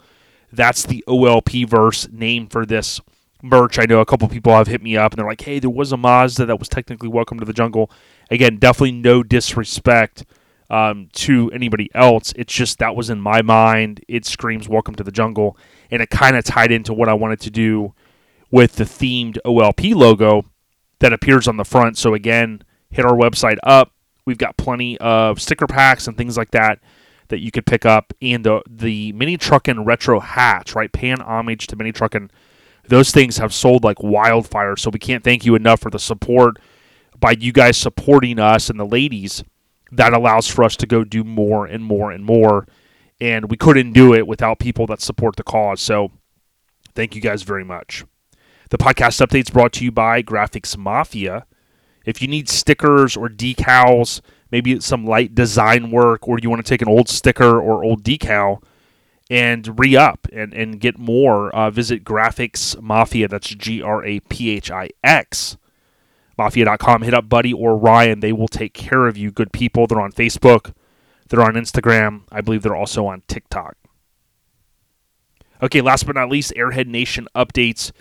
[0.52, 3.00] That's the OLP verse name for this
[3.42, 3.78] merch.
[3.78, 5.92] I know a couple people have hit me up and they're like, hey, there was
[5.92, 7.90] a Mazda that was technically Welcome to the Jungle.
[8.30, 10.24] Again, definitely no disrespect
[10.70, 12.32] um, to anybody else.
[12.36, 14.04] It's just that was in my mind.
[14.08, 15.56] It screams Welcome to the Jungle.
[15.90, 17.94] And it kind of tied into what I wanted to do
[18.50, 20.44] with the themed OLP logo
[21.00, 21.98] that appears on the front.
[21.98, 23.92] So, again, hit our website up.
[24.24, 26.78] We've got plenty of sticker packs and things like that
[27.28, 28.12] that you could pick up.
[28.20, 30.92] And the the mini truckin' retro hats, right?
[30.92, 32.30] Pan homage to mini truckin'.
[32.90, 34.76] Those things have sold like wildfire.
[34.76, 36.58] So we can't thank you enough for the support
[37.18, 39.42] by you guys supporting us and the ladies.
[39.92, 42.66] That allows for us to go do more and more and more.
[43.20, 45.80] and we couldn't do it without people that support the cause.
[45.80, 46.10] So
[46.94, 48.04] thank you guys very much.
[48.70, 51.44] The podcast updates brought to you by Graphix Mafia.
[52.06, 54.20] If you need stickers or decals,
[54.50, 58.02] maybe some light design work, or you want to take an old sticker or old
[58.02, 58.62] decal
[59.30, 63.28] and re up and, and get more, uh, visit Graphix Mafia.
[63.28, 65.56] That's G R A P H I X.
[66.36, 67.02] Mafia.com.
[67.02, 68.20] Hit up Buddy or Ryan.
[68.20, 69.30] They will take care of you.
[69.30, 69.86] Good people.
[69.86, 70.74] They're on Facebook.
[71.28, 72.22] They're on Instagram.
[72.32, 73.76] I believe they're also on TikTok.
[75.62, 77.92] Okay, last but not least, Airhead Nation updates.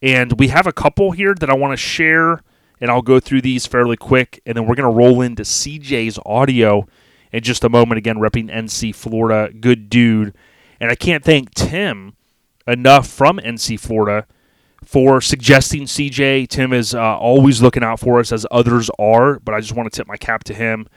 [0.00, 2.40] And we have a couple here that I want to share,
[2.80, 4.40] and I'll go through these fairly quick.
[4.46, 6.88] And then we're going to roll into CJ's audio
[7.30, 7.98] in just a moment.
[7.98, 9.52] Again, repping NC Florida.
[9.52, 10.34] Good dude.
[10.82, 12.16] And I can't thank Tim
[12.66, 14.26] enough from NC Florida
[14.84, 16.48] for suggesting CJ.
[16.48, 19.92] Tim is uh, always looking out for us, as others are, but I just want
[19.92, 20.88] to tip my cap to him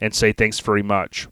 [0.00, 1.26] and say thanks very much.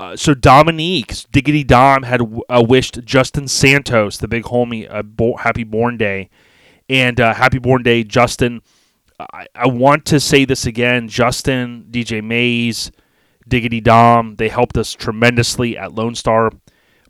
[0.00, 5.36] Uh, so Dominique Diggity Dom had uh, wished Justin Santos, the big homie, a bo-
[5.36, 6.30] happy born day,
[6.88, 8.60] and uh, happy born day, Justin.
[9.20, 12.90] I-, I want to say this again, Justin, DJ Mays,
[13.46, 16.50] Diggity Dom, they helped us tremendously at Lone Star,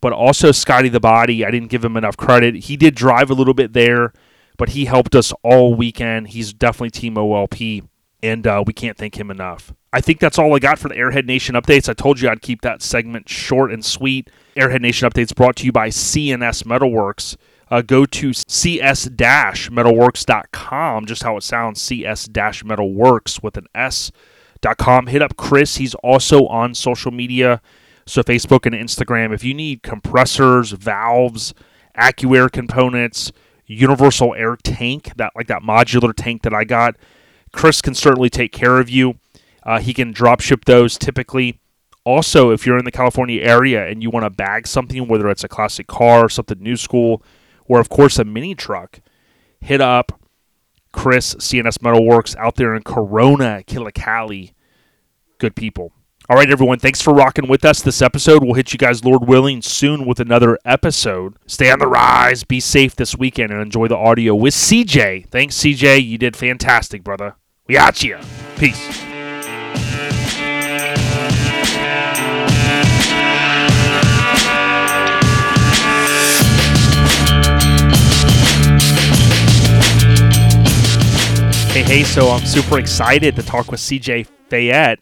[0.04, 1.46] but also Scotty the Body.
[1.46, 2.56] I didn't give him enough credit.
[2.56, 4.12] He did drive a little bit there,
[4.58, 6.28] but he helped us all weekend.
[6.28, 7.88] He's definitely Team OLP,
[8.22, 9.72] and uh, we can't thank him enough.
[9.94, 11.88] I think that's all I got for the Airhead Nation updates.
[11.88, 14.28] I told you I'd keep that segment short and sweet.
[14.56, 17.38] Airhead Nation updates brought to you by CNS Metalworks.
[17.70, 25.06] Uh, go to cs-metalworks.com, just how it sounds, cs-metalworks with an s.com.
[25.06, 25.76] Hit up Chris.
[25.76, 27.62] He's also on social media,
[28.06, 29.32] so Facebook and Instagram.
[29.32, 31.54] If you need compressors, valves,
[31.96, 33.32] AccuAir components,
[33.66, 36.96] universal air tank, that like that modular tank that I got,
[37.52, 39.14] Chris can certainly take care of you.
[39.62, 41.60] Uh, he can drop ship those typically.
[42.04, 45.44] Also, if you're in the California area and you want to bag something, whether it's
[45.44, 47.22] a classic car, or something new school,
[47.66, 49.00] or of course a mini truck,
[49.60, 50.20] hit up
[50.92, 54.52] Chris CNS Metalworks out there in Corona, Killicali.
[55.38, 55.92] Good people.
[56.26, 56.78] All right, everyone.
[56.78, 58.42] Thanks for rocking with us this episode.
[58.42, 61.36] We'll hit you guys, Lord willing, soon with another episode.
[61.46, 62.44] Stay on the rise.
[62.44, 65.28] Be safe this weekend and enjoy the audio with CJ.
[65.28, 66.02] Thanks, CJ.
[66.02, 67.36] You did fantastic, brother.
[67.66, 68.18] We got you.
[68.56, 69.04] Peace.
[81.68, 84.96] Hey, hey, so I'm super excited to talk with CJ Fayet.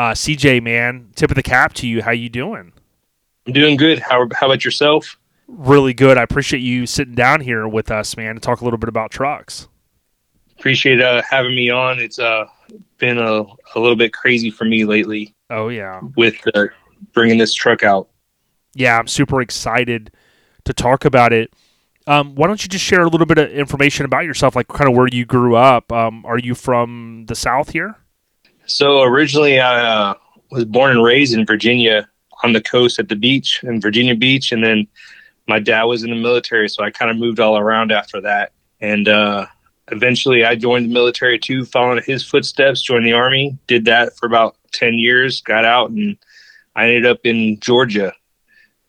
[0.00, 2.00] Uh, CJ, man, tip of the cap to you.
[2.00, 2.72] How you doing?
[3.46, 3.98] I'm doing good.
[3.98, 5.18] How, how about yourself?
[5.46, 6.16] Really good.
[6.16, 9.10] I appreciate you sitting down here with us, man, to talk a little bit about
[9.10, 9.68] trucks.
[10.58, 11.98] Appreciate uh, having me on.
[11.98, 12.46] It's uh,
[12.96, 15.34] been a, a little bit crazy for me lately.
[15.50, 16.00] Oh, yeah.
[16.16, 16.68] With uh,
[17.12, 18.08] bringing this truck out.
[18.72, 20.12] Yeah, I'm super excited
[20.64, 21.52] to talk about it.
[22.06, 24.88] Um, why don't you just share a little bit of information about yourself, like kind
[24.88, 25.92] of where you grew up?
[25.92, 27.98] Um, are you from the South here?
[28.70, 30.14] So originally, I uh,
[30.50, 32.08] was born and raised in Virginia
[32.42, 34.86] on the coast at the beach in Virginia Beach, and then
[35.46, 38.52] my dad was in the military, so I kind of moved all around after that.
[38.80, 39.46] And uh,
[39.90, 42.80] eventually, I joined the military too, following his footsteps.
[42.82, 46.16] Joined the army, did that for about ten years, got out, and
[46.76, 48.14] I ended up in Georgia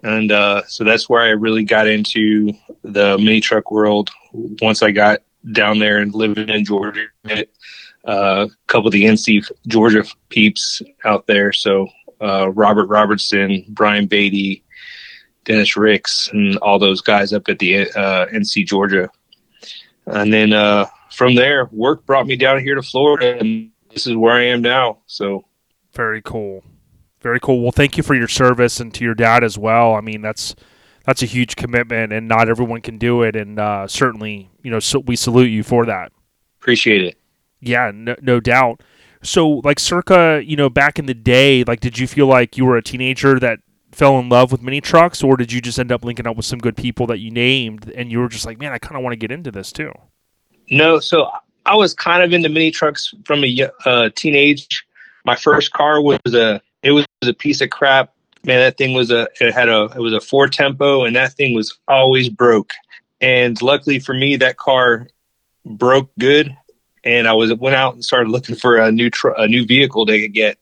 [0.03, 2.53] and uh, so that's where I really got into
[2.83, 4.09] the mini truck world.
[4.33, 5.19] Once I got
[5.51, 7.05] down there and living in Georgia,
[8.05, 11.51] a couple of the NC Georgia peeps out there.
[11.51, 11.87] So
[12.21, 14.63] uh, Robert Robertson, Brian Beatty,
[15.45, 19.09] Dennis Ricks, and all those guys up at the uh, NC Georgia.
[20.05, 24.15] And then uh, from there, work brought me down here to Florida, and this is
[24.15, 24.99] where I am now.
[25.07, 25.45] So
[25.93, 26.63] very cool.
[27.21, 27.61] Very cool.
[27.61, 29.93] Well, thank you for your service and to your dad as well.
[29.93, 30.55] I mean, that's
[31.05, 33.35] that's a huge commitment, and not everyone can do it.
[33.35, 36.11] And uh, certainly, you know, so we salute you for that.
[36.59, 37.17] Appreciate it.
[37.61, 38.81] Yeah, no, no doubt.
[39.23, 42.65] So, like, circa, you know, back in the day, like, did you feel like you
[42.65, 43.59] were a teenager that
[43.91, 46.45] fell in love with mini trucks, or did you just end up linking up with
[46.45, 49.03] some good people that you named, and you were just like, man, I kind of
[49.03, 49.91] want to get into this too?
[50.69, 51.29] No, so
[51.65, 54.85] I was kind of into mini trucks from a uh, teenage.
[55.25, 58.13] My first car was a it was a piece of crap.
[58.43, 61.33] Man, that thing was a it had a it was a Ford Tempo and that
[61.33, 62.71] thing was always broke.
[63.19, 65.07] And luckily for me, that car
[65.65, 66.55] broke good.
[67.03, 70.05] And I was went out and started looking for a new tr- a new vehicle
[70.05, 70.57] to get.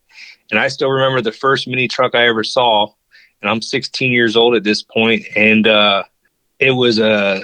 [0.52, 2.94] And I still remember the first mini truck I ever saw.
[3.42, 6.04] And I'm 16 years old at this point, and uh,
[6.60, 7.44] it was a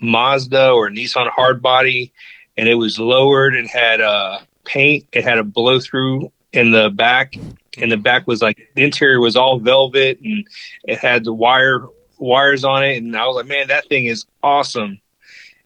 [0.00, 2.12] Mazda or Nissan hardbody,
[2.56, 5.06] and it was lowered and had a uh, paint.
[5.12, 7.34] It had a blow through in the back
[7.78, 10.46] and the back was like the interior was all velvet and
[10.84, 11.86] it had the wire
[12.18, 15.00] wires on it and I was like, man, that thing is awesome.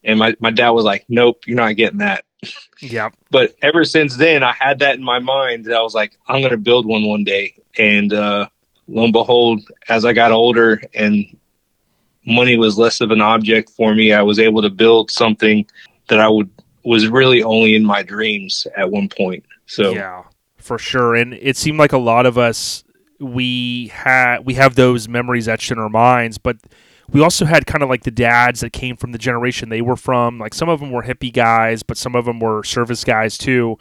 [0.03, 2.25] And my, my dad was like, nope, you're not getting that.
[2.81, 3.11] Yeah.
[3.31, 6.41] But ever since then, I had that in my mind that I was like, I'm
[6.41, 7.55] going to build one one day.
[7.79, 8.49] And uh,
[8.89, 11.37] lo and behold, as I got older and
[12.27, 15.65] money was less of an object for me, I was able to build something
[16.09, 16.51] that I would
[16.85, 19.45] was really only in my dreams at one point.
[19.67, 20.25] So Yeah,
[20.57, 21.15] for sure.
[21.15, 22.83] And it seemed like a lot of us
[23.21, 26.57] we had we have those memories etched in our minds, but
[27.13, 29.97] we also had kind of like the dads that came from the generation they were
[29.97, 30.39] from.
[30.39, 33.79] Like some of them were hippie guys, but some of them were service guys too.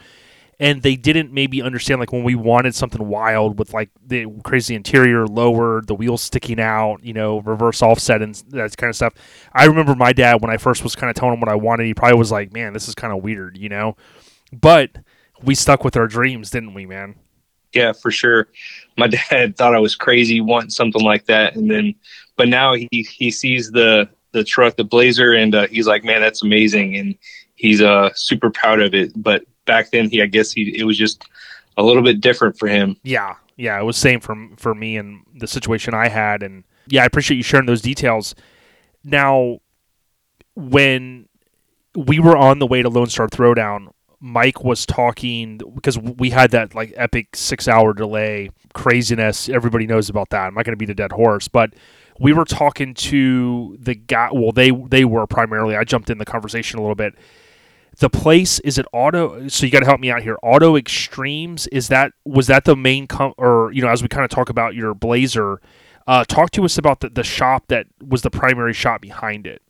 [0.62, 4.76] And they didn't maybe understand like when we wanted something wild with like the crazy
[4.76, 9.14] interior, lowered, the wheels sticking out, you know, reverse offset and that kind of stuff.
[9.54, 11.86] I remember my dad when I first was kind of telling him what I wanted,
[11.86, 13.96] he probably was like, "Man, this is kind of weird," you know.
[14.52, 14.98] But
[15.42, 17.16] we stuck with our dreams, didn't we, man?
[17.74, 18.48] yeah, for sure.
[18.98, 21.96] My dad thought I was crazy wanting something like that, and then,
[22.40, 26.22] but now he he sees the the truck, the Blazer, and uh, he's like, man,
[26.22, 27.16] that's amazing, and
[27.56, 29.12] he's uh super proud of it.
[29.22, 31.26] But back then, he I guess he it was just
[31.76, 32.96] a little bit different for him.
[33.04, 37.04] Yeah, yeah, it was same for for me and the situation I had, and yeah,
[37.04, 38.36] I appreciate you sharing those details.
[39.04, 39.60] Now,
[40.56, 41.28] when
[41.94, 43.90] we were on the way to Lone Star Throwdown,
[44.22, 49.50] Mike was talking because we had that like epic six hour delay craziness.
[49.50, 50.48] Everybody knows about that.
[50.48, 51.74] I'm not going to beat a dead horse, but
[52.20, 54.30] we were talking to the guy.
[54.32, 55.76] Well, they they were primarily.
[55.76, 57.16] I jumped in the conversation a little bit.
[57.98, 59.48] The place is it auto?
[59.50, 60.38] So you got to help me out here.
[60.44, 64.24] Auto Extremes is that was that the main com- or you know as we kind
[64.24, 65.60] of talk about your Blazer.
[66.08, 69.62] Uh, talk to us about the, the shop that was the primary shop behind it.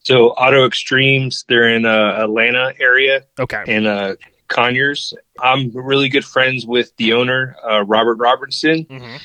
[0.00, 3.62] So Auto Extremes, they're in uh, Atlanta area Okay.
[3.66, 4.16] and uh,
[4.48, 5.14] Conyers.
[5.40, 9.16] I'm really good friends with the owner, uh, Robert Robertson, hmm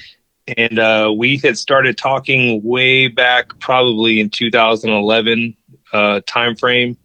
[0.47, 5.55] and uh, we had started talking way back, probably in 2011
[5.93, 6.97] uh, timeframe,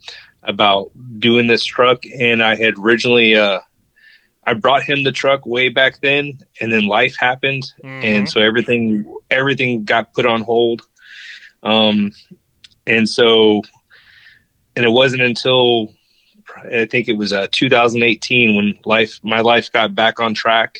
[0.42, 2.04] about doing this truck.
[2.18, 3.60] And I had originally, uh,
[4.44, 7.70] I brought him the truck way back then, and then life happened,
[8.02, 10.82] and so everything everything got put on hold.
[11.62, 12.12] Um,
[12.86, 13.62] and so,
[14.74, 15.92] and it wasn't until
[16.72, 20.78] I think it was uh, 2018 when life my life got back on track,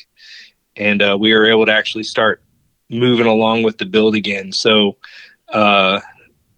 [0.75, 2.41] and uh, we were able to actually start
[2.89, 4.51] moving along with the build again.
[4.51, 4.97] So
[5.49, 5.99] uh,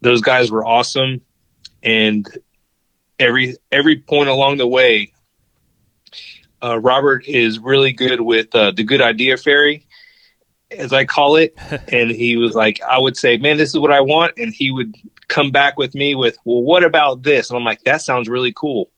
[0.02, 1.22] those guys were awesome,
[1.84, 2.28] and
[3.20, 5.14] every every point along the way,
[6.64, 9.86] uh, Robert is really good with uh, the good idea fairy,
[10.72, 11.58] as I call it.
[11.92, 14.72] and he was like, I would say, man, this is what I want, and he
[14.72, 14.96] would
[15.28, 17.50] come back with me with, well, what about this?
[17.50, 18.92] And I'm like, that sounds really cool.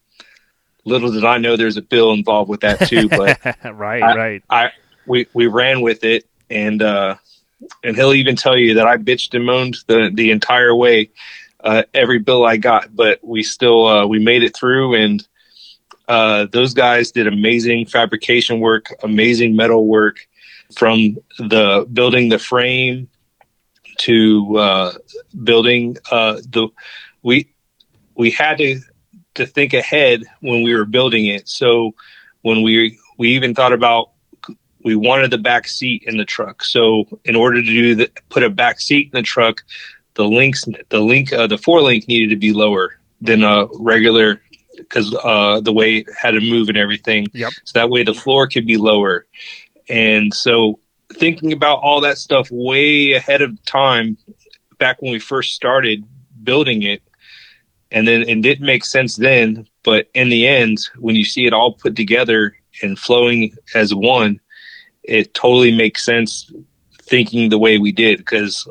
[0.85, 4.43] Little did I know there's a bill involved with that too, but right, I- right.
[4.49, 4.71] I
[5.05, 7.15] we we ran with it, and uh,
[7.83, 11.09] and he'll even tell you that I bitched and moaned the the entire way,
[11.63, 15.27] uh, every bill I got, but we still uh, we made it through, and
[16.07, 20.27] uh, those guys did amazing fabrication work, amazing metal work,
[20.75, 23.07] from the building the frame
[23.99, 24.93] to uh,
[25.43, 26.67] building uh, the
[27.21, 27.53] we
[28.15, 28.79] we had to
[29.35, 31.47] to think ahead when we were building it.
[31.47, 31.95] So
[32.41, 34.11] when we we even thought about
[34.83, 36.63] we wanted the back seat in the truck.
[36.63, 39.63] So in order to do the put a back seat in the truck,
[40.15, 44.41] the links the link uh, the four link needed to be lower than a regular
[44.77, 47.27] because uh, the way it had to move and everything.
[47.33, 47.53] Yep.
[47.63, 49.25] So that way the floor could be lower.
[49.89, 50.79] And so
[51.13, 54.17] thinking about all that stuff way ahead of time
[54.79, 56.03] back when we first started
[56.43, 57.01] building it
[57.91, 61.53] and then it didn't make sense then but in the end when you see it
[61.53, 64.39] all put together and flowing as one
[65.03, 66.51] it totally makes sense
[67.01, 68.67] thinking the way we did because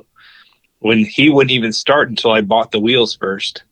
[0.80, 3.64] when he wouldn't even start until i bought the wheels first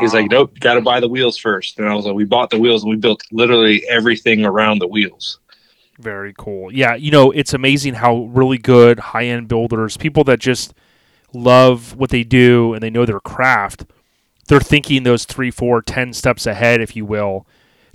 [0.00, 0.34] he's like Ah.
[0.34, 2.90] nope gotta buy the wheels first and i was like we bought the wheels and
[2.90, 5.38] we built literally everything around the wheels
[5.98, 6.72] Very cool.
[6.72, 10.72] Yeah, you know, it's amazing how really good high end builders, people that just
[11.32, 13.84] love what they do and they know their craft,
[14.46, 17.48] they're thinking those three, four, ten steps ahead, if you will,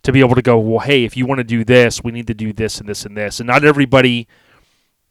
[0.04, 2.28] to be able to go, well, hey, if you want to do this, we need
[2.28, 3.40] to do this and this and this.
[3.40, 4.28] And not everybody,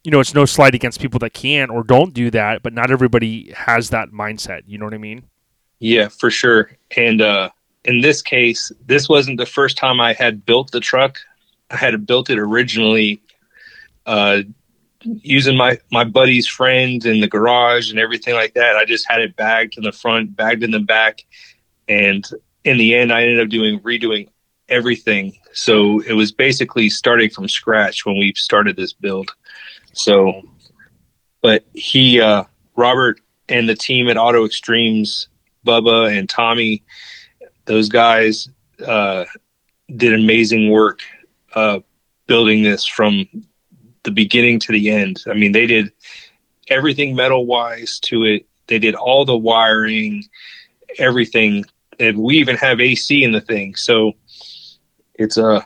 [0.04, 2.90] you know, it's no slight against people that can or don't do that, but not
[2.90, 4.62] everybody has that mindset.
[4.66, 5.24] You know what I mean?
[5.78, 6.70] Yeah, for sure.
[6.96, 7.50] And uh,
[7.84, 11.18] in this case, this wasn't the first time I had built the truck.
[11.70, 13.22] I had built it originally
[14.04, 14.42] uh,
[15.04, 18.76] using my my buddy's friends in the garage and everything like that.
[18.76, 21.24] I just had it bagged in the front, bagged in the back,
[21.88, 22.28] and
[22.64, 24.28] in the end, I ended up doing redoing
[24.72, 25.36] everything.
[25.52, 29.30] So it was basically starting from scratch when we started this build.
[29.92, 30.42] So,
[31.42, 32.44] but he, uh,
[32.74, 35.28] Robert and the team at Auto Extremes,
[35.66, 36.82] Bubba and Tommy,
[37.66, 38.48] those guys
[38.86, 39.24] uh,
[39.94, 41.00] did amazing work
[41.54, 41.80] uh,
[42.26, 43.26] building this from
[44.04, 45.22] the beginning to the end.
[45.26, 45.92] I mean, they did
[46.68, 48.46] everything metal wise to it.
[48.66, 50.24] They did all the wiring,
[50.98, 51.64] everything,
[52.00, 53.74] and we even have AC in the thing.
[53.74, 54.14] So
[55.22, 55.64] it's a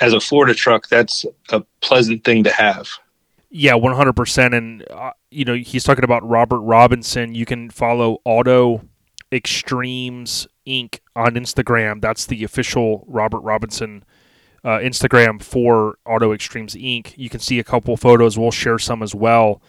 [0.00, 2.88] as a Florida truck, that's a pleasant thing to have.
[3.50, 4.54] Yeah, one hundred percent.
[4.54, 7.34] And uh, you know, he's talking about Robert Robinson.
[7.34, 8.82] You can follow Auto
[9.30, 11.00] Extremes Inc.
[11.14, 12.00] on Instagram.
[12.00, 14.04] That's the official Robert Robinson
[14.64, 17.16] uh, Instagram for Auto Extremes Inc.
[17.16, 18.38] You can see a couple photos.
[18.38, 19.62] We'll share some as well.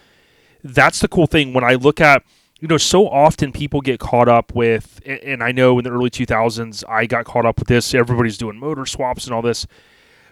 [0.64, 2.24] That's the cool thing when I look at
[2.64, 6.10] you know so often people get caught up with and I know in the early
[6.10, 9.68] 2000s I got caught up with this everybody's doing motor swaps and all this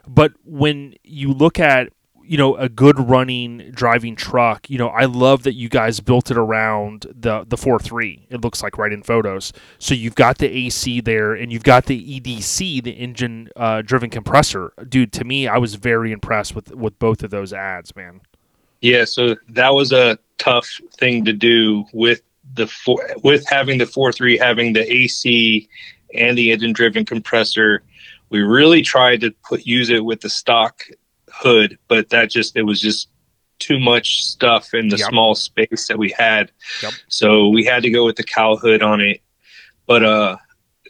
[0.08, 1.91] but when you look at
[2.24, 6.32] you know a good running driving truck you know i love that you guys built
[6.32, 9.52] it around the the 4.3 it looks like right in photos.
[9.78, 14.10] So you've got the ac there and you've got the edc the engine uh, driven
[14.10, 14.72] compressor.
[14.88, 18.22] Dude to me i was very impressed with with both of those ads man
[18.82, 20.68] yeah so that was a tough
[20.98, 22.22] thing to do with
[22.53, 25.70] the four, with having the 4.3 having the ac
[26.14, 27.84] and the engine driven compressor
[28.32, 30.86] we really tried to put use it with the stock
[31.32, 33.10] hood, but that just it was just
[33.60, 35.10] too much stuff in the yep.
[35.10, 36.52] small space that we had.
[36.82, 36.94] Yep.
[37.10, 39.22] So we had to go with the cowl hood on it.
[39.86, 40.38] But uh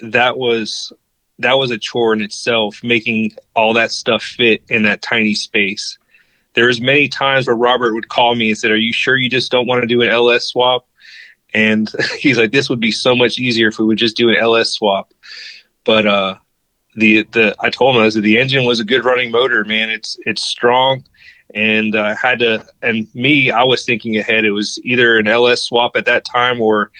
[0.04, 0.94] that was
[1.40, 5.98] that was a chore in itself, making all that stuff fit in that tiny space.
[6.54, 9.30] There was many times where Robert would call me and said, Are you sure you
[9.30, 10.88] just don't want to do an LS swap?
[11.54, 14.36] And he's like, This would be so much easier if we would just do an
[14.36, 15.14] LS swap.
[15.84, 16.36] But uh
[16.96, 19.90] the the I told him I said the engine was a good running motor, man.
[19.90, 21.04] It's it's strong,
[21.54, 22.66] and I uh, had to.
[22.82, 24.46] And me, I was thinking ahead.
[24.46, 26.92] It was either an LS swap at that time, or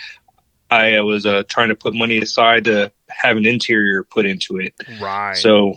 [0.70, 4.74] I was uh, trying to put money aside to have an interior put into it.
[5.02, 5.36] Right.
[5.36, 5.76] So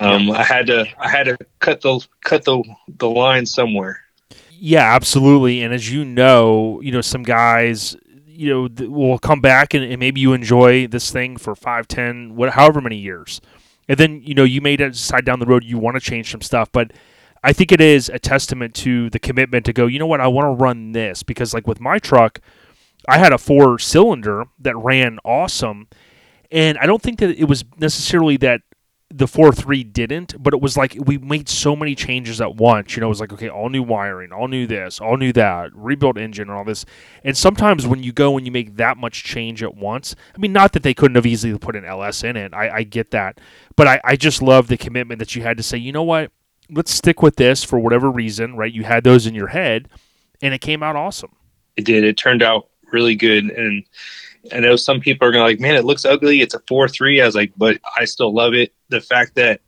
[0.00, 2.62] um, I had to I had to cut the cut the
[2.98, 4.00] the line somewhere.
[4.58, 5.62] Yeah, absolutely.
[5.62, 7.96] And as you know, you know some guys
[8.26, 11.88] you know th- will come back and, and, maybe you enjoy this thing for five,
[11.88, 13.40] ten, what, however many years,
[13.88, 16.42] and then you know you may decide down the road you want to change some
[16.42, 16.92] stuff, but.
[17.44, 20.26] I think it is a testament to the commitment to go, you know what, I
[20.26, 22.40] want to run this because like with my truck,
[23.08, 25.86] I had a four cylinder that ran awesome.
[26.50, 28.62] And I don't think that it was necessarily that
[29.10, 32.96] the four three didn't, but it was like we made so many changes at once.
[32.96, 35.70] You know, it was like okay, all new wiring, all new this, all new that,
[35.74, 36.84] rebuilt engine, and all this.
[37.22, 40.52] And sometimes when you go and you make that much change at once, I mean,
[40.52, 42.52] not that they couldn't have easily put an LS in it.
[42.52, 43.40] I, I get that,
[43.76, 46.32] but I, I just love the commitment that you had to say, you know what,
[46.70, 48.72] let's stick with this for whatever reason, right?
[48.72, 49.88] You had those in your head,
[50.42, 51.34] and it came out awesome.
[51.76, 52.02] It did.
[52.04, 53.84] It turned out really good, and
[54.52, 56.40] I know some people are gonna like, man, it looks ugly.
[56.40, 57.20] It's a four three.
[57.20, 58.72] I was like, but I still love it.
[58.88, 59.60] The fact that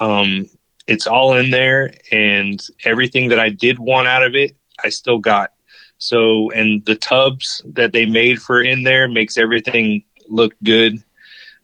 [0.00, 0.48] um,
[0.86, 5.18] it's all in there and everything that I did want out of it, I still
[5.18, 5.52] got.
[5.98, 11.02] So, and the tubs that they made for in there makes everything look good.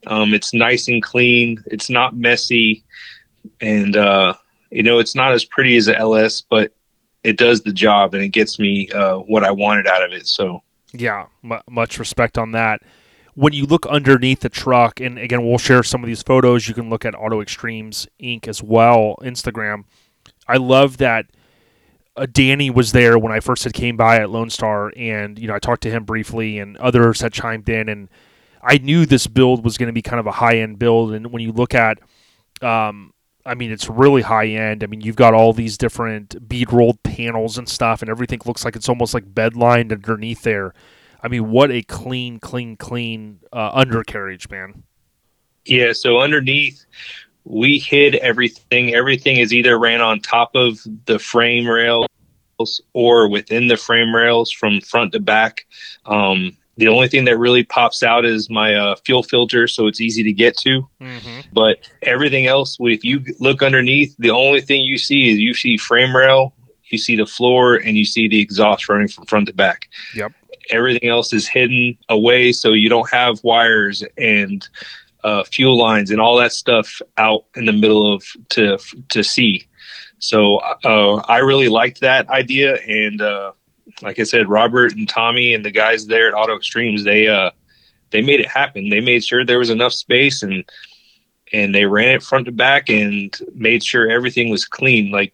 [0.07, 1.63] Um, it's nice and clean.
[1.67, 2.85] It's not messy,
[3.61, 4.35] and uh,
[4.71, 6.73] you know, it's not as pretty as the LS, but
[7.25, 10.27] it does the job and it gets me uh, what I wanted out of it.
[10.27, 12.83] So yeah, m- much respect on that.
[13.35, 16.69] When you look underneath the truck, and again, we'll share some of these photos.
[16.69, 18.49] You can look at Auto Extremes Inc.
[18.49, 19.85] as well, Instagram.
[20.49, 21.27] I love that
[22.17, 25.49] uh, Danny was there when I first had came by at Lone Star, and you
[25.49, 28.09] know I talked to him briefly, and others had chimed in, and
[28.63, 31.13] I knew this build was going to be kind of a high end build.
[31.13, 31.99] And when you look at
[32.63, 33.13] um,
[33.47, 34.83] I mean, it's really high end.
[34.83, 38.65] I mean, you've got all these different bead rolled panels and stuff, and everything looks
[38.65, 40.75] like it's almost like bed lined underneath there.
[41.23, 44.83] I mean, what a clean, clean, clean uh, undercarriage, man.
[45.65, 45.93] Yeah.
[45.93, 46.85] So underneath,
[47.45, 48.95] we hid everything.
[48.95, 52.09] Everything is either ran on top of the frame rails
[52.93, 55.67] or within the frame rails from front to back.
[56.05, 60.01] Um, the only thing that really pops out is my uh, fuel filter, so it's
[60.01, 60.89] easy to get to.
[61.01, 61.49] Mm-hmm.
[61.53, 65.77] But everything else, if you look underneath, the only thing you see is you see
[65.77, 66.55] frame rail,
[66.91, 69.89] you see the floor, and you see the exhaust running from front to back.
[70.15, 70.33] Yep.
[70.71, 74.69] Everything else is hidden away, so you don't have wires and
[75.25, 78.79] uh, fuel lines and all that stuff out in the middle of to
[79.09, 79.67] to see.
[80.19, 83.53] So uh, I really liked that idea, and uh,
[84.03, 87.51] like I said, Robert and Tommy and the guys there at Auto Extremes, they uh
[88.11, 88.89] they made it happen.
[88.89, 90.65] They made sure there was enough space and
[91.53, 95.11] and they ran it front to back and made sure everything was clean.
[95.11, 95.33] Like,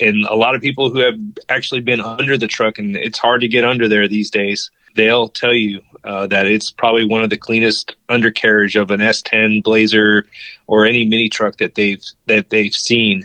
[0.00, 1.18] and a lot of people who have
[1.48, 4.70] actually been under the truck, and it's hard to get under there these days.
[4.94, 9.62] They'll tell you uh, that it's probably one of the cleanest undercarriage of an S10
[9.62, 10.26] Blazer
[10.66, 13.24] or any mini truck that they've that they've seen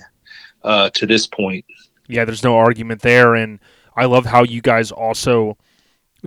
[0.64, 1.65] uh, to this point.
[2.07, 3.60] Yeah, there's no argument there, and
[3.95, 5.57] I love how you guys also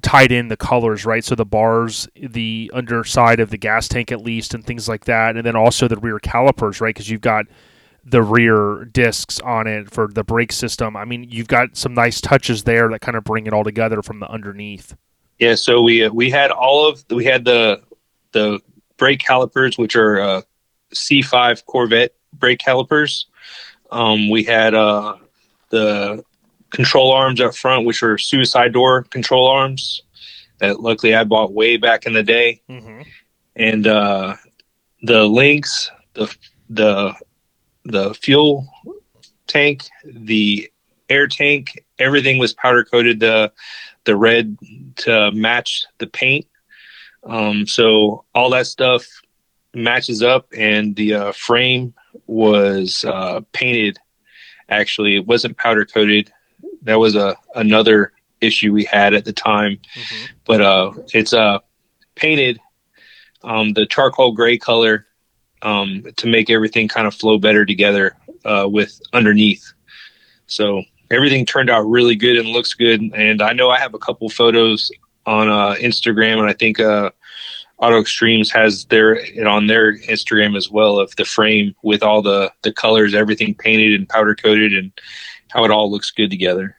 [0.03, 1.25] tied in the colors, right?
[1.25, 5.37] So the bars, the underside of the gas tank at least, and things like that,
[5.37, 6.95] and then also the rear calipers, right?
[6.95, 7.47] Because you've got
[8.05, 10.97] the rear discs on it for the brake system.
[10.97, 14.03] I mean, you've got some nice touches there that kind of bring it all together
[14.03, 14.95] from the underneath.
[15.39, 17.83] Yeah, so we uh, we had all of we had the
[18.33, 18.61] the
[18.97, 20.43] brake calipers, which are uh,
[20.95, 23.27] C5 Corvette brake calipers.
[23.91, 25.17] Um, we had uh,
[25.71, 26.25] the
[26.71, 30.03] control arms up front, which were suicide door control arms
[30.59, 32.63] that luckily I bought way back in the day.
[32.69, 33.03] Mm-hmm.
[33.57, 34.37] And uh,
[35.03, 36.35] the links, the
[36.69, 37.15] the
[37.85, 38.67] the fuel
[39.47, 40.71] tank, the
[41.09, 43.53] air tank, everything was powder coated the
[44.05, 44.57] the red
[44.97, 46.47] to match the paint.
[47.25, 49.05] Um, so all that stuff
[49.75, 51.95] matches up, and the uh, frame
[52.27, 53.99] was uh, painted.
[54.69, 56.33] Actually, it wasn't powder coated.
[56.87, 60.25] That was a another issue we had at the time, Mm-hmm.
[60.45, 61.59] but uh, it's uh,
[62.15, 62.59] painted
[63.43, 65.07] um, the charcoal gray color
[65.63, 69.73] um, to make everything kind of flow better together uh, with underneath.
[70.47, 73.01] So everything turned out really good and looks good.
[73.15, 74.91] And I know I have a couple photos
[75.25, 77.11] on uh, Instagram, and I think uh,
[77.79, 82.23] Auto Extremes has their it on their Instagram as well of the frame with all
[82.23, 84.93] the the colors, everything painted and powder coated, and
[85.57, 86.77] how it all looks good together.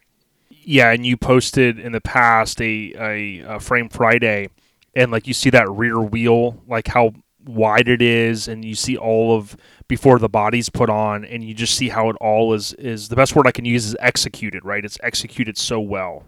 [0.49, 4.49] Yeah, and you posted in the past a, a, a frame Friday,
[4.93, 7.13] and like you see that rear wheel, like how
[7.45, 11.53] wide it is, and you see all of before the body's put on, and you
[11.53, 14.63] just see how it all is is the best word I can use is executed.
[14.63, 16.25] Right, it's executed so well.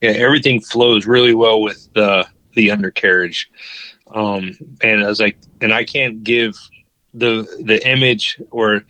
[0.00, 3.50] yeah, everything flows really well with the the undercarriage.
[4.14, 6.56] Um, and I and I can't give
[7.12, 8.84] the the image or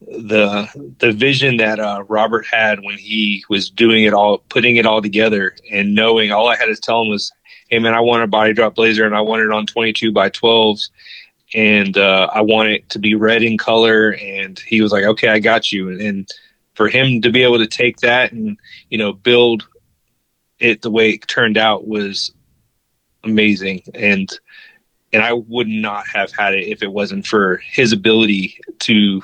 [0.00, 0.68] the
[0.98, 5.02] the vision that uh, Robert had when he was doing it all, putting it all
[5.02, 7.32] together, and knowing all I had to tell him was,
[7.68, 10.30] "Hey man, I want a body drop blazer, and I want it on 22 by
[10.30, 10.90] 12s."
[11.52, 15.28] And uh, I want it to be red in color, and he was like, "Okay,
[15.28, 16.30] I got you." And, and
[16.74, 18.56] for him to be able to take that and
[18.88, 19.68] you know build
[20.58, 22.32] it the way it turned out was
[23.22, 24.38] amazing and
[25.12, 29.22] and I would not have had it if it wasn't for his ability to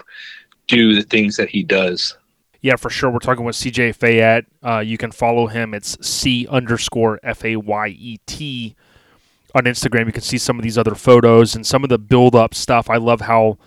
[0.68, 2.16] do the things that he does.
[2.60, 3.10] Yeah, for sure.
[3.10, 4.46] We're talking with CJ Fayet.
[4.62, 5.72] Uh, you can follow him.
[5.74, 8.74] It's C underscore F A Y E T
[9.54, 10.06] on Instagram.
[10.06, 12.90] You can see some of these other photos and some of the build up stuff.
[12.90, 13.58] I love how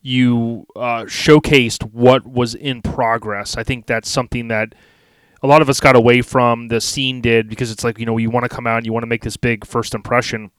[0.00, 3.56] you uh, showcased what was in progress.
[3.56, 4.74] I think that's something that
[5.42, 8.16] a lot of us got away from the scene did because it's like, you know,
[8.16, 10.50] you want to come out and you want to make this big first impression,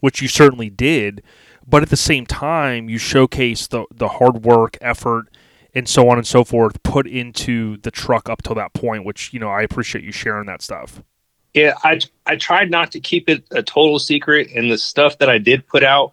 [0.00, 1.22] which you certainly did.
[1.66, 5.28] But at the same time, you showcase the, the hard work, effort,
[5.74, 9.32] and so on and so forth put into the truck up till that point, which,
[9.32, 11.02] you know, I appreciate you sharing that stuff.
[11.54, 15.30] Yeah, I I tried not to keep it a total secret, and the stuff that
[15.30, 16.12] I did put out,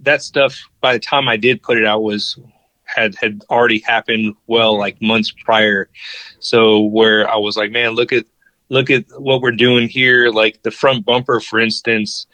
[0.00, 2.38] that stuff by the time I did put it out was
[2.84, 5.90] had had already happened well like months prior.
[6.38, 8.24] So where I was like, man, look at
[8.70, 10.30] look at what we're doing here.
[10.30, 12.26] Like the front bumper, for instance,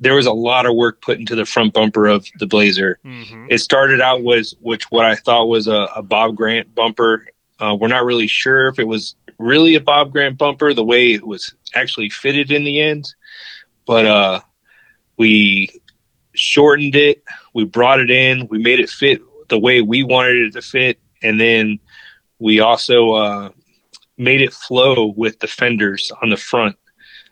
[0.00, 2.98] there was a lot of work put into the front bumper of the Blazer.
[3.04, 3.46] Mm-hmm.
[3.50, 7.26] It started out was which what I thought was a, a Bob Grant bumper.
[7.58, 11.12] Uh, we're not really sure if it was really a Bob Grant bumper the way
[11.12, 13.12] it was actually fitted in the end,
[13.86, 14.40] but uh,
[15.16, 15.68] we
[16.34, 17.24] shortened it.
[17.54, 18.46] We brought it in.
[18.48, 21.80] We made it fit the way we wanted it to fit, and then
[22.38, 23.50] we also uh,
[24.16, 26.76] made it flow with the fenders on the front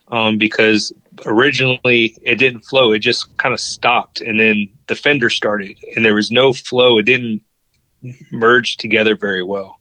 [0.09, 0.93] um, because
[1.25, 2.93] originally it didn't flow.
[2.93, 6.99] It just kind of stopped, and then the fender started, and there was no flow.
[6.99, 7.43] It didn't
[8.31, 9.81] merge together very well.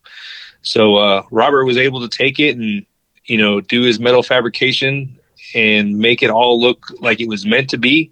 [0.61, 2.85] So uh, Robert was able to take it and
[3.25, 5.19] you know do his metal fabrication
[5.53, 8.11] and make it all look like it was meant to be.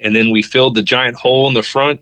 [0.00, 2.00] And then we filled the giant hole in the front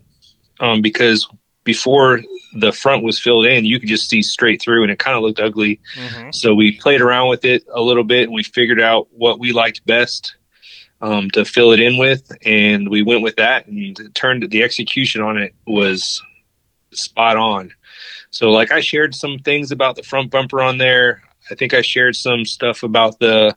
[0.61, 1.29] um, because
[1.65, 2.21] before
[2.55, 5.23] the front was filled in, you could just see straight through, and it kind of
[5.23, 5.81] looked ugly.
[5.97, 6.31] Mm-hmm.
[6.33, 9.53] So we played around with it a little bit, and we figured out what we
[9.53, 10.37] liked best
[11.01, 13.67] um, to fill it in with, and we went with that.
[13.67, 16.23] And turned the execution on it was
[16.93, 17.73] spot on.
[18.31, 21.23] So, like, I shared some things about the front bumper on there.
[21.51, 23.57] I think I shared some stuff about the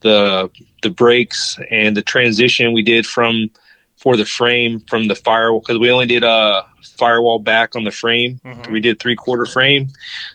[0.00, 0.50] the
[0.82, 3.50] the brakes and the transition we did from
[4.02, 6.66] for the frame from the firewall because we only did a
[6.98, 8.40] firewall back on the frame.
[8.44, 8.70] Mhm.
[8.72, 9.88] We did three quarter frame,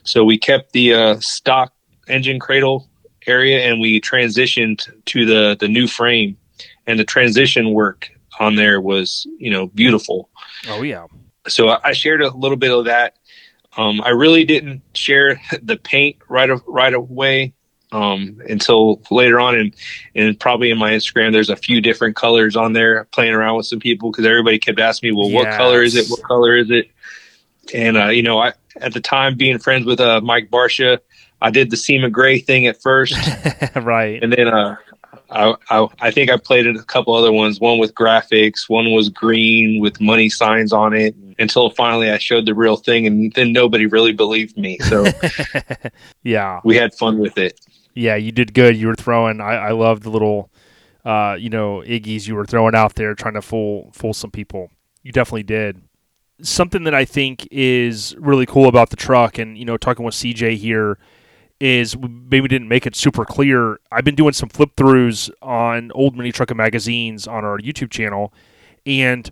[0.03, 1.73] so we kept the uh, stock
[2.07, 2.89] engine cradle
[3.27, 6.37] area and we transitioned to the the new frame,
[6.87, 10.29] and the transition work on there was you know beautiful.
[10.69, 11.05] Oh yeah.
[11.47, 13.15] So I, I shared a little bit of that.
[13.75, 17.53] Um, I really didn't share the paint right of, right away
[17.91, 19.75] um, until later on, and
[20.15, 23.05] and probably in my Instagram, there's a few different colors on there.
[23.05, 26.07] Playing around with some people because everybody kept asking me, "Well, what color is it?
[26.07, 26.89] What color is it?"
[27.73, 30.99] And uh, you know, I at the time being friends with uh, Mike Barsha,
[31.41, 33.13] I did the SEMA Gray thing at first,
[33.75, 34.21] right.
[34.21, 34.75] and then uh,
[35.29, 37.59] I, I I think I played a couple other ones.
[37.59, 41.15] One with graphics, one was green with money signs on it.
[41.39, 44.79] Until finally, I showed the real thing, and then nobody really believed me.
[44.79, 45.05] So
[46.23, 46.61] yeah.
[46.63, 47.59] we had fun with it.
[47.97, 48.77] Yeah, you did good.
[48.77, 49.41] You were throwing.
[49.41, 50.51] I, I love the little,
[51.03, 54.69] uh, you know, iggies you were throwing out there, trying to fool fool some people.
[55.01, 55.81] You definitely did.
[56.43, 60.13] Something that I think is really cool about the truck, and you know, talking with
[60.13, 60.99] CJ here,
[61.59, 63.79] is maybe didn't make it super clear.
[63.91, 68.31] I've been doing some flip throughs on old mini trucking magazines on our YouTube channel,
[68.85, 69.31] and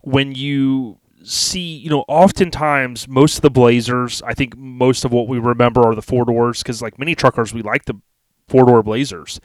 [0.00, 5.28] when you see, you know, oftentimes most of the Blazers, I think most of what
[5.28, 8.00] we remember are the four doors because, like many truckers, we like the
[8.48, 9.40] four door Blazers.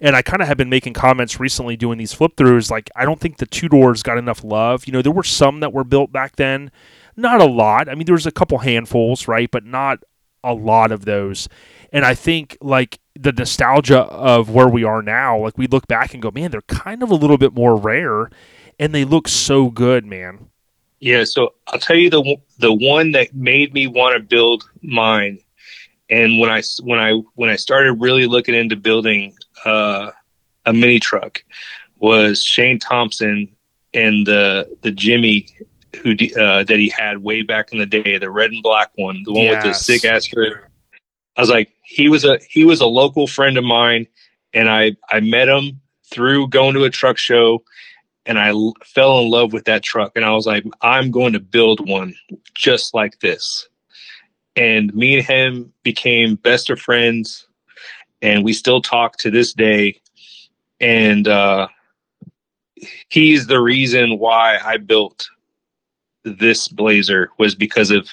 [0.00, 2.70] And I kind of have been making comments recently doing these flip throughs.
[2.70, 4.86] Like, I don't think the two doors got enough love.
[4.86, 6.72] You know, there were some that were built back then,
[7.16, 7.88] not a lot.
[7.88, 9.48] I mean, there was a couple handfuls, right?
[9.50, 10.00] But not
[10.42, 11.48] a lot of those.
[11.92, 16.14] And I think, like, the nostalgia of where we are now, like, we look back
[16.14, 18.28] and go, man, they're kind of a little bit more rare
[18.80, 20.48] and they look so good, man.
[21.02, 25.40] Yeah, so I'll tell you the the one that made me want to build mine,
[26.08, 29.34] and when I when I when I started really looking into building
[29.64, 30.12] uh,
[30.64, 31.42] a mini truck,
[31.98, 33.48] was Shane Thompson
[33.92, 35.48] and the the Jimmy
[36.04, 39.24] who uh, that he had way back in the day, the red and black one,
[39.24, 40.32] the one with the sick ass.
[41.36, 44.06] I was like, he was a he was a local friend of mine,
[44.54, 47.64] and I I met him through going to a truck show
[48.26, 50.12] and I l- fell in love with that truck.
[50.16, 52.14] And I was like, I'm going to build one
[52.54, 53.68] just like this.
[54.56, 57.46] And me and him became best of friends,
[58.20, 60.00] and we still talk to this day.
[60.80, 61.68] And uh,
[63.08, 65.28] he's the reason why I built
[66.24, 68.08] this Blazer was because of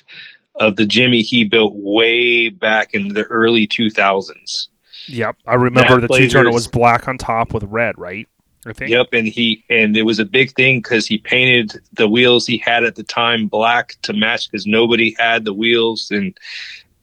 [0.56, 4.68] of the Jimmy he built way back in the early 2000s.
[5.08, 5.38] Yep.
[5.48, 8.28] I remember That the two turner was black on top with red, right?
[8.66, 8.92] I think.
[8.92, 12.58] Yep, and he and it was a big thing because he painted the wheels he
[12.58, 16.38] had at the time black to match because nobody had the wheels and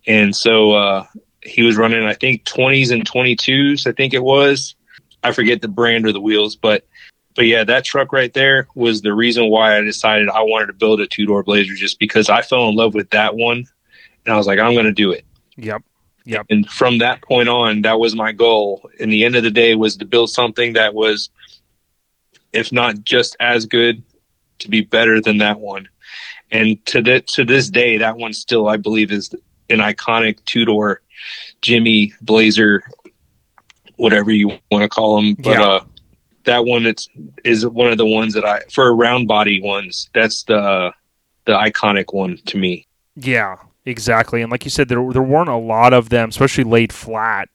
[0.06, 1.06] and so uh,
[1.42, 4.74] he was running I think twenties and twenty twos I think it was
[5.22, 6.86] I forget the brand or the wheels but
[7.34, 10.72] but yeah that truck right there was the reason why I decided I wanted to
[10.74, 13.64] build a two door Blazer just because I fell in love with that one
[14.26, 15.24] and I was like I'm going to do it
[15.56, 15.82] Yep.
[16.26, 16.46] Yep.
[16.50, 19.74] and from that point on that was my goal in the end of the day
[19.74, 21.30] was to build something that was
[22.56, 24.02] if not just as good
[24.58, 25.88] to be better than that one
[26.50, 29.34] and to the, to this day that one still i believe is
[29.70, 31.00] an iconic two-door
[31.62, 32.82] jimmy blazer
[33.96, 35.62] whatever you want to call them but Yeah.
[35.62, 35.84] uh
[36.44, 37.08] that one it's
[37.44, 40.92] is one of the ones that i for round body ones that's the
[41.44, 44.42] the iconic one to me Yeah, exactly.
[44.42, 47.48] And like you said, there there weren't a lot of them, especially laid flat.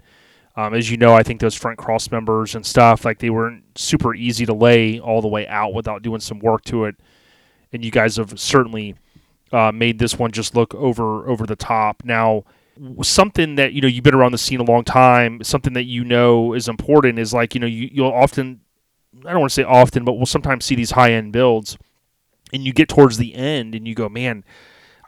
[0.55, 3.63] Um, as you know, I think those front cross members and stuff like they weren't
[3.77, 6.95] super easy to lay all the way out without doing some work to it.
[7.71, 8.95] And you guys have certainly
[9.53, 12.03] uh, made this one just look over over the top.
[12.03, 12.43] Now,
[13.01, 16.03] something that you know you've been around the scene a long time, something that you
[16.03, 18.61] know is important is like you know you, you'll often
[19.25, 21.77] I don't want to say often, but we'll sometimes see these high end builds,
[22.53, 24.43] and you get towards the end and you go, man.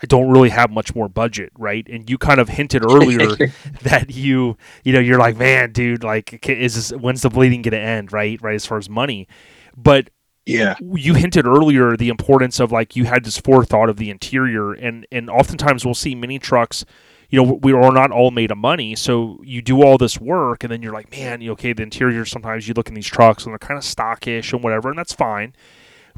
[0.03, 1.87] I don't really have much more budget, right?
[1.87, 3.35] And you kind of hinted earlier
[3.81, 7.71] that you, you know, you're like, man, dude, like, is this, when's the bleeding going
[7.71, 8.39] to end, right?
[8.41, 9.27] Right, as far as money,
[9.75, 10.09] but
[10.45, 14.73] yeah you hinted earlier the importance of like you had this forethought of the interior,
[14.73, 16.85] and and oftentimes we'll see mini trucks.
[17.29, 20.63] You know, we are not all made of money, so you do all this work,
[20.63, 21.73] and then you're like, man, you okay?
[21.73, 22.25] The interior.
[22.25, 25.13] Sometimes you look in these trucks, and they're kind of stockish and whatever, and that's
[25.13, 25.53] fine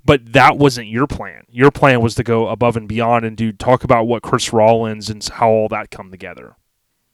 [0.05, 1.43] but that wasn't your plan.
[1.49, 5.09] Your plan was to go above and beyond and do talk about what Chris Rawlins
[5.09, 6.55] and how all that come together.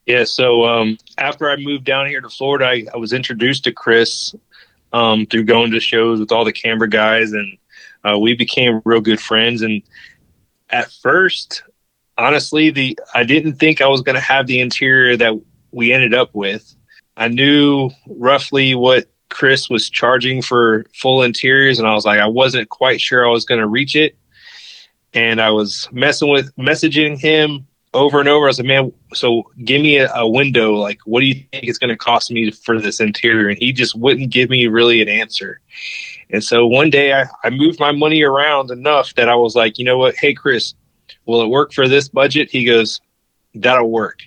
[0.05, 3.71] Yeah, so um, after I moved down here to Florida, I, I was introduced to
[3.71, 4.35] Chris
[4.91, 7.57] um, through going to shows with all the camera guys, and
[8.03, 9.61] uh, we became real good friends.
[9.61, 9.81] And
[10.69, 11.63] at first,
[12.17, 15.39] honestly, the I didn't think I was going to have the interior that
[15.71, 16.75] we ended up with.
[17.15, 22.27] I knew roughly what Chris was charging for full interiors, and I was like, I
[22.27, 24.15] wasn't quite sure I was going to reach it,
[25.13, 28.45] and I was messing with messaging him over and over.
[28.45, 30.73] I was like, man, so give me a, a window.
[30.73, 33.49] Like, what do you think it's going to cost me for this interior?
[33.49, 35.59] And he just wouldn't give me really an answer.
[36.29, 39.77] And so one day I, I moved my money around enough that I was like,
[39.77, 40.15] you know what?
[40.15, 40.73] Hey, Chris,
[41.25, 42.49] will it work for this budget?
[42.49, 43.01] He goes,
[43.55, 44.19] that'll work.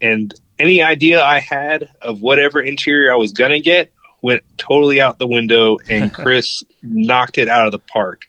[0.00, 3.92] And any idea I had of whatever interior I was going to get
[4.24, 8.24] went totally out the window and Chris knocked it out of the park.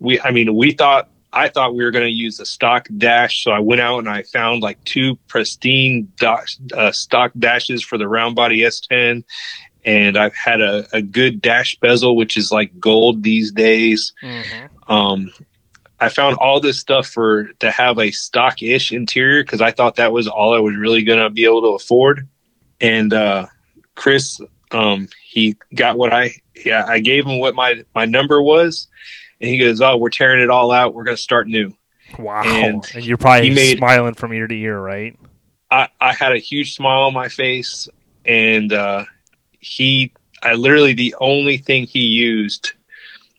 [0.00, 3.44] We, I mean, we thought, I thought we were going to use a stock dash.
[3.44, 7.96] So I went out and I found like two pristine dash, uh, stock dashes for
[7.98, 9.22] the round body S10.
[9.84, 14.12] And I've had a, a good dash bezel, which is like gold these days.
[14.20, 14.92] Mm-hmm.
[14.92, 15.32] Um,
[16.00, 20.12] I found all this stuff for to have a stock-ish interior because I thought that
[20.12, 22.26] was all I was really gonna be able to afford.
[22.80, 23.46] And uh,
[23.94, 24.40] Chris,
[24.70, 26.32] um, he got what I
[26.64, 28.88] yeah I gave him what my my number was,
[29.40, 30.94] and he goes, "Oh, we're tearing it all out.
[30.94, 31.72] We're gonna start new."
[32.18, 32.42] Wow!
[32.44, 35.18] And, and you're probably made, smiling from ear to ear, right?
[35.70, 37.88] I I had a huge smile on my face,
[38.24, 39.04] and uh,
[39.60, 40.12] he
[40.42, 42.72] I literally the only thing he used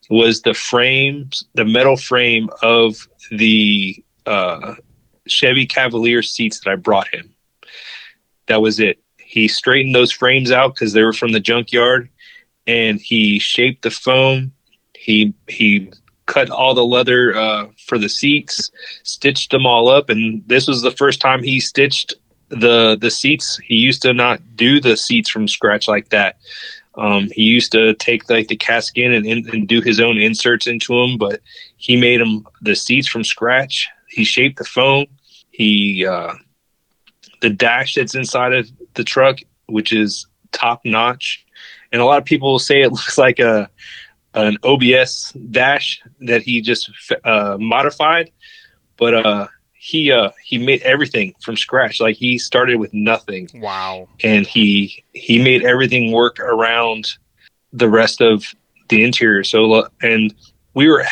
[0.09, 4.75] was the frames, the metal frame of the uh,
[5.27, 7.35] Chevy Cavalier seats that I brought him.
[8.47, 8.99] That was it.
[9.29, 12.09] He straightened those frames out because they were from the junkyard,
[12.65, 14.53] and he shaped the foam.
[14.95, 15.91] He he
[16.25, 18.71] cut all the leather uh, for the seats,
[19.03, 22.15] stitched them all up, and this was the first time he stitched
[22.49, 23.59] the the seats.
[23.63, 26.37] He used to not do the seats from scratch like that.
[26.95, 30.65] Um, he used to take like the casket in and, and, do his own inserts
[30.65, 31.39] into them, but
[31.77, 33.87] he made them the seats from scratch.
[34.07, 35.05] He shaped the foam.
[35.51, 36.33] He uh,
[37.41, 41.45] the dash that's inside of the truck, which is top notch,
[41.91, 43.69] and a lot of people will say it looks like a
[44.35, 46.91] an OBS dash that he just
[47.23, 48.31] uh, modified,
[48.97, 51.99] but uh, he uh he made everything from scratch.
[51.99, 53.49] Like he started with nothing.
[53.55, 54.07] Wow.
[54.23, 57.07] And he he made everything work around
[57.71, 58.45] the rest of
[58.89, 59.43] the interior.
[59.43, 60.33] So and
[60.73, 61.05] we were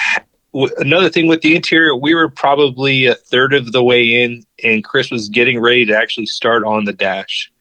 [0.77, 4.83] another thing with the interior we were probably a third of the way in and
[4.83, 7.51] chris was getting ready to actually start on the dash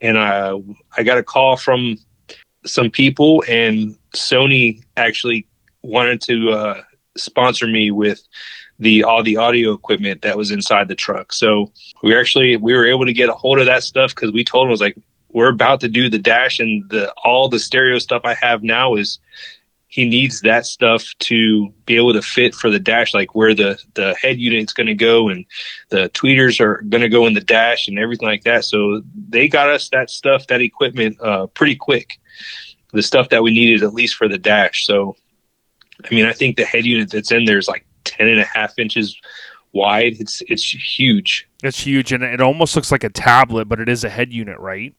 [0.00, 0.52] and i
[0.96, 1.96] i got a call from
[2.64, 5.46] some people and sony actually
[5.82, 6.82] wanted to uh
[7.16, 8.22] sponsor me with
[8.78, 11.32] the all the audio equipment that was inside the truck.
[11.32, 14.44] So we actually we were able to get a hold of that stuff because we
[14.44, 14.96] told him was like
[15.32, 18.94] we're about to do the dash and the all the stereo stuff I have now
[18.94, 19.18] is
[19.88, 23.78] he needs that stuff to be able to fit for the dash, like where the
[23.94, 25.44] the head unit's going to go and
[25.90, 28.64] the tweeters are going to go in the dash and everything like that.
[28.64, 32.18] So they got us that stuff, that equipment, uh, pretty quick.
[32.92, 34.86] The stuff that we needed at least for the dash.
[34.86, 35.16] So,
[36.04, 38.44] I mean, I think the head unit that's in there is like 10 and a
[38.44, 39.20] half inches
[39.72, 40.16] wide.
[40.18, 41.48] It's it's huge.
[41.62, 44.58] It's huge, and it almost looks like a tablet, but it is a head unit,
[44.58, 44.94] right?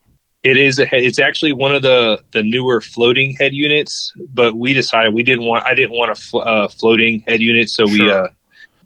[0.48, 1.02] It is a head.
[1.02, 5.44] It's actually one of the the newer floating head units, but we decided we didn't
[5.44, 5.66] want.
[5.66, 8.06] I didn't want a fl- uh, floating head unit, so sure.
[8.06, 8.28] we uh,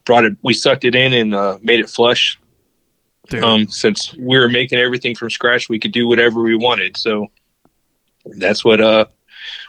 [0.03, 0.35] brought it.
[0.41, 2.39] We sucked it in and uh, made it flush.
[3.29, 3.43] Dude.
[3.43, 6.97] Um, since we were making everything from scratch, we could do whatever we wanted.
[6.97, 7.27] So
[8.25, 9.05] that's what uh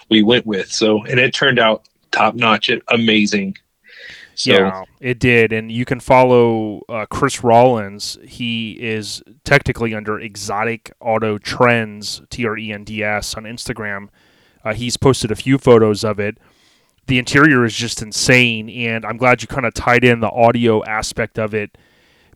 [0.08, 0.72] we went with.
[0.72, 3.58] So and it turned out top notch, It amazing.
[4.34, 8.18] So, yeah, it did, and you can follow uh, Chris Rawlins.
[8.26, 14.08] He is technically under Exotic Auto Trends T R E N D S on Instagram.
[14.64, 16.38] Uh, he's posted a few photos of it.
[17.06, 20.84] The interior is just insane, and I'm glad you kind of tied in the audio
[20.84, 21.76] aspect of it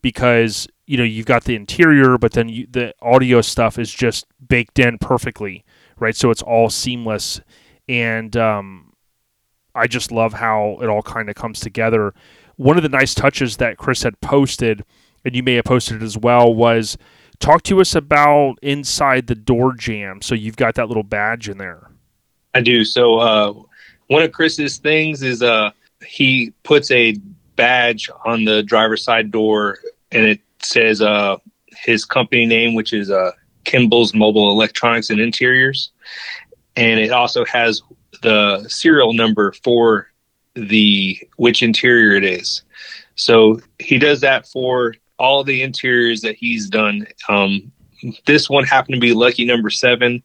[0.03, 4.27] because you know you've got the interior, but then you, the audio stuff is just
[4.47, 5.65] baked in perfectly,
[5.99, 6.17] right?
[6.17, 7.41] So it's all seamless,
[7.89, 8.93] and um,
[9.77, 12.15] I just love how it all kind of comes together.
[12.57, 14.85] One of the nice touches that Chris had posted,
[15.25, 16.97] and you may have posted it as well, was
[17.39, 20.23] talk to us about inside the door jam.
[20.23, 21.91] So you've got that little badge in there.
[22.55, 22.85] I do.
[22.85, 23.53] So uh,
[24.07, 25.71] one of Chris's things is uh,
[26.07, 27.17] he puts a
[27.57, 29.79] badge on the driver's side door,
[30.13, 31.37] and it says uh,
[31.77, 33.33] his company name, which is uh,
[33.65, 35.91] Kimball's Mobile Electronics and Interiors,
[36.77, 37.83] and it also has
[38.23, 40.11] the serial number for
[40.55, 42.63] the which interior it is.
[43.15, 47.07] So he does that for all the interiors that he's done.
[47.29, 47.73] Um,
[48.27, 50.23] this one happened to be lucky number seven.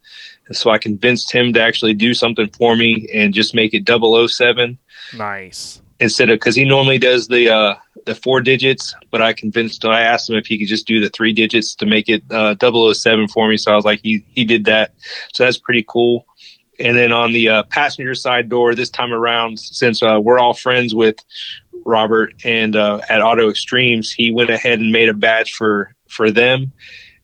[0.51, 4.77] So I convinced him to actually do something for me and just make it 007.
[5.15, 5.81] Nice.
[5.99, 7.75] Instead of because he normally does the uh,
[8.07, 11.09] the four digits, but I convinced I asked him if he could just do the
[11.09, 13.55] three digits to make it uh, 007 for me.
[13.55, 14.95] So I was like, he he did that.
[15.33, 16.25] So that's pretty cool.
[16.81, 20.53] And then on the uh, passenger side door, this time around, since uh, we're all
[20.53, 21.17] friends with
[21.85, 26.29] Robert and uh, at Auto Extremes, he went ahead and made a badge for for
[26.31, 26.71] them,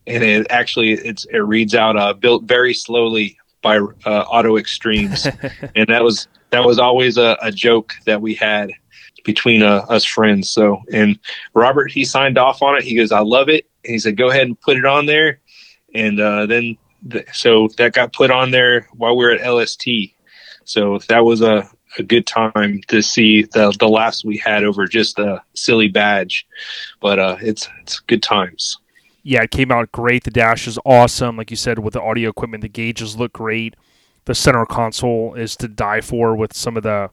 [0.06, 5.28] and it actually it's it reads out uh, "built very slowly by uh, Auto Extremes,"
[5.76, 8.72] and that was that was always a, a joke that we had
[9.26, 10.50] between uh, us friends.
[10.50, 11.20] So, and
[11.54, 12.84] Robert he signed off on it.
[12.84, 15.40] He goes, "I love it." And he said, "Go ahead and put it on there,"
[15.94, 16.78] and uh, then
[17.34, 19.88] so that got put on there while we were at LST.
[20.66, 24.86] So that was a, a good time to see the the laughs we had over
[24.88, 26.46] just a silly badge,
[27.02, 28.78] but uh, it's it's good times.
[29.24, 30.24] Yeah, it came out great.
[30.24, 32.62] The dash is awesome, like you said, with the audio equipment.
[32.62, 33.76] The gauges look great.
[34.26, 37.10] The center console is to die for with some of the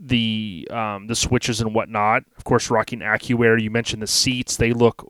[0.00, 2.24] the um, the switches and whatnot.
[2.36, 3.60] Of course, rocking AccuAir.
[3.60, 5.06] You mentioned the seats; they look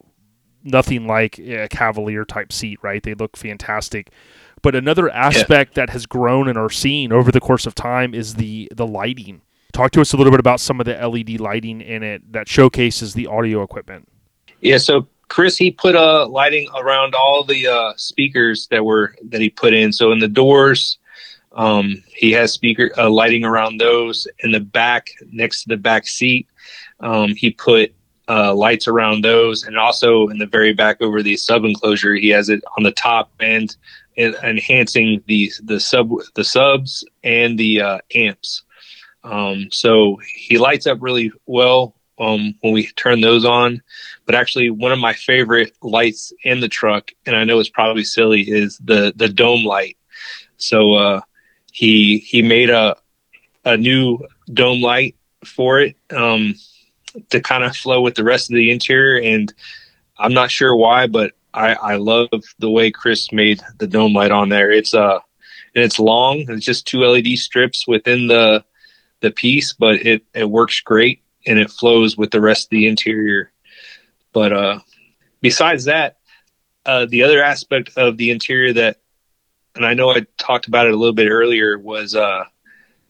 [0.65, 3.03] nothing like a Cavalier type seat, right?
[3.03, 4.11] They look fantastic.
[4.63, 5.87] But another aspect yeah.
[5.87, 9.43] that has grown and are seen over the course of time is the the lighting.
[9.73, 12.49] Talk to us a little bit about some of the LED lighting in it that
[12.49, 14.09] showcases the audio equipment.
[14.61, 19.15] Yeah, so Chris he put a uh, lighting around all the uh, speakers that were
[19.29, 19.93] that he put in.
[19.93, 20.99] So in the doors,
[21.53, 24.27] um, he has speaker uh, lighting around those.
[24.41, 26.49] In the back, next to the back seat,
[27.01, 27.95] um, he put
[28.29, 32.29] uh, lights around those, and also in the very back over the sub enclosure, he
[32.29, 33.77] has it on the top and
[34.17, 38.63] enhancing the the sub the subs and the uh, amps.
[39.25, 43.83] Um, so he lights up really well um, when we turn those on.
[44.27, 48.05] But actually, one of my favorite lights in the truck, and I know it's probably
[48.05, 49.97] silly, is the the dome light.
[50.57, 51.21] So uh,
[51.73, 52.97] he he made a
[53.65, 54.19] a new
[54.53, 55.97] dome light for it.
[56.11, 56.55] Um,
[57.31, 59.21] to kind of flow with the rest of the interior.
[59.21, 59.53] And
[60.19, 62.29] I'm not sure why, but I, I love
[62.59, 64.71] the way Chris made the dome light on there.
[64.71, 65.19] It's uh
[65.75, 66.45] and it's long.
[66.49, 68.65] It's just two LED strips within the
[69.21, 72.87] the piece, but it it works great and it flows with the rest of the
[72.87, 73.53] interior.
[74.33, 74.79] But uh
[75.41, 76.19] besides that,
[76.87, 78.99] uh the other aspect of the interior that
[79.75, 82.45] and I know I talked about it a little bit earlier was uh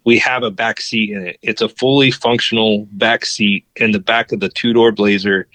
[0.05, 1.39] we have a back seat in it.
[1.43, 5.49] It's a fully functional back seat in the back of the two door Blazer.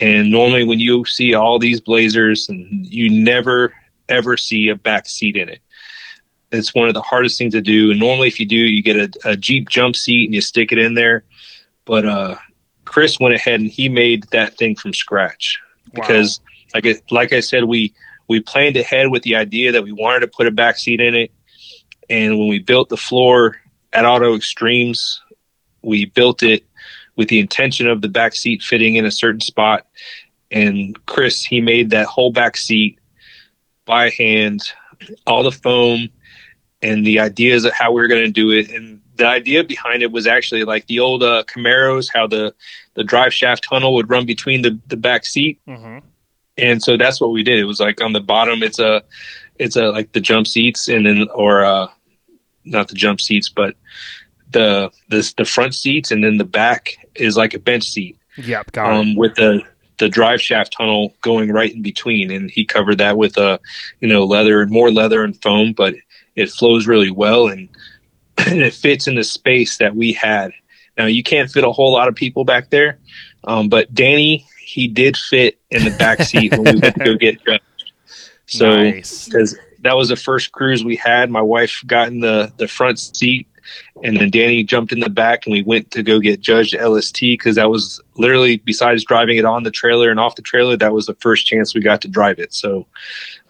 [0.00, 3.72] And normally, when you see all these Blazers, and you never
[4.08, 5.60] ever see a back seat in it.
[6.50, 7.90] It's one of the hardest things to do.
[7.90, 10.70] And normally, if you do, you get a, a Jeep jump seat and you stick
[10.70, 11.24] it in there.
[11.86, 12.36] But uh,
[12.84, 15.58] Chris went ahead and he made that thing from scratch
[15.94, 16.40] because,
[16.74, 16.80] wow.
[16.84, 17.94] like like I said, we
[18.28, 21.14] we planned ahead with the idea that we wanted to put a back seat in
[21.14, 21.32] it.
[22.10, 23.56] And when we built the floor
[23.92, 25.20] at Auto Extremes,
[25.82, 26.64] we built it
[27.16, 29.86] with the intention of the back seat fitting in a certain spot.
[30.50, 32.98] And Chris, he made that whole back seat
[33.84, 34.62] by hand,
[35.26, 36.08] all the foam
[36.80, 38.70] and the ideas of how we are going to do it.
[38.70, 42.54] And the idea behind it was actually like the old uh, Camaros, how the,
[42.94, 45.60] the drive shaft tunnel would run between the, the back seat.
[45.68, 46.06] Mm-hmm.
[46.58, 47.58] And so that's what we did.
[47.58, 49.02] It was like on the bottom, it's a,
[49.58, 51.88] it's a, like the jump seats and then, or, uh,
[52.64, 53.76] not the jump seats, but
[54.50, 58.18] the the the front seats, and then the back is like a bench seat.
[58.36, 59.18] Yep, got um, it.
[59.18, 59.62] With the
[59.98, 63.58] the drive shaft tunnel going right in between, and he covered that with a uh,
[64.00, 65.94] you know leather, more leather and foam, but
[66.34, 67.68] it flows really well and,
[68.38, 70.52] and it fits in the space that we had.
[70.96, 72.98] Now you can't fit a whole lot of people back there,
[73.44, 77.14] um, but Danny he did fit in the back seat when we went to go
[77.16, 77.92] get judged.
[78.46, 81.30] So because nice that was the first cruise we had.
[81.30, 83.46] My wife got in the the front seat,
[84.02, 87.20] and then Danny jumped in the back, and we went to go get judged LST
[87.20, 90.92] because that was literally besides driving it on the trailer and off the trailer, that
[90.92, 92.52] was the first chance we got to drive it.
[92.54, 92.86] So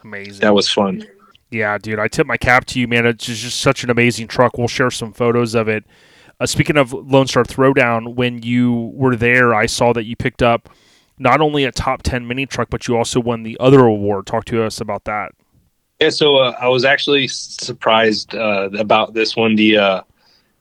[0.02, 0.40] amazing.
[0.40, 1.06] That was fun.
[1.50, 3.04] Yeah, dude, I tip my cap to you, man.
[3.04, 4.56] It's just such an amazing truck.
[4.56, 5.84] We'll share some photos of it.
[6.40, 10.42] Uh, speaking of Lone Star Throwdown, when you were there, I saw that you picked
[10.42, 10.70] up
[11.18, 14.26] not only a top 10 mini truck, but you also won the other award.
[14.26, 15.32] Talk to us about that.
[16.02, 19.54] Yeah, so uh, I was actually surprised uh, about this one.
[19.54, 20.02] The uh,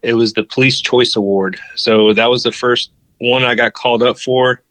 [0.03, 1.59] it was the Police Choice Award.
[1.75, 4.61] So that was the first one I got called up for,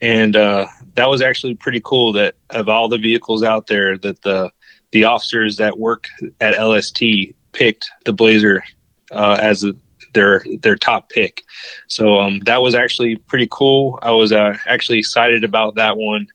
[0.00, 2.12] and uh, that was actually pretty cool.
[2.12, 4.52] That of all the vehicles out there, that the
[4.92, 6.06] the officers that work
[6.40, 7.02] at LST
[7.50, 8.62] picked the Blazer
[9.10, 9.74] uh, as a,
[10.12, 11.42] their their top pick.
[11.88, 13.98] So um, that was actually pretty cool.
[14.00, 16.28] I was uh, actually excited about that one,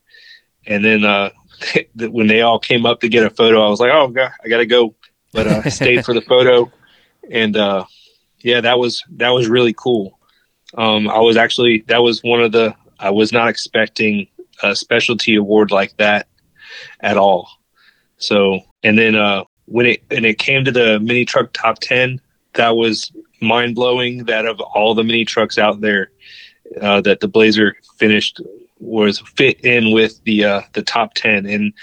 [0.68, 1.32] and then
[1.96, 4.48] when they all came up to get a photo, I was like, oh god, I
[4.48, 4.96] gotta go.
[5.34, 6.72] But uh, I stayed for the photo,
[7.30, 7.86] and uh,
[8.40, 10.20] yeah, that was that was really cool.
[10.76, 14.28] Um, I was actually that was one of the I was not expecting
[14.62, 16.28] a specialty award like that
[17.00, 17.50] at all.
[18.18, 22.22] So and then uh, when it and it came to the mini truck top ten,
[22.54, 23.12] that was
[23.42, 24.26] mind blowing.
[24.26, 26.12] That of all the mini trucks out there,
[26.82, 28.42] uh, that the Blazer finished
[28.80, 31.74] was fit in with the uh, the top ten, and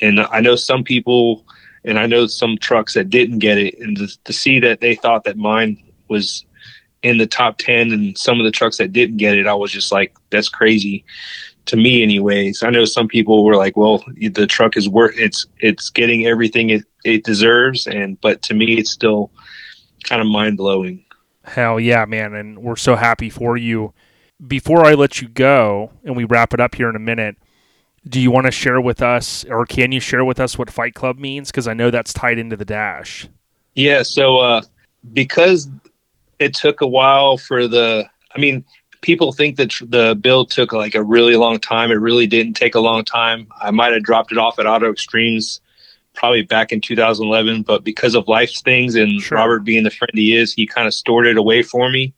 [0.00, 1.46] and I know some people,
[1.84, 4.94] and I know some trucks that didn't get it, and to, to see that they
[4.94, 6.44] thought that mine was
[7.02, 9.72] in the top 10 and some of the trucks that didn't get it i was
[9.72, 11.02] just like that's crazy
[11.64, 15.46] to me anyways i know some people were like well the truck is worth it's
[15.60, 19.30] it's getting everything it, it deserves and but to me it's still
[20.04, 21.02] kind of mind-blowing
[21.44, 22.34] Hell yeah, man.
[22.34, 23.92] And we're so happy for you.
[24.46, 27.36] Before I let you go and we wrap it up here in a minute,
[28.08, 30.94] do you want to share with us or can you share with us what Fight
[30.94, 31.50] Club means?
[31.50, 33.28] Because I know that's tied into the dash.
[33.74, 34.62] Yeah, so uh,
[35.12, 35.68] because
[36.38, 38.64] it took a while for the, I mean,
[39.02, 41.90] people think that the build took like a really long time.
[41.90, 43.46] It really didn't take a long time.
[43.60, 45.60] I might have dropped it off at Auto Extremes
[46.14, 49.38] probably back in 2011, but because of life's things and Sure.
[49.38, 52.12] Robert being the friend he is, he kind of stored it away for me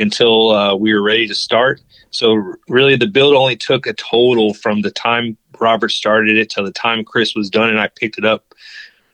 [0.00, 1.80] until uh, we were ready to start.
[2.10, 6.64] So really, the build only took a total from the time Robert started it till
[6.64, 8.54] the time Chris was done, and I picked it up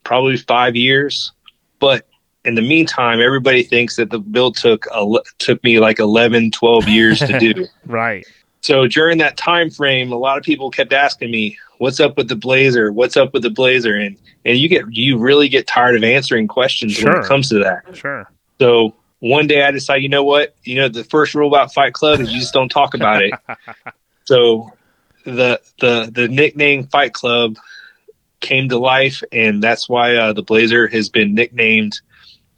[0.05, 1.33] probably five years.
[1.79, 2.07] But
[2.45, 5.05] in the meantime, everybody thinks that the build took a,
[5.39, 7.67] took me like 11, 12 years to do.
[7.87, 8.27] Right.
[8.63, 12.29] So during that time frame, a lot of people kept asking me, "What's up with
[12.29, 12.93] the Blazer?
[12.93, 16.49] What's up with the Blazer?" And and you get you really get tired of answering
[16.49, 17.97] questions when it comes to that.
[17.97, 18.29] Sure.
[18.59, 20.55] So one day I decided, you know what?
[20.65, 23.35] You know, the first rule about Fight Club is you just don't talk about it.
[24.25, 24.73] so
[25.25, 27.57] the the the nickname Fight Club
[28.41, 32.01] came to life, and that's why uh, the Blazer has been nicknamed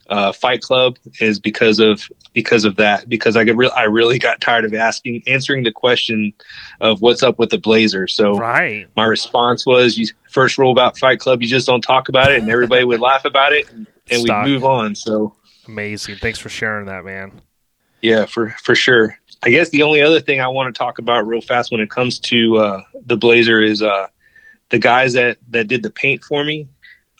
[0.09, 2.03] uh, Fight Club is because of
[2.33, 3.07] because of that.
[3.07, 6.33] Because I get real, I really got tired of asking answering the question
[6.81, 8.07] of what's up with the Blazer.
[8.07, 8.87] So Right.
[8.95, 12.41] my response was, "You first rule about Fight Club, you just don't talk about it,"
[12.41, 14.95] and everybody would laugh about it, and, and we move on.
[14.95, 15.35] So.
[15.69, 16.15] Amazing.
[16.15, 17.31] Thanks for sharing that, man.
[18.01, 19.15] Yeah, for for sure.
[19.43, 21.91] I guess the only other thing I want to talk about real fast when it
[21.91, 24.07] comes to uh, the Blazer is uh,
[24.69, 26.67] the guys that that did the paint for me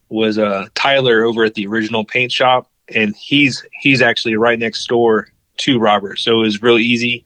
[0.09, 4.87] was uh, Tyler over at the original paint shop, and he's he's actually right next
[4.87, 5.27] door
[5.57, 7.25] to Robert, so it was real easy.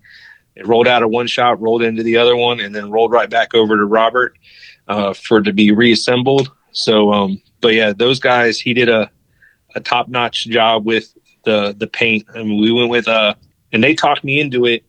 [0.57, 3.29] It rolled out of one shop, rolled into the other one, and then rolled right
[3.29, 4.37] back over to Robert
[4.89, 6.51] uh, for to be reassembled.
[6.73, 9.09] So, um, but yeah, those guys, he did a
[9.75, 11.13] a top notch job with
[11.43, 12.25] the the paint.
[12.33, 13.35] I mean, we went with uh,
[13.71, 14.83] and they talked me into it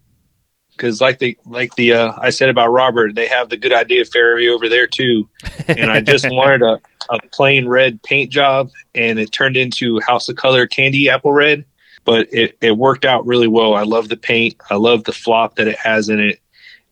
[0.77, 4.05] because like the like the uh, I said about Robert, they have the good idea
[4.05, 5.29] fairy over there too,
[5.69, 6.81] and I just wanted a
[7.11, 11.65] a plain red paint job, and it turned into House of Kolor candy apple red.
[12.05, 13.75] But it, it worked out really well.
[13.75, 14.57] I love the paint.
[14.69, 16.39] I love the flop that it has in it,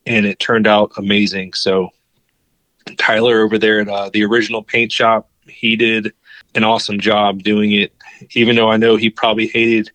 [0.06, 1.52] and it turned out amazing.
[1.52, 1.90] So
[2.96, 6.14] Tyler over there at uh, the original paint shop, he did
[6.54, 7.92] an awesome job doing it.
[8.34, 9.90] Even though I know he probably hated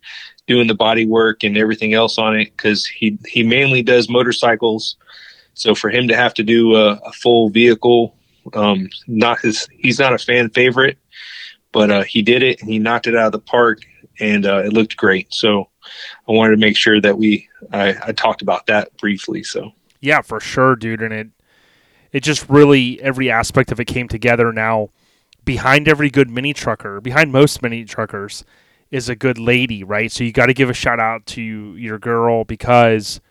[0.48, 4.98] doing the body work and everything else on it because he he mainly does motorcycles.
[5.54, 8.16] So for him to have to do a, a full vehicle,
[8.54, 11.00] um, not his, he's not a fan favorite,
[11.72, 13.80] but uh, he did it and he knocked it out of the park
[14.20, 15.34] and uh, it looked great.
[15.34, 15.70] So
[16.28, 19.44] I wanted to make sure that we I, I talked about that briefly.
[19.44, 21.02] So Yeah, for sure, dude.
[21.02, 21.28] And it
[22.12, 24.90] it just really every aspect of it came together now.
[25.48, 28.44] Behind every good mini trucker, behind most mini truckers,
[28.92, 30.12] is a good lady, right?
[30.12, 33.22] So you got to give a shout out to your girl because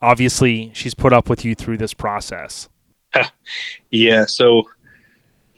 [0.00, 2.68] obviously she's put up with you through this process.
[3.90, 4.68] Yeah, so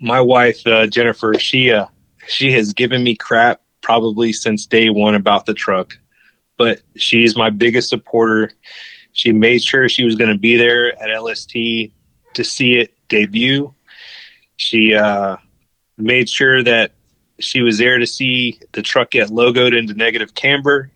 [0.01, 1.87] my wife uh, Jennifer, she uh,
[2.27, 5.99] she has given me crap probably since day one about the truck,
[6.57, 8.53] but she's my biggest supporter.
[9.13, 13.75] She made sure she was going to be there at LST to see it debut.
[14.57, 15.37] She uh,
[15.97, 16.93] made sure that
[17.39, 20.91] she was there to see the truck get logoed into negative camber,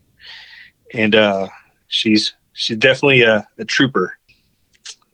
[0.94, 1.48] and uh,
[1.88, 4.16] she's she's definitely a, a trooper.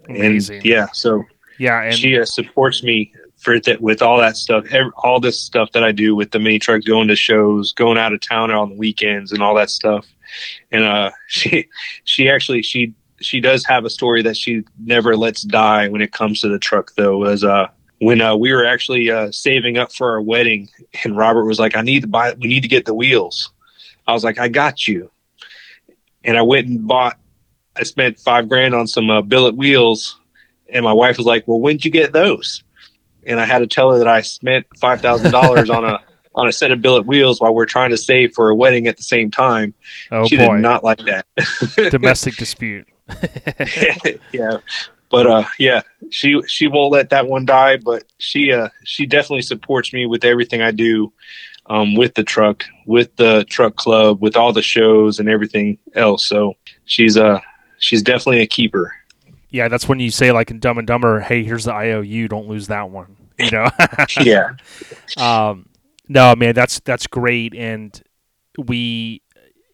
[0.09, 0.57] Amazing.
[0.57, 1.25] And yeah, so
[1.59, 5.41] Yeah, and she uh, supports me for that with all that stuff, ev all this
[5.41, 8.51] stuff that I do with the mini truck, going to shows, going out of town
[8.51, 10.07] on the weekends, and all that stuff.
[10.71, 11.69] And uh, she
[12.05, 16.13] she actually she she does have a story that she never lets die when it
[16.13, 17.25] comes to the truck, though.
[17.25, 17.69] As uh,
[18.01, 20.69] when uh, we were actually uh, saving up for our wedding,
[21.05, 23.51] and Robert was like, "I need to buy, we need to get the wheels."
[24.07, 25.11] I was like, "I got you,"
[26.25, 27.19] and I went and bought.
[27.75, 30.19] I spent five grand on some uh, billet wheels
[30.69, 32.63] and my wife was like, "Well, when'd you get those?"
[33.27, 36.01] And I had to tell her that I spent five thousand dollars on a
[36.35, 38.97] on a set of billet wheels while we're trying to save for a wedding at
[38.97, 39.75] the same time.
[40.11, 41.27] oh she boy, did not like that.
[41.91, 42.87] domestic dispute.
[44.33, 44.59] yeah,
[45.11, 47.77] but uh, yeah, she she won't let that one die.
[47.77, 51.13] But she uh, she definitely supports me with everything I do,
[51.67, 56.27] um, with the truck, with the truck club, with all the shows and everything else.
[56.27, 56.55] So
[56.85, 57.41] she's uh
[57.79, 58.95] she's definitely a keeper.
[59.51, 62.29] Yeah, that's when you say like in Dumb and Dumber, "Hey, here's the IOU.
[62.29, 63.69] Don't lose that one." You know.
[64.23, 64.53] yeah.
[65.19, 65.67] Um,
[66.09, 68.03] no, man, that's that's great, and
[68.57, 69.21] we,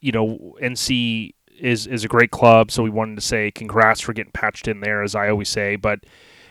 [0.01, 4.13] you know, NC is is a great club, so we wanted to say congrats for
[4.13, 5.77] getting patched in there, as I always say.
[5.77, 6.01] But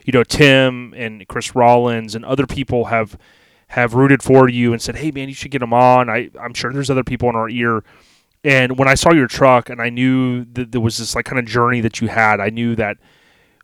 [0.06, 3.18] you know, Tim and Chris Rawlins and other people have
[3.68, 6.54] have rooted for you and said, "Hey, man, you should get them on." I I'm
[6.54, 7.84] sure there's other people in our ear.
[8.44, 11.38] And when I saw your truck, and I knew that there was this like kind
[11.38, 12.98] of journey that you had, I knew that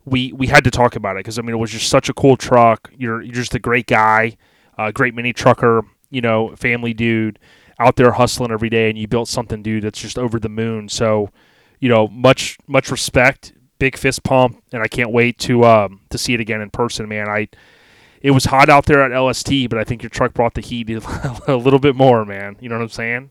[0.04, 2.14] we we had to talk about it because I mean it was just such a
[2.14, 2.90] cool truck.
[2.96, 4.36] You're you're just a great guy,
[4.76, 7.38] a great mini trucker, you know, family dude
[7.78, 10.88] out there hustling every day, and you built something, dude, that's just over the moon.
[10.88, 11.30] So,
[11.80, 16.18] you know, much much respect, big fist pump, and I can't wait to um, to
[16.18, 17.28] see it again in person, man.
[17.28, 17.48] I
[18.20, 20.90] it was hot out there at LST, but I think your truck brought the heat
[21.48, 22.56] a little bit more, man.
[22.60, 23.30] You know what I'm saying?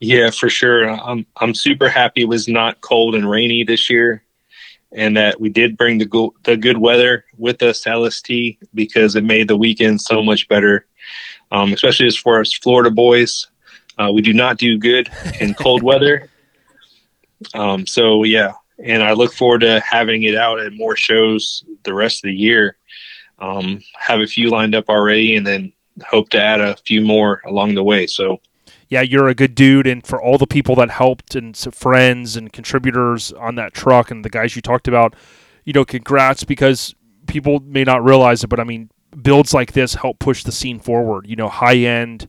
[0.00, 0.88] Yeah, for sure.
[0.88, 4.22] I'm I'm super happy it was not cold and rainy this year,
[4.92, 8.30] and that we did bring the go- the good weather with us to LST
[8.74, 10.86] because it made the weekend so much better.
[11.50, 13.48] Um, especially as far as Florida boys,
[13.98, 15.10] uh, we do not do good
[15.40, 16.28] in cold weather.
[17.54, 21.94] Um, so yeah, and I look forward to having it out at more shows the
[21.94, 22.76] rest of the year.
[23.38, 25.72] Um, have a few lined up already, and then
[26.04, 28.08] hope to add a few more along the way.
[28.08, 28.40] So
[28.88, 32.52] yeah, you're a good dude, and for all the people that helped and friends and
[32.52, 35.14] contributors on that truck and the guys you talked about,
[35.64, 36.94] you know, congrats because
[37.26, 40.78] people may not realize it, but I mean, builds like this help push the scene
[40.78, 41.26] forward.
[41.26, 42.28] You know, high end,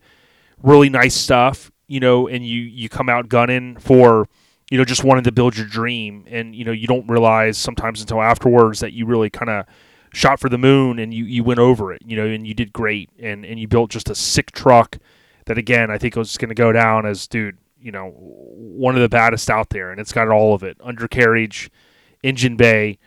[0.61, 1.72] really nice stuff.
[1.88, 4.27] You know, and you you come out gunning for,
[4.69, 8.02] you know, just wanting to build your dream, and you know, you don't realize sometimes
[8.02, 9.65] until afterwards that you really kind of
[10.14, 12.03] shot for the moon and you you went over it.
[12.06, 14.98] You know, and you did great, and and you built just a sick truck
[15.45, 19.02] that again I think was going to go down as dude, you know, one of
[19.02, 21.72] the baddest out there, and it's got all of it: undercarriage,
[22.22, 22.99] engine bay,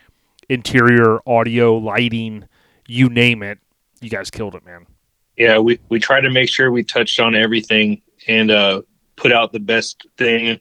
[0.48, 2.48] interior, audio, lighting,
[2.88, 3.58] you name it.
[4.00, 4.86] You guys killed it, man.
[5.36, 8.82] Yeah, we we tried to make sure we touched on everything and uh,
[9.16, 10.60] put out the best thing,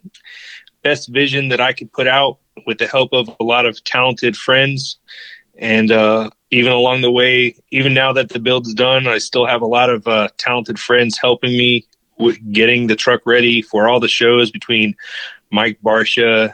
[0.84, 4.36] best vision that I could put out with the help of a lot of talented
[4.38, 4.98] friends.
[5.58, 9.62] And uh, even along the way, even now that the build's done, I still have
[9.62, 11.86] a lot of uh, talented friends helping me
[12.18, 14.96] with getting the truck ready for all the shows between
[15.52, 16.54] Mike Barsha,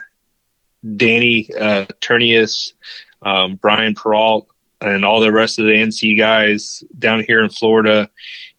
[0.96, 2.72] Danny uh, Ternius,
[3.22, 4.46] um, Brian Peralt,
[4.80, 8.08] and all the rest of the NC guys down here in Florida.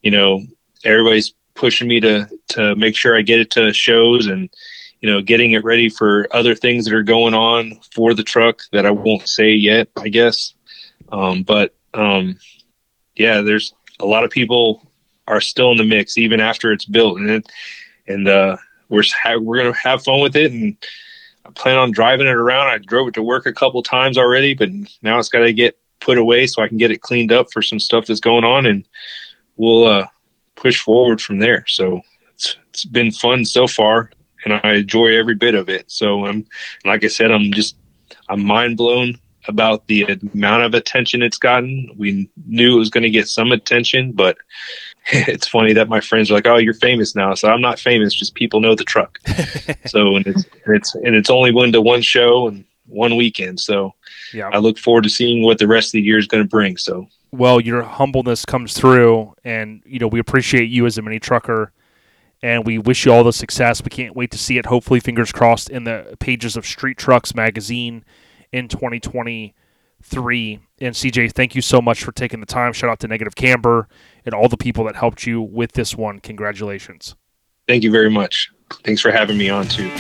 [0.02, 0.42] You know,
[0.84, 4.50] everybody's pushing me to to make sure I get it to shows and
[5.02, 8.62] you know getting it ready for other things that are going on for the truck
[8.72, 10.54] that I won't say yet, I guess.
[11.12, 12.38] Um, but um,
[13.16, 14.86] yeah, there's a lot of people
[15.28, 17.52] are still in the mix even after it's built, and it,
[18.08, 18.58] and uh,
[18.90, 19.04] we're
[19.40, 20.78] we're gonna have fun with it, and
[21.46, 22.68] I plan on driving it around.
[22.68, 24.70] I drove it to work a couple times already, but
[25.02, 27.62] now it's got to get put away so I can get it cleaned up for
[27.62, 28.88] some stuff that's going on, and
[29.58, 30.08] we'll uh,
[30.56, 31.66] push forward from there.
[31.68, 32.02] So
[32.34, 34.12] it's it's been fun so far,
[34.46, 35.86] and I enjoy every bit of it.
[35.88, 36.46] So I'm
[36.86, 37.76] like I said, I'm just
[38.30, 40.04] I'm mind blown about the
[40.34, 41.90] amount of attention it's gotten.
[41.98, 44.38] We knew it was going to get some attention, but
[45.12, 48.14] it's funny that my friends are like, "Oh, you're famous now." So I'm not famous;
[48.14, 49.20] just people know the truck.
[49.86, 53.60] so and it's and it's and it's only went to one show and one weekend.
[53.60, 53.94] So
[54.34, 56.50] yeah, I look forward to seeing what the rest of the year is going to
[56.50, 56.78] bring.
[56.78, 61.20] So well, your humbleness comes through, and you know we appreciate you as a mini
[61.20, 61.72] trucker.
[62.42, 63.84] And we wish you all the success.
[63.84, 64.66] We can't wait to see it.
[64.66, 68.06] Hopefully, fingers crossed, in the pages of Street Trucks magazine
[68.54, 70.60] in 2023.
[70.80, 72.72] And CJ, thank you so much for taking the time.
[72.72, 73.90] Shout out to Negative Camber
[74.26, 76.20] and all the people that helped you with this one.
[76.20, 77.16] Congratulations.
[77.68, 78.50] Thank you very much.
[78.86, 79.92] Thanks for having me on too.